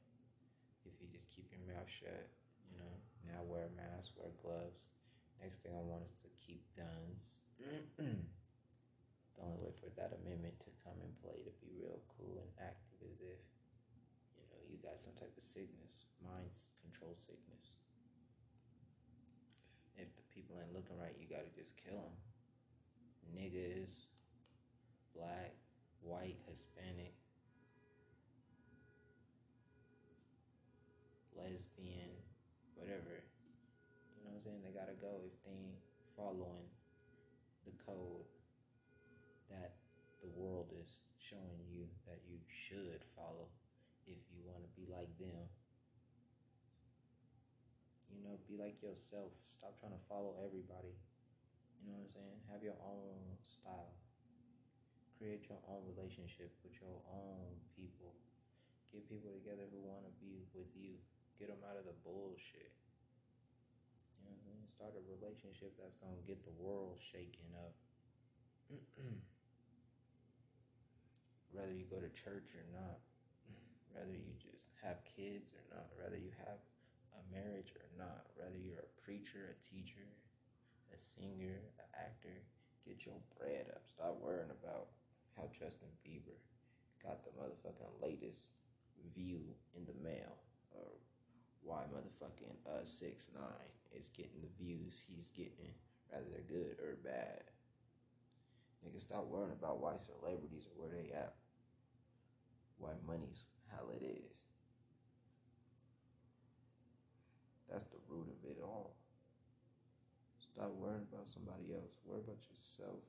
If 0.87 0.95
you 1.03 1.11
just 1.11 1.27
keep 1.27 1.51
your 1.51 1.59
mouth 1.67 1.91
shut, 1.91 2.31
you 2.71 2.79
know, 2.79 2.95
now 3.27 3.43
wear 3.43 3.67
a 3.67 3.73
mask, 3.75 4.15
wear 4.15 4.31
gloves. 4.39 4.95
Next 5.43 5.59
thing 5.59 5.75
I 5.75 5.83
want 5.83 6.07
is 6.07 6.15
to 6.23 6.31
keep 6.39 6.63
guns. 6.79 7.43
the 7.59 9.43
only 9.43 9.59
way 9.59 9.75
for 9.75 9.91
that 9.99 10.15
amendment 10.23 10.55
to 10.63 10.71
come 10.79 10.95
in 11.03 11.11
play 11.19 11.35
to 11.43 11.51
be 11.59 11.75
real 11.75 11.99
cool 12.15 12.39
and 12.39 12.51
active 12.63 13.03
is 13.03 13.19
if 13.19 13.43
you 14.39 14.47
know, 14.47 14.61
you 14.71 14.79
got 14.79 14.95
some 14.95 15.11
type 15.19 15.35
of 15.35 15.43
sickness, 15.43 16.07
mind 16.23 16.47
control 16.79 17.11
sickness. 17.11 17.75
If, 19.99 20.07
if 20.07 20.09
the 20.15 20.23
people 20.31 20.55
ain't 20.63 20.71
looking 20.71 20.95
right, 20.95 21.19
you 21.19 21.27
gotta 21.27 21.51
just 21.51 21.75
kill 21.75 22.07
them. 22.07 22.15
Niggas, 23.35 24.07
black, 25.11 25.59
white, 26.05 26.37
Hispanic, 26.45 27.17
lesbian, 31.33 32.13
whatever. 32.77 33.25
You 34.15 34.21
know 34.23 34.37
what 34.37 34.37
I'm 34.37 34.45
saying? 34.45 34.61
They 34.61 34.71
gotta 34.71 34.97
go 35.01 35.25
if 35.25 35.33
they 35.41 35.57
ain't 35.57 35.81
following 36.15 36.69
the 37.65 37.73
code 37.81 38.29
that 39.49 39.73
the 40.21 40.29
world 40.29 40.69
is 40.77 41.01
showing 41.17 41.65
you 41.65 41.89
that 42.05 42.21
you 42.29 42.37
should 42.45 43.01
follow 43.17 43.49
if 44.05 44.21
you 44.29 44.45
want 44.45 44.61
to 44.61 44.71
be 44.77 44.85
like 44.85 45.09
them. 45.17 45.49
You 48.13 48.21
know, 48.21 48.37
be 48.47 48.57
like 48.57 48.81
yourself. 48.81 49.33
Stop 49.41 49.77
trying 49.81 49.97
to 49.97 50.03
follow 50.07 50.37
everybody. 50.45 50.93
You 51.81 51.91
know 51.91 51.97
what 51.99 52.09
I'm 52.09 52.13
saying? 52.13 52.37
Have 52.53 52.63
your 52.63 52.77
own 52.85 53.37
style. 53.41 54.04
Create 55.25 55.49
your 55.49 55.57
own 55.65 55.81
relationship 55.89 56.53
with 56.61 56.77
your 56.77 57.01
own 57.09 57.57
people. 57.73 58.13
Get 58.93 59.09
people 59.09 59.33
together 59.33 59.65
who 59.73 59.81
want 59.81 60.05
to 60.05 60.13
be 60.21 60.45
with 60.53 60.69
you. 60.77 61.01
Get 61.41 61.49
them 61.49 61.65
out 61.65 61.81
of 61.81 61.89
the 61.89 61.97
bullshit. 62.05 62.69
You 64.21 64.29
know 64.29 64.37
what 64.37 64.45
I 64.45 64.53
mean? 64.53 64.69
start 64.69 64.93
a 64.93 65.01
relationship 65.09 65.73
that's 65.81 65.97
gonna 65.97 66.21
get 66.29 66.45
the 66.45 66.53
world 66.61 67.01
shaken 67.01 67.49
up. 67.57 67.73
Whether 71.57 71.73
you 71.73 71.89
go 71.89 71.97
to 71.97 72.13
church 72.13 72.53
or 72.53 72.69
not, 72.69 73.01
whether 73.97 74.13
you 74.13 74.37
just 74.37 74.61
have 74.85 75.01
kids 75.09 75.57
or 75.57 75.65
not, 75.73 75.89
whether 75.97 76.21
you 76.21 76.37
have 76.45 76.61
a 77.17 77.25
marriage 77.33 77.73
or 77.73 77.89
not, 77.97 78.29
whether 78.37 78.61
you're 78.61 78.85
a 78.85 78.93
preacher, 79.01 79.49
a 79.49 79.57
teacher, 79.57 80.05
a 80.93 80.97
singer, 81.01 81.73
an 81.81 81.89
actor, 81.97 82.45
get 82.85 83.09
your 83.09 83.17
bread 83.33 83.73
up. 83.73 83.89
Stop 83.89 84.21
worrying 84.21 84.53
about 84.53 84.93
how 85.35 85.49
Justin 85.57 85.89
Bieber 86.07 86.37
got 87.03 87.23
the 87.23 87.31
motherfucking 87.31 88.01
latest 88.01 88.49
view 89.15 89.41
in 89.75 89.85
the 89.85 90.03
mail 90.03 90.37
or 90.71 90.87
why 91.61 91.83
motherfucking 91.93 92.55
uh 92.67 92.83
six 92.83 93.29
nine 93.33 93.71
is 93.93 94.09
getting 94.09 94.41
the 94.41 94.63
views 94.63 95.03
he's 95.07 95.31
getting, 95.31 95.73
whether 96.09 96.25
they're 96.29 96.59
good 96.59 96.77
or 96.79 96.97
bad. 97.03 97.43
Nigga, 98.85 98.99
stop 98.99 99.25
worrying 99.27 99.51
about 99.57 99.81
why 99.81 99.95
celebrities 99.97 100.67
are 100.67 100.81
where 100.81 100.91
they 100.91 101.11
at. 101.11 101.33
Why 102.77 102.91
money's 103.07 103.45
how 103.73 103.87
it 103.89 104.03
is. 104.03 104.43
That's 107.69 107.85
the 107.85 107.97
root 108.07 108.27
of 108.27 108.49
it 108.49 108.57
all. 108.61 108.95
Stop 110.39 110.71
worrying 110.75 111.07
about 111.11 111.27
somebody 111.27 111.73
else. 111.73 111.91
Worry 112.05 112.21
about 112.21 112.37
yourself. 112.47 113.01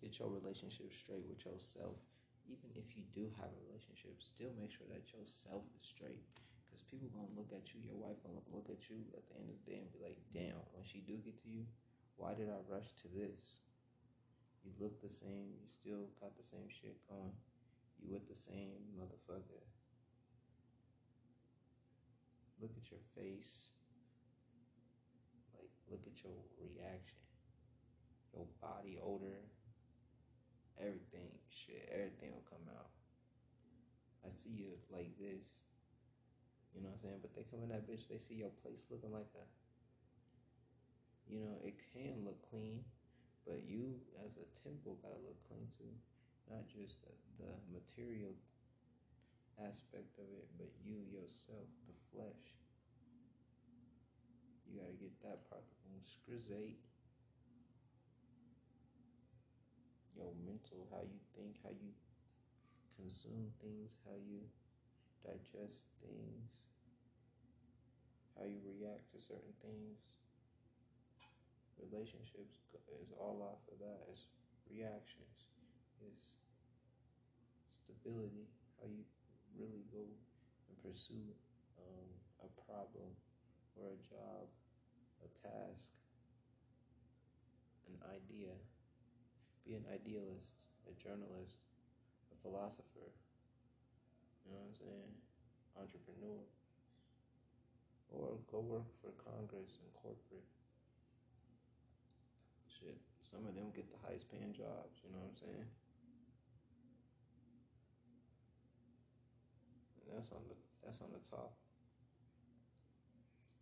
Get 0.00 0.18
your 0.18 0.32
relationship 0.32 0.92
straight 0.96 1.28
with 1.28 1.44
yourself. 1.44 2.00
Even 2.48 2.72
if 2.74 2.96
you 2.96 3.04
do 3.12 3.28
have 3.36 3.52
a 3.52 3.62
relationship, 3.68 4.16
still 4.18 4.50
make 4.56 4.72
sure 4.72 4.88
that 4.88 5.12
yourself 5.12 5.68
is 5.76 5.86
straight. 5.86 6.24
Because 6.66 6.82
people 6.88 7.12
gonna 7.12 7.36
look 7.36 7.52
at 7.52 7.76
you, 7.76 7.84
your 7.84 8.00
wife 8.00 8.16
gonna 8.24 8.40
look 8.48 8.72
at 8.72 8.88
you 8.88 9.04
at 9.12 9.28
the 9.28 9.36
end 9.36 9.52
of 9.52 9.60
the 9.60 9.66
day 9.68 9.78
and 9.84 9.92
be 9.92 10.00
like, 10.00 10.18
damn, 10.32 10.64
when 10.72 10.82
she 10.82 11.04
do 11.04 11.20
get 11.20 11.36
to 11.44 11.48
you, 11.48 11.68
why 12.16 12.32
did 12.32 12.48
I 12.48 12.64
rush 12.64 12.96
to 13.04 13.08
this? 13.12 13.60
You 14.64 14.72
look 14.80 15.00
the 15.00 15.12
same, 15.12 15.52
you 15.60 15.68
still 15.68 16.08
got 16.20 16.36
the 16.36 16.42
same 16.42 16.68
shit 16.68 16.96
going. 17.08 17.36
You 18.00 18.12
with 18.12 18.28
the 18.28 18.36
same 18.36 18.80
motherfucker. 18.96 19.64
Look 22.60 22.72
at 22.76 22.90
your 22.90 23.00
face. 23.16 23.70
Like, 25.56 25.70
look 25.90 26.04
at 26.06 26.22
your 26.22 26.32
reaction. 26.60 27.20
Your 28.32 28.46
body 28.60 28.98
odor. 29.02 29.44
Everything. 30.80 31.28
Shit, 31.52 31.92
everything 31.92 32.32
will 32.32 32.48
come 32.48 32.64
out. 32.72 32.88
I 34.24 34.32
see 34.32 34.50
you 34.50 34.72
like 34.88 35.12
this. 35.20 35.62
You 36.74 36.80
know 36.80 36.88
what 36.88 37.04
I'm 37.04 37.04
saying? 37.04 37.20
But 37.20 37.36
they 37.36 37.44
come 37.44 37.60
in 37.62 37.70
that 37.70 37.84
bitch, 37.84 38.08
they 38.08 38.18
see 38.18 38.40
your 38.40 38.52
place 38.64 38.88
looking 38.88 39.12
like 39.12 39.28
a. 39.36 39.44
You 41.28 41.44
know, 41.46 41.60
it 41.62 41.78
can 41.94 42.26
look 42.26 42.42
clean, 42.50 42.82
but 43.46 43.62
you 43.62 44.02
as 44.26 44.34
a 44.34 44.46
temple 44.66 44.98
gotta 44.98 45.20
look 45.22 45.38
clean 45.46 45.68
too. 45.70 45.94
Not 46.50 46.66
just 46.66 47.06
the, 47.06 47.14
material 47.70 48.34
aspect 49.62 50.18
of 50.18 50.26
it, 50.34 50.48
but 50.58 50.68
you 50.84 50.98
yourself, 51.08 51.70
the 51.86 51.94
flesh. 52.10 52.58
You 54.66 54.80
gotta 54.80 54.98
get 54.98 55.14
that 55.22 55.48
part 55.48 55.62
scrizate. 56.02 56.80
Your 60.20 60.36
mental, 60.44 60.84
how 60.92 61.00
you 61.00 61.16
think, 61.32 61.56
how 61.64 61.72
you 61.72 61.96
consume 63.00 63.48
things, 63.64 63.96
how 64.04 64.12
you 64.20 64.44
digest 65.24 65.88
things, 66.04 66.68
how 68.36 68.44
you 68.44 68.60
react 68.68 69.08
to 69.12 69.18
certain 69.18 69.56
things. 69.64 69.96
Relationships 71.80 72.60
is 73.00 73.08
all 73.16 73.40
off 73.48 73.64
of 73.72 73.80
that. 73.80 74.04
It's 74.12 74.28
reactions. 74.68 75.48
It's 76.04 76.36
stability. 77.72 78.44
How 78.76 78.92
you 78.92 79.08
really 79.56 79.88
go 79.88 80.04
and 80.04 80.76
pursue 80.84 81.32
um, 81.80 82.08
a 82.44 82.48
problem 82.68 83.08
or 83.80 83.96
a 83.96 84.00
job, 84.04 84.44
a 85.24 85.28
task, 85.32 85.96
an 87.88 87.96
idea. 88.12 88.52
Be 89.70 89.78
an 89.78 89.86
idealist, 89.94 90.66
a 90.90 90.94
journalist, 90.98 91.62
a 92.34 92.36
philosopher. 92.42 93.06
You 94.42 94.50
know 94.50 94.58
what 94.66 94.74
I'm 94.74 94.78
saying? 94.82 95.14
Entrepreneur. 95.78 96.42
Or 98.10 98.42
go 98.50 98.66
work 98.66 98.90
for 98.98 99.14
Congress 99.22 99.78
and 99.78 99.94
corporate. 99.94 100.50
Shit, 102.66 102.98
some 103.22 103.46
of 103.46 103.54
them 103.54 103.70
get 103.70 103.86
the 103.86 104.02
highest 104.02 104.26
paying 104.26 104.50
jobs, 104.50 105.06
you 105.06 105.14
know 105.14 105.22
what 105.22 105.30
I'm 105.30 105.38
saying? 105.38 105.70
And 110.02 110.18
that's 110.18 110.34
on 110.34 110.42
the 110.50 110.58
that's 110.82 110.98
on 110.98 111.14
the 111.14 111.22
top. 111.22 111.54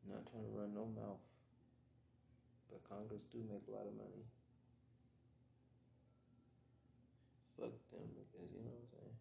Not 0.08 0.24
trying 0.24 0.48
to 0.48 0.56
run 0.56 0.72
no 0.72 0.88
mouth. 0.88 1.20
But 2.72 2.80
Congress 2.88 3.28
do 3.28 3.44
make 3.44 3.68
a 3.68 3.76
lot 3.76 3.84
of 3.84 3.92
money. 3.92 4.24
Fuck 7.58 7.74
them 7.90 8.06
because 8.14 8.54
you 8.54 8.62
know 8.62 8.70
what 8.70 8.86
I'm 8.86 8.90
saying? 8.94 9.16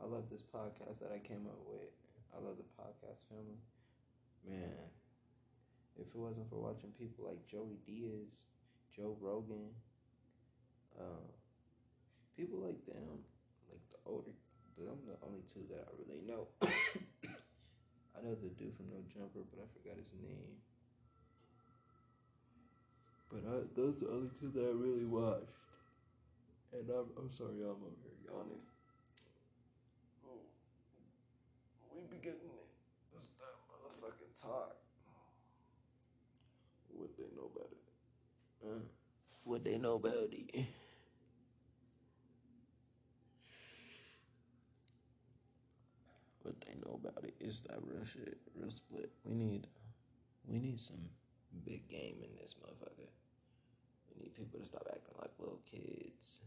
I 0.00 0.06
love 0.06 0.30
this 0.30 0.42
podcast 0.42 1.00
that 1.00 1.10
I 1.14 1.18
came 1.18 1.46
up 1.46 1.58
with. 1.66 1.90
I 2.34 2.38
love 2.44 2.56
the 2.56 2.68
podcast 2.80 3.20
family. 3.28 3.58
Man, 4.46 4.88
if 5.96 6.06
it 6.06 6.16
wasn't 6.16 6.48
for 6.48 6.56
watching 6.56 6.90
people 6.98 7.26
like 7.26 7.46
Joey 7.46 7.78
Diaz, 7.84 8.46
Joe 8.94 9.16
Rogan, 9.20 9.70
uh, 10.98 11.26
people 12.36 12.58
like 12.58 12.84
them, 12.86 13.26
like 13.68 13.82
the 13.90 13.98
older, 14.06 14.30
them 14.78 14.98
the 15.06 15.18
only 15.26 15.42
two 15.52 15.66
that 15.70 15.82
I 15.82 15.90
really 15.98 16.22
know. 16.22 16.46
I 16.62 18.22
know 18.22 18.34
the 18.34 18.50
dude 18.54 18.74
from 18.74 18.86
No 18.90 19.02
Jumper, 19.06 19.42
but 19.50 19.62
I 19.62 19.66
forgot 19.74 19.98
his 19.98 20.12
name. 20.22 20.58
But 23.30 23.42
I, 23.46 23.66
those 23.74 24.02
are 24.02 24.06
the 24.06 24.12
only 24.12 24.30
two 24.38 24.48
that 24.54 24.64
I 24.64 24.74
really 24.74 25.04
watched. 25.04 25.52
And 26.72 26.88
I'm, 26.90 27.10
I'm 27.18 27.32
sorry, 27.32 27.60
I'm 27.62 27.82
over 27.82 27.98
here 28.02 28.18
yawning. 28.26 28.62
Oh, 30.26 31.97
we 32.10 32.16
be 32.16 32.22
getting 32.22 32.50
it. 32.56 32.68
What's 33.12 33.28
that 33.38 33.56
motherfucking 33.68 34.40
talk? 34.40 34.76
What 36.88 37.16
they 37.16 37.24
know 37.36 37.50
about 37.54 37.70
it? 37.70 37.84
Uh, 38.64 38.82
what 39.44 39.64
they 39.64 39.78
know 39.78 39.94
about 39.94 40.32
it? 40.32 40.66
What 46.42 46.54
they 46.66 46.74
know 46.74 46.98
about 47.04 47.24
it 47.24 47.34
is 47.40 47.60
that 47.68 47.76
real 47.82 48.04
shit, 48.04 48.38
real 48.54 48.70
split. 48.70 49.10
We 49.24 49.34
need, 49.34 49.66
we 50.46 50.58
need 50.58 50.80
some 50.80 51.10
big 51.64 51.88
game 51.88 52.16
in 52.22 52.30
this 52.40 52.54
motherfucker. 52.54 53.10
We 54.08 54.22
need 54.22 54.34
people 54.34 54.58
to 54.60 54.66
stop 54.66 54.86
acting 54.88 55.14
like 55.20 55.30
little 55.38 55.60
kids. 55.70 56.40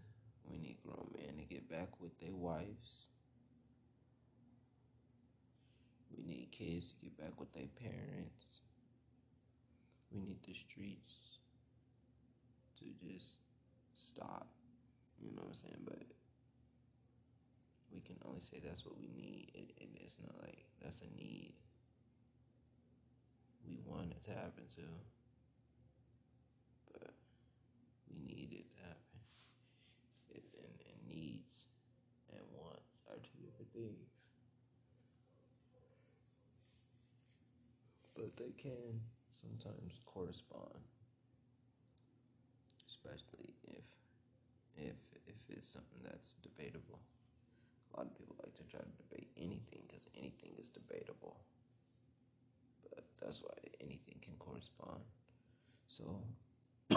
We 0.49 0.57
need 0.57 0.77
grown 0.83 1.07
men 1.15 1.37
to 1.37 1.43
get 1.43 1.69
back 1.69 1.89
with 1.99 2.19
their 2.19 2.33
wives. 2.33 3.10
We 6.15 6.23
need 6.23 6.51
kids 6.51 6.87
to 6.91 6.95
get 7.01 7.17
back 7.17 7.39
with 7.39 7.53
their 7.53 7.69
parents. 7.79 8.61
We 10.11 10.19
need 10.19 10.39
the 10.45 10.53
streets 10.53 11.39
to 12.79 12.85
just 13.07 13.37
stop. 13.95 14.47
You 15.19 15.31
know 15.31 15.41
what 15.43 15.49
I'm 15.49 15.53
saying? 15.53 15.83
But 15.85 16.03
we 17.93 18.01
can 18.01 18.17
only 18.25 18.41
say 18.41 18.59
that's 18.63 18.85
what 18.85 18.97
we 18.97 19.07
need. 19.07 19.51
It, 19.53 19.71
it's 19.77 20.19
not 20.19 20.35
like 20.41 20.65
that's 20.81 21.01
a 21.01 21.11
need. 21.15 21.53
We 23.67 23.77
want 23.85 24.11
it 24.11 24.23
to 24.25 24.31
happen 24.31 24.65
too. 24.75 24.95
But 26.91 27.13
we 28.09 28.19
need 28.19 28.51
it 28.51 28.67
to 28.71 28.79
happen. 28.83 29.19
It, 30.31 30.43
and, 30.57 30.75
and 30.87 30.99
needs 31.07 31.67
and 32.31 32.41
wants 32.55 32.89
are 33.09 33.19
two 33.19 33.39
different 33.45 33.71
things. 33.73 34.10
But 38.21 38.37
they 38.37 38.53
can 38.53 39.01
sometimes 39.33 39.99
correspond. 40.05 40.77
Especially 42.87 43.49
if 43.65 43.81
if 44.77 44.95
if 45.25 45.41
it's 45.49 45.67
something 45.67 45.97
that's 46.05 46.35
debatable. 46.43 46.99
A 47.91 47.97
lot 47.97 48.05
of 48.05 48.13
people 48.15 48.35
like 48.37 48.53
to 48.53 48.63
try 48.69 48.79
to 48.79 49.01
debate 49.01 49.27
anything 49.37 49.81
because 49.87 50.05
anything 50.15 50.51
is 50.59 50.69
debatable. 50.69 51.41
But 52.93 53.05
that's 53.19 53.41
why 53.41 53.57
anything 53.81 54.21
can 54.21 54.35
correspond. 54.37 55.01
So 55.87 56.05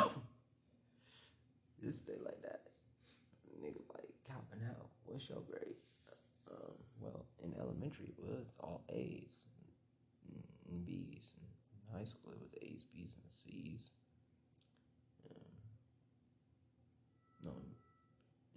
just 1.83 2.01
stay 2.01 2.21
like 2.23 2.43
that. 2.43 2.69
Nigga 3.65 3.81
like 3.95 4.13
Calvin 4.29 4.61
Howe. 4.61 4.91
What's 5.07 5.31
your 5.31 5.41
grade? 5.41 5.81
Um, 6.53 6.77
well, 7.01 7.25
in 7.43 7.55
elementary 7.59 8.13
it 8.13 8.23
was 8.23 8.59
all 8.61 8.85
A's 8.91 9.47
and 10.75 10.85
B's 10.85 11.31
and 11.39 11.55
high 11.95 12.05
school 12.05 12.33
it 12.33 12.43
was 12.43 12.55
A's, 12.61 12.83
B's, 12.93 13.15
and 13.23 13.31
C's. 13.31 13.91
Um, 15.31 15.55
no, 17.45 17.55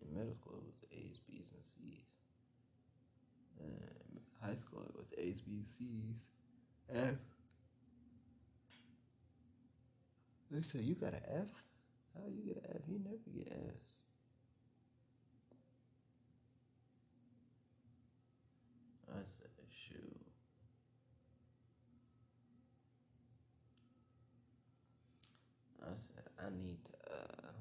in 0.01 0.18
middle 0.18 0.34
school 0.34 0.57
it 0.57 0.65
was 0.65 0.82
A's, 0.91 1.20
B's, 1.30 1.51
and 1.53 1.63
C's. 1.63 2.18
And 3.59 4.20
high 4.41 4.57
school 4.57 4.84
it 4.89 4.97
was 4.97 5.13
A's, 5.18 5.41
B's, 5.41 5.68
C's, 5.78 6.26
F. 6.93 7.15
They 10.49 10.61
say 10.61 10.80
you 10.80 10.95
got 10.95 11.13
an 11.13 11.22
F. 11.28 11.49
How 12.15 12.24
you 12.28 12.53
get 12.53 12.63
an 12.63 12.72
F? 12.74 12.82
You 12.88 12.99
never 13.03 13.30
get 13.36 13.51
F's. 13.78 13.97
I 19.09 19.20
said, 19.26 19.49
shoot. 19.72 20.28
I 25.82 25.95
said, 25.95 26.24
I 26.47 26.49
need 26.55 26.79
to 26.85 26.95
uh, 27.11 27.51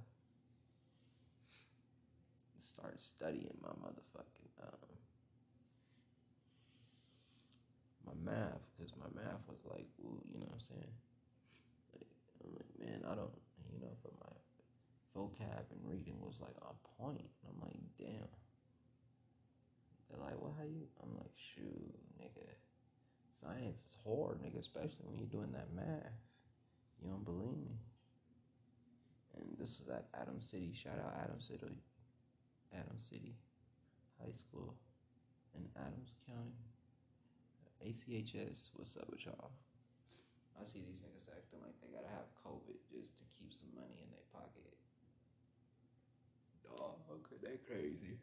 start 2.61 3.01
studying 3.03 3.59
my 3.61 3.75
motherfucking 3.83 4.51
um, 4.63 4.87
my 8.07 8.15
math 8.23 8.63
because 8.77 8.93
my 8.95 9.11
math 9.19 9.43
was 9.51 9.59
like, 9.67 9.91
ooh, 10.07 10.23
you 10.31 10.39
know 10.39 10.47
what 10.47 10.63
I'm 10.63 10.71
saying? 10.71 10.95
Like, 11.99 12.07
I'm 12.47 12.55
like, 12.55 12.73
man, 12.79 13.01
I 13.11 13.15
don't, 13.19 13.35
you 13.75 13.81
know, 13.83 13.91
but 14.07 14.15
my 14.23 14.31
vocab 15.19 15.67
and 15.75 15.83
reading 15.91 16.21
was 16.23 16.39
like 16.41 16.55
on 16.63 16.79
point. 16.99 17.27
I'm 17.51 17.59
like, 17.67 17.83
damn. 17.99 18.31
They're 20.07 20.23
like, 20.23 20.39
well, 20.39 20.55
how 20.57 20.65
you? 20.65 20.87
I'm 21.03 21.17
like, 21.19 21.35
shoot, 21.35 21.99
nigga. 22.23 22.47
Science 23.35 23.83
is 23.83 23.97
hard, 24.07 24.39
nigga, 24.39 24.61
especially 24.61 25.03
when 25.03 25.19
you're 25.19 25.27
doing 25.27 25.51
that 25.53 25.75
math. 25.75 26.15
You 27.03 27.11
don't 27.11 27.25
believe 27.25 27.59
me? 27.59 27.75
And 29.37 29.57
this 29.59 29.81
is 29.81 29.89
at 29.89 30.09
Adams 30.21 30.49
City. 30.49 30.73
Shout 30.75 30.99
out 30.99 31.15
Adams 31.23 31.47
City. 31.47 31.77
Adams 32.75 33.07
City 33.09 33.37
High 34.21 34.33
School 34.33 34.75
in 35.55 35.69
Adams 35.77 36.17
County. 36.27 36.57
ACHS, 37.85 38.71
what's 38.75 38.97
up 38.97 39.09
with 39.11 39.25
y'all? 39.27 39.53
I 40.61 40.65
see 40.65 40.81
these 40.81 41.05
niggas 41.05 41.29
acting 41.29 41.61
like 41.61 41.77
they 41.85 41.93
gotta 41.93 42.09
have 42.09 42.33
COVID 42.41 42.81
just 42.89 43.19
to 43.19 43.25
keep 43.29 43.53
some 43.53 43.69
money 43.77 44.01
in 44.01 44.09
their 44.09 44.25
pocket. 44.33 44.73
Dog, 46.65 46.97
they 47.43 47.61
crazy. 47.69 48.17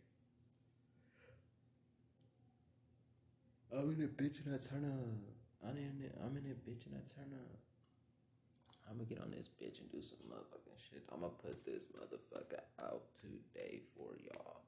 I'm 3.72 3.90
in 3.90 4.04
a 4.04 4.08
bitch 4.08 4.46
and 4.46 4.54
I 4.54 4.58
turn 4.58 4.86
up. 4.86 5.70
I'm 5.70 5.78
in 5.78 6.02
it. 6.04 6.14
I'm 6.24 6.36
in 6.38 6.46
a 6.46 6.58
bitch 6.70 6.86
and 6.86 6.96
I 6.96 7.02
turn 7.06 7.34
up. 7.34 7.60
I'm 8.90 8.98
gonna 8.98 9.10
get 9.10 9.22
on 9.22 9.32
this 9.32 9.48
bitch 9.48 9.80
and 9.80 9.90
do 9.92 10.02
some 10.02 10.20
motherfucking 10.30 10.78
shit. 10.78 11.04
I'm 11.12 11.22
gonna 11.22 11.34
put 11.42 11.66
this 11.66 11.88
motherfucker 11.88 12.62
out 12.82 13.04
today 13.20 13.82
for 13.96 14.12
y'all. 14.20 14.62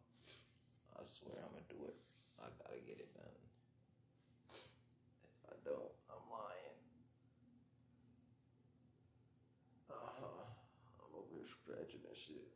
I 0.95 1.03
swear 1.03 1.35
I'm 1.43 1.51
gonna 1.51 1.67
do 1.69 1.85
it. 1.87 1.97
I 2.39 2.47
gotta 2.63 2.79
get 2.85 2.99
it 2.99 3.13
done. 3.13 3.39
If 4.53 5.39
I 5.51 5.55
don't, 5.63 5.91
I'm 6.09 6.23
lying. 6.31 6.79
Uh, 9.91 10.47
I'm 11.03 11.11
over 11.13 11.35
here 11.35 11.45
scratching 11.45 12.01
that 12.07 12.17
shit. 12.17 12.47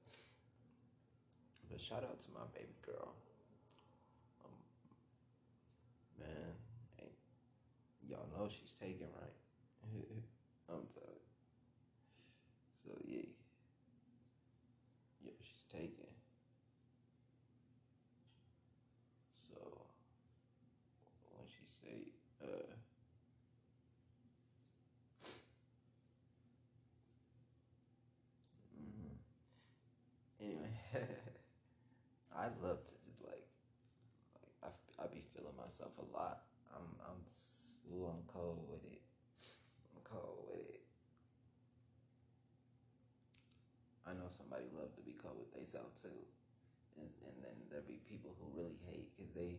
But 1.69 1.79
shout 1.79 2.03
out 2.03 2.19
to 2.21 2.27
my 2.33 2.47
baby 2.55 2.73
girl. 2.85 3.13
Um, 4.45 4.57
man, 6.17 6.55
y'all 8.07 8.27
know 8.37 8.49
she's 8.49 8.73
taken, 8.73 9.07
right? 9.21 9.37
I'm 10.69 10.87
telling. 10.93 11.08
So 12.89 12.95
yeah, 13.05 13.21
yeah, 15.23 15.31
she's 15.43 15.63
taken. 15.69 16.09
So 19.37 19.57
when 21.37 21.45
she 21.47 21.65
say, 21.67 22.07
uh, 22.41 22.47
mm, 28.73 29.13
anyway, 30.41 30.73
I 32.35 32.45
love 32.63 32.83
to 32.85 32.93
just 33.05 33.21
like, 33.21 33.45
like 34.33 34.73
I, 34.97 35.03
I 35.03 35.07
be 35.13 35.21
feeling 35.35 35.53
myself 35.61 35.91
a 35.99 36.17
lot. 36.17 36.41
I'm 36.73 36.89
I'm 37.05 37.21
ooh, 37.93 38.07
I'm 38.07 38.23
cold 38.33 38.65
with 38.71 38.83
it. 38.91 39.01
I'm 39.93 40.01
cold 40.03 40.47
with 40.51 40.69
it. 40.73 40.81
I 44.07 44.13
know 44.29 44.37
somebody 44.37 44.69
love 44.77 44.93
to 44.93 45.01
be 45.01 45.17
cold 45.17 45.41
with 45.41 45.49
themselves 45.57 46.05
too, 46.05 46.21
and, 47.01 47.09
and 47.25 47.35
then 47.41 47.57
there 47.73 47.81
be 47.81 47.97
people 48.05 48.37
who 48.37 48.45
really 48.53 48.77
hate 48.85 49.09
because 49.17 49.33
they 49.33 49.57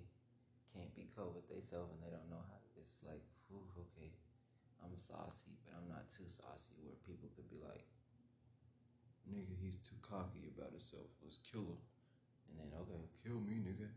can't 0.71 0.95
be 0.95 1.11
cold 1.19 1.35
with 1.35 1.51
themselves 1.51 1.91
and 1.91 1.99
they 2.07 2.15
don't 2.15 2.31
know 2.31 2.39
how. 2.39 2.63
It's 2.79 3.03
like, 3.03 3.23
whew, 3.51 3.67
okay, 3.91 4.15
I'm 4.79 4.95
saucy, 4.95 5.59
but 5.67 5.75
I'm 5.75 5.91
not 5.91 6.07
too 6.07 6.31
saucy. 6.31 6.79
Where 6.87 6.95
people 7.03 7.27
could 7.35 7.51
be 7.51 7.59
like, 7.59 7.83
nigga, 9.27 9.51
he's 9.59 9.83
too 9.83 9.99
cocky 10.07 10.47
about 10.55 10.71
himself. 10.71 11.11
Let's 11.19 11.43
kill 11.43 11.67
him, 11.67 11.83
and 12.47 12.55
then 12.63 12.71
okay, 12.87 13.11
kill 13.27 13.43
me, 13.43 13.59
nigga. 13.59 13.91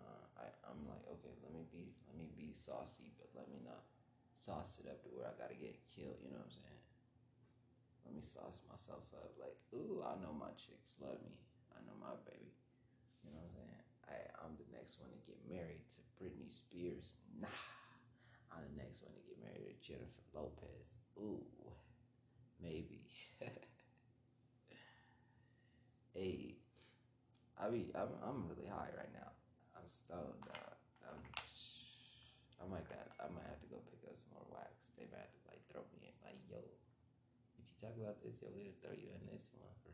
Nah, 0.00 0.40
I 0.40 0.48
I'm 0.72 0.88
like, 0.88 1.04
okay, 1.20 1.36
let 1.44 1.52
me 1.52 1.68
be 1.68 1.92
let 2.08 2.16
me 2.16 2.32
be 2.32 2.56
saucy, 2.56 3.12
but 3.20 3.28
let 3.36 3.52
me 3.52 3.60
not 3.60 3.84
sauce 4.32 4.80
it 4.80 4.88
up 4.88 5.04
to 5.04 5.12
where 5.12 5.28
I 5.28 5.36
gotta 5.36 5.56
get 5.60 5.76
killed. 5.92 6.16
You 6.24 6.32
know 6.32 6.40
what 6.40 6.48
I'm 6.48 6.56
saying? 6.56 6.73
Let 8.04 8.12
me 8.14 8.22
sauce 8.22 8.60
myself 8.68 9.04
up. 9.16 9.32
Like, 9.40 9.56
ooh, 9.72 10.04
I 10.04 10.20
know 10.20 10.32
my 10.36 10.52
chicks 10.60 11.00
love 11.00 11.20
me. 11.24 11.36
I 11.72 11.80
know 11.88 11.96
my 11.98 12.14
baby. 12.28 12.52
You 13.24 13.32
know 13.32 13.40
what 13.40 13.48
I'm 13.48 13.56
saying? 13.56 13.84
I, 14.04 14.16
I'm 14.44 14.54
the 14.60 14.68
next 14.76 15.00
one 15.00 15.08
to 15.10 15.20
get 15.24 15.40
married 15.48 15.88
to 15.96 16.00
Britney 16.20 16.52
Spears. 16.52 17.16
Nah. 17.40 17.48
I'm 18.52 18.62
the 18.70 18.76
next 18.84 19.02
one 19.02 19.10
to 19.16 19.22
get 19.26 19.40
married 19.42 19.66
to 19.66 19.74
Jennifer 19.82 20.22
Lopez. 20.30 21.02
Ooh, 21.18 21.42
maybe. 22.62 23.02
hey, 26.14 26.54
I 27.58 27.66
be, 27.70 27.90
I'm, 27.96 28.14
I'm 28.22 28.46
really 28.46 28.70
high 28.70 28.94
right 28.94 29.10
now. 29.10 29.34
I'm 29.74 29.88
stoned. 29.90 30.46
Uh, 30.46 30.74
I'm, 31.10 31.18
I 32.62 32.64
might 32.70 32.86
got, 32.86 33.10
I 33.18 33.26
might 33.34 33.48
have 33.50 33.60
to 33.60 33.70
go 33.72 33.82
pick 33.90 34.06
up 34.06 34.14
some 34.14 34.38
more 34.38 34.46
wax. 34.54 34.94
They 34.94 35.10
might 35.10 35.26
have 35.26 35.34
to 35.34 35.42
like 35.50 35.62
throw 35.68 35.82
me 35.90 36.06
in. 36.06 36.14
Like, 36.22 36.38
yo, 36.46 36.62
if 37.58 37.66
you 37.66 37.73
talk 37.84 38.00
about 38.00 38.16
this, 38.24 38.40
yo, 38.40 38.48
we'll 38.56 38.72
throw 38.80 38.96
you 38.96 39.12
in 39.12 39.20
this 39.28 39.52
one 39.60 39.68
for. 39.84 39.92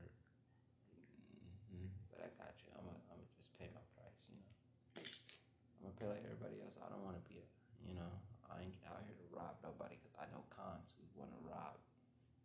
Mm-hmm. 0.94 1.90
But 2.14 2.22
I 2.22 2.30
got 2.38 2.54
you. 2.62 2.70
I'm 2.78 2.86
gonna, 2.86 3.02
I'm 3.10 3.18
just 3.34 3.50
pay 3.58 3.66
my 3.74 3.82
price, 3.98 4.30
you 4.30 4.38
know. 4.38 4.54
I'm 5.02 5.90
gonna 5.90 5.98
pay 5.98 6.06
like 6.06 6.22
everybody 6.22 6.62
else. 6.62 6.78
I 6.78 6.86
don't 6.86 7.02
want 7.02 7.18
to 7.18 7.24
be 7.26 7.42
a, 7.42 7.46
you 7.82 7.98
know, 7.98 8.14
I 8.46 8.62
ain't 8.62 8.78
out 8.86 9.02
here 9.02 9.18
to 9.18 9.26
rob 9.34 9.58
nobody 9.66 9.98
because 9.98 10.14
I 10.22 10.30
know 10.30 10.46
cons 10.54 10.94
who 10.94 11.02
want 11.18 11.34
to 11.34 11.42
rob 11.50 11.82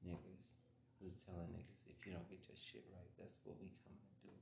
niggas. 0.02 0.58
Who's 0.98 1.14
telling 1.22 1.54
niggas 1.54 1.86
if 1.86 2.02
you 2.10 2.18
don't 2.18 2.26
get 2.26 2.42
your 2.50 2.58
shit 2.58 2.82
right, 2.90 3.12
that's 3.22 3.38
what 3.46 3.54
we 3.62 3.70
come 3.86 3.94
to 3.94 4.14
do. 4.26 4.34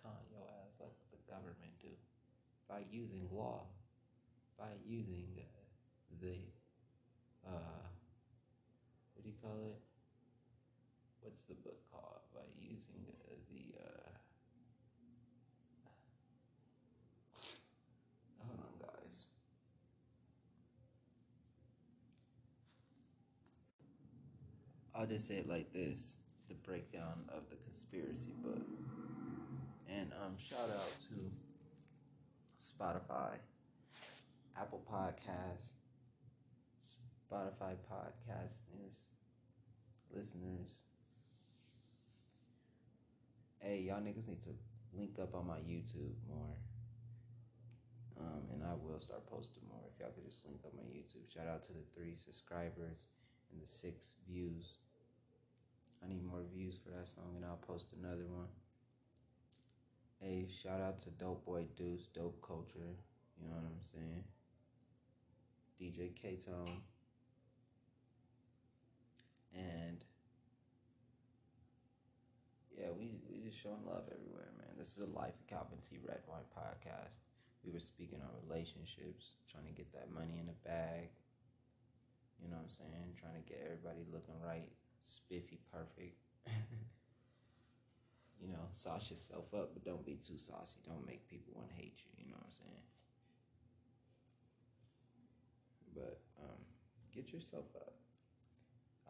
Con 0.00 0.16
your 0.32 0.48
ass 0.64 0.80
like 0.80 0.96
the 1.12 1.20
government 1.28 1.76
do 1.84 1.92
by 2.64 2.80
using 2.88 3.28
law, 3.28 3.68
by 4.56 4.72
using 4.88 5.28
uh, 5.36 5.44
the, 6.24 6.40
uh, 7.44 7.84
what 9.12 9.20
do 9.20 9.28
you 9.28 9.36
call 9.44 9.60
it? 9.68 9.76
What's 11.20 11.42
the 11.42 11.54
book 11.54 11.76
called? 11.92 12.24
By 12.34 12.40
using 12.56 13.04
uh, 13.28 13.34
the, 13.52 13.76
uh, 13.76 14.10
hold 18.40 18.58
on, 18.58 18.72
guys. 18.80 19.26
I'll 25.00 25.06
just 25.06 25.28
say 25.28 25.36
it 25.36 25.48
like 25.48 25.72
this 25.72 26.18
the 26.50 26.54
breakdown 26.56 27.24
of 27.30 27.48
the 27.48 27.56
conspiracy 27.64 28.34
book. 28.42 28.60
And 29.88 30.12
um, 30.22 30.36
shout 30.36 30.68
out 30.68 30.94
to 31.08 31.30
Spotify, 32.60 33.38
Apple 34.58 34.82
Podcasts, 34.92 35.70
Spotify 36.84 37.76
podcasters, 37.90 39.06
listeners. 40.14 40.82
Hey, 43.60 43.80
y'all 43.80 44.00
niggas 44.00 44.28
need 44.28 44.42
to 44.42 44.50
link 44.92 45.18
up 45.18 45.34
on 45.34 45.46
my 45.46 45.60
YouTube 45.60 46.12
more. 46.28 46.56
Um, 48.20 48.42
and 48.52 48.62
I 48.62 48.74
will 48.74 49.00
start 49.00 49.26
posting 49.30 49.62
more. 49.66 49.80
If 49.94 49.98
y'all 49.98 50.10
could 50.10 50.26
just 50.26 50.44
link 50.44 50.60
up 50.66 50.74
my 50.76 50.82
YouTube. 50.82 51.32
Shout 51.32 51.46
out 51.46 51.62
to 51.62 51.72
the 51.72 51.84
three 51.94 52.16
subscribers 52.22 53.06
and 53.50 53.62
the 53.62 53.66
six 53.66 54.12
views. 54.28 54.76
I 56.02 56.08
need 56.08 56.24
more 56.24 56.42
views 56.54 56.78
for 56.78 56.90
that 56.90 57.08
song, 57.08 57.34
and 57.36 57.44
I'll 57.44 57.56
post 57.56 57.92
another 57.98 58.26
one. 58.26 58.48
Hey, 60.20 60.46
shout 60.50 60.80
out 60.80 60.98
to 61.00 61.10
Dope 61.10 61.44
Boy 61.44 61.66
Deuce, 61.76 62.06
Dope 62.06 62.40
Culture. 62.46 62.96
You 63.40 63.48
know 63.48 63.54
what 63.54 63.64
I'm 63.64 63.82
saying? 63.82 64.24
DJ 65.80 66.14
K 66.14 66.36
Tone. 66.36 66.82
And 69.56 70.04
yeah, 72.76 72.88
we 72.96 73.20
we 73.28 73.40
just 73.40 73.60
showing 73.60 73.84
love 73.86 74.04
everywhere, 74.12 74.52
man. 74.58 74.76
This 74.76 74.96
is 74.96 75.04
a 75.04 75.18
Life 75.18 75.34
of 75.40 75.46
Calvin 75.46 75.78
T. 75.80 75.98
Redwine 76.04 76.48
podcast. 76.52 77.20
We 77.64 77.72
were 77.72 77.80
speaking 77.80 78.20
on 78.20 78.28
relationships, 78.48 79.36
trying 79.50 79.66
to 79.66 79.76
get 79.76 79.92
that 79.92 80.12
money 80.12 80.38
in 80.38 80.46
the 80.46 80.56
bag. 80.64 81.12
You 82.40 82.48
know 82.48 82.56
what 82.56 82.68
I'm 82.68 82.68
saying? 82.68 83.20
Trying 83.20 83.36
to 83.36 83.44
get 83.44 83.60
everybody 83.64 84.00
looking 84.08 84.36
right, 84.40 84.68
spiffy, 85.00 85.60
perfect. 85.72 86.16
you 88.40 88.48
know, 88.48 88.68
sauce 88.72 89.10
yourself 89.10 89.52
up, 89.54 89.74
but 89.74 89.84
don't 89.84 90.04
be 90.04 90.16
too 90.16 90.38
saucy. 90.38 90.80
Don't 90.86 91.06
make 91.06 91.28
people 91.28 91.52
want 91.54 91.68
to 91.68 91.74
hate 91.74 92.00
you. 92.04 92.24
You 92.24 92.30
know 92.32 92.38
what 92.38 92.46
I'm 92.46 92.56
saying? 92.56 92.86
But 95.94 96.20
um, 96.40 96.60
get 97.14 97.32
yourself 97.32 97.66
up. 97.76 97.94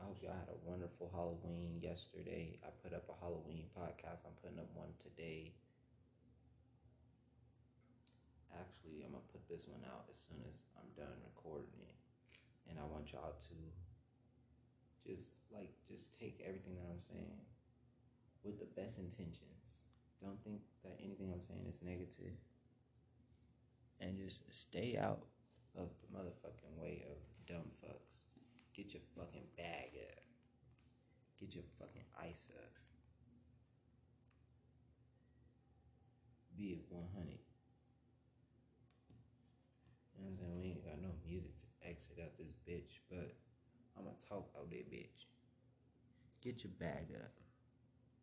I 0.01 0.03
hope 0.03 0.18
y'all 0.22 0.32
had 0.32 0.49
a 0.49 0.57
wonderful 0.64 1.12
Halloween 1.12 1.76
yesterday. 1.78 2.59
I 2.64 2.72
put 2.82 2.97
up 2.97 3.05
a 3.12 3.16
Halloween 3.20 3.68
podcast. 3.76 4.24
I'm 4.24 4.32
putting 4.41 4.59
up 4.59 4.72
one 4.74 4.97
today. 4.97 5.53
Actually, 8.51 9.05
I'm 9.05 9.12
gonna 9.12 9.28
put 9.30 9.47
this 9.47 9.68
one 9.68 9.84
out 9.84 10.09
as 10.11 10.16
soon 10.16 10.41
as 10.49 10.64
I'm 10.80 10.88
done 10.97 11.20
recording 11.22 11.76
it. 11.84 11.95
And 12.68 12.80
I 12.80 12.88
want 12.88 13.12
y'all 13.12 13.36
to 13.36 13.57
just 15.07 15.36
like 15.53 15.72
just 15.88 16.18
take 16.18 16.42
everything 16.46 16.76
that 16.76 16.88
I'm 16.90 17.01
saying 17.01 17.40
with 18.44 18.59
the 18.59 18.68
best 18.80 18.98
intentions. 18.98 19.84
Don't 20.20 20.42
think 20.44 20.61
that 20.84 20.98
anything 21.03 21.32
I'm 21.32 21.40
saying 21.40 21.64
is 21.68 21.82
negative. 21.82 22.36
And 24.01 24.16
just 24.16 24.53
stay 24.53 24.98
out 25.01 25.26
of 25.76 25.88
the 26.01 26.09
motherfucking 26.16 26.80
way 26.80 27.05
of 27.11 27.16
dumb 27.46 27.68
fucks. 27.84 28.24
Get 28.74 28.94
your 28.94 29.03
fucking 29.16 29.44
bag 29.57 29.90
up. 30.09 30.24
Get 31.38 31.55
your 31.55 31.64
fucking 31.78 32.05
ice 32.22 32.51
up. 32.57 32.72
Be 36.57 36.76
it 36.76 36.84
100. 36.88 37.38
You 40.12 40.20
know 40.20 40.24
what 40.24 40.30
I'm 40.30 40.36
saying? 40.36 40.61
We 40.61 40.66
ain't 40.68 40.84
got 40.84 41.01
no 41.01 41.16
music 41.24 41.57
to 41.59 41.66
exit 41.88 42.20
out 42.22 42.36
this 42.36 42.53
bitch, 42.68 43.01
but 43.09 43.39
I'm 44.01 44.07
gonna 44.07 44.16
talk 44.26 44.48
out 44.57 44.70
that 44.70 44.90
bitch. 44.90 45.28
Get 46.40 46.64
your 46.64 46.72
bag 46.80 47.12
up. 47.16 47.32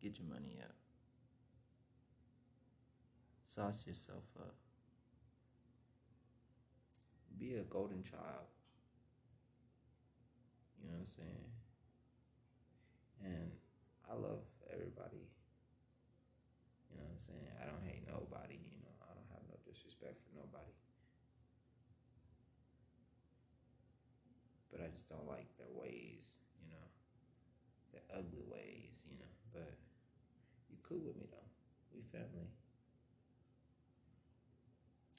Get 0.02 0.18
your 0.18 0.26
money 0.26 0.58
up. 0.60 0.74
Sauce 3.44 3.86
yourself 3.86 4.24
up. 4.40 4.54
Be 7.38 7.54
a 7.54 7.62
golden 7.62 8.02
child. 8.02 8.50
You 10.82 10.90
know 10.90 10.98
what 10.98 11.00
I'm 11.00 11.06
saying? 11.06 11.50
And 13.24 13.50
I 14.10 14.14
love 14.14 14.42
everybody. 14.72 15.30
You 16.90 16.98
know 16.98 17.06
what 17.06 17.12
I'm 17.12 17.18
saying? 17.18 17.54
I 17.62 17.66
don't 17.70 17.86
hate 17.86 18.02
nobody, 18.02 18.58
you 18.58 18.82
know. 18.82 18.98
I 19.06 19.14
don't 19.14 19.30
have 19.30 19.46
no 19.46 19.54
disrespect 19.62 20.18
for 20.26 20.34
nobody. 20.34 20.74
But 24.78 24.86
I 24.86 24.94
just 24.94 25.10
don't 25.10 25.26
like 25.26 25.50
their 25.58 25.74
ways, 25.74 26.38
you 26.62 26.70
know. 26.70 26.86
Their 27.90 28.06
ugly 28.14 28.46
ways, 28.46 29.10
you 29.10 29.18
know. 29.18 29.34
But 29.50 29.74
you 30.70 30.78
cool 30.86 31.02
with 31.02 31.18
me 31.18 31.26
though. 31.26 31.50
We 31.90 32.06
family. 32.14 32.46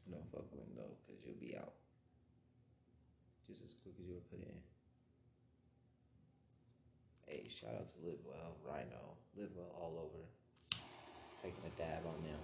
Don't 0.10 0.32
fuck 0.32 0.47
with 0.55 0.64
though, 0.80 0.95
cause 1.05 1.20
you'll 1.26 1.43
be 1.43 1.57
out. 1.57 1.76
Just 3.47 3.62
as 3.66 3.76
quick 3.84 3.95
as 3.99 4.07
you'll 4.07 4.24
put 4.32 4.39
in. 4.39 4.60
Hey, 7.28 7.47
shout 7.49 7.76
out 7.76 7.88
to 7.89 7.95
LivWell, 7.99 8.55
Rhino, 8.64 9.18
LivWell 9.38 9.76
all 9.76 9.99
over. 9.99 10.24
Taking 11.43 11.66
a 11.68 11.78
dab 11.78 12.05
on 12.07 12.24
them. 12.24 12.39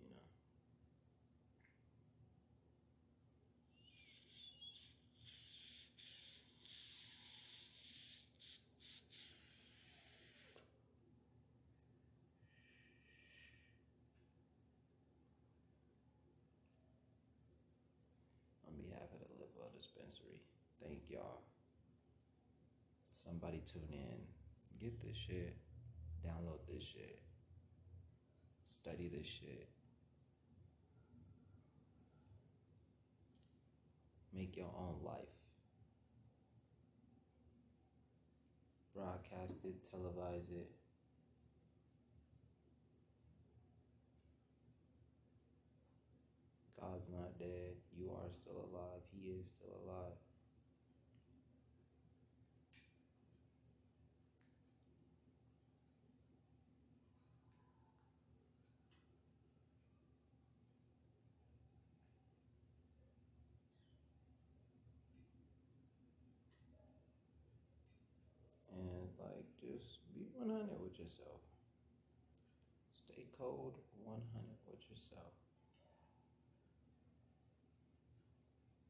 You 0.00 0.08
know. 0.08 0.32
on 18.72 18.80
behalf 18.80 19.04
of 19.12 19.20
the 19.20 19.28
LivWell 19.36 19.68
Dispensary, 19.76 20.40
thank 20.84 21.02
y'all. 21.08 21.42
Somebody 23.10 23.62
tune 23.70 23.82
in, 23.90 24.20
get 24.80 25.00
this 25.02 25.16
shit, 25.16 25.56
download 26.26 26.60
this 26.72 26.84
shit, 26.84 27.20
study 28.64 29.10
this 29.14 29.26
shit, 29.26 29.68
make 34.32 34.56
your 34.56 34.72
own 34.78 34.96
life. 35.04 35.28
Broadcast 38.94 39.56
it, 39.64 39.74
televise 39.90 40.50
it. 40.50 40.70
God's 46.82 47.08
not 47.10 47.38
dead. 47.38 47.76
You 47.96 48.10
are 48.10 48.28
still 48.32 48.68
alive. 48.72 49.00
He 49.12 49.30
is 49.30 49.46
still 49.48 49.70
alive. 49.86 50.18
And 68.74 69.08
like 69.20 69.46
just 69.60 70.00
be 70.14 70.26
100 70.48 70.74
with 70.82 70.98
yourself. 70.98 71.38
Stay 72.90 73.30
cold 73.38 73.78
100 74.02 74.18
with 74.66 74.82
yourself. 74.90 75.30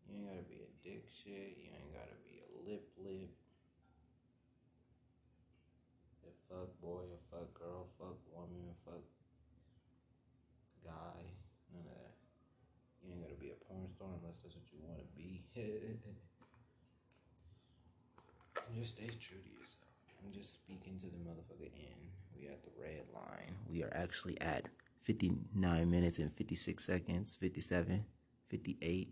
You 0.09 0.17
ain't 0.17 0.29
gotta 0.33 0.49
be 0.49 0.65
a 0.65 0.73
dick 0.81 1.05
shit. 1.13 1.61
You 1.61 1.77
ain't 1.77 1.93
gotta 1.93 2.17
be 2.25 2.41
a 2.41 2.49
lip 2.65 2.89
lip. 2.97 3.37
A 6.25 6.33
fuck 6.49 6.73
boy, 6.81 7.05
a 7.13 7.21
fuck 7.29 7.53
girl, 7.53 7.89
fuck 7.99 8.17
woman, 8.33 8.73
fuck 8.85 9.05
guy. 10.85 11.21
None 11.73 11.85
of 11.85 11.93
that. 11.93 12.17
You 13.05 13.13
ain't 13.13 13.23
gotta 13.29 13.41
be 13.41 13.53
a 13.53 13.59
porn 13.69 13.89
star 13.93 14.09
unless 14.21 14.41
that's 14.41 14.57
what 14.57 14.65
you 14.73 14.81
wanna 14.81 15.05
be. 15.17 15.45
just 18.79 18.97
stay 18.97 19.09
true 19.21 19.39
to 19.39 19.51
yourself. 19.53 19.82
Just 20.33 20.55
speaking 20.55 20.99
to 20.99 21.07
the 21.07 21.19
motherfucker 21.19 21.71
end. 21.77 22.11
We 22.35 22.49
at 22.49 22.63
the 22.65 22.71
red 22.81 23.03
line. 23.15 23.55
We 23.71 23.83
are 23.83 23.93
actually 23.93 24.41
at 24.41 24.69
59 25.03 25.91
minutes 25.91 26.19
and 26.19 26.33
56 26.33 26.83
seconds, 26.83 27.37
57, 27.37 28.05
58. 28.49 29.09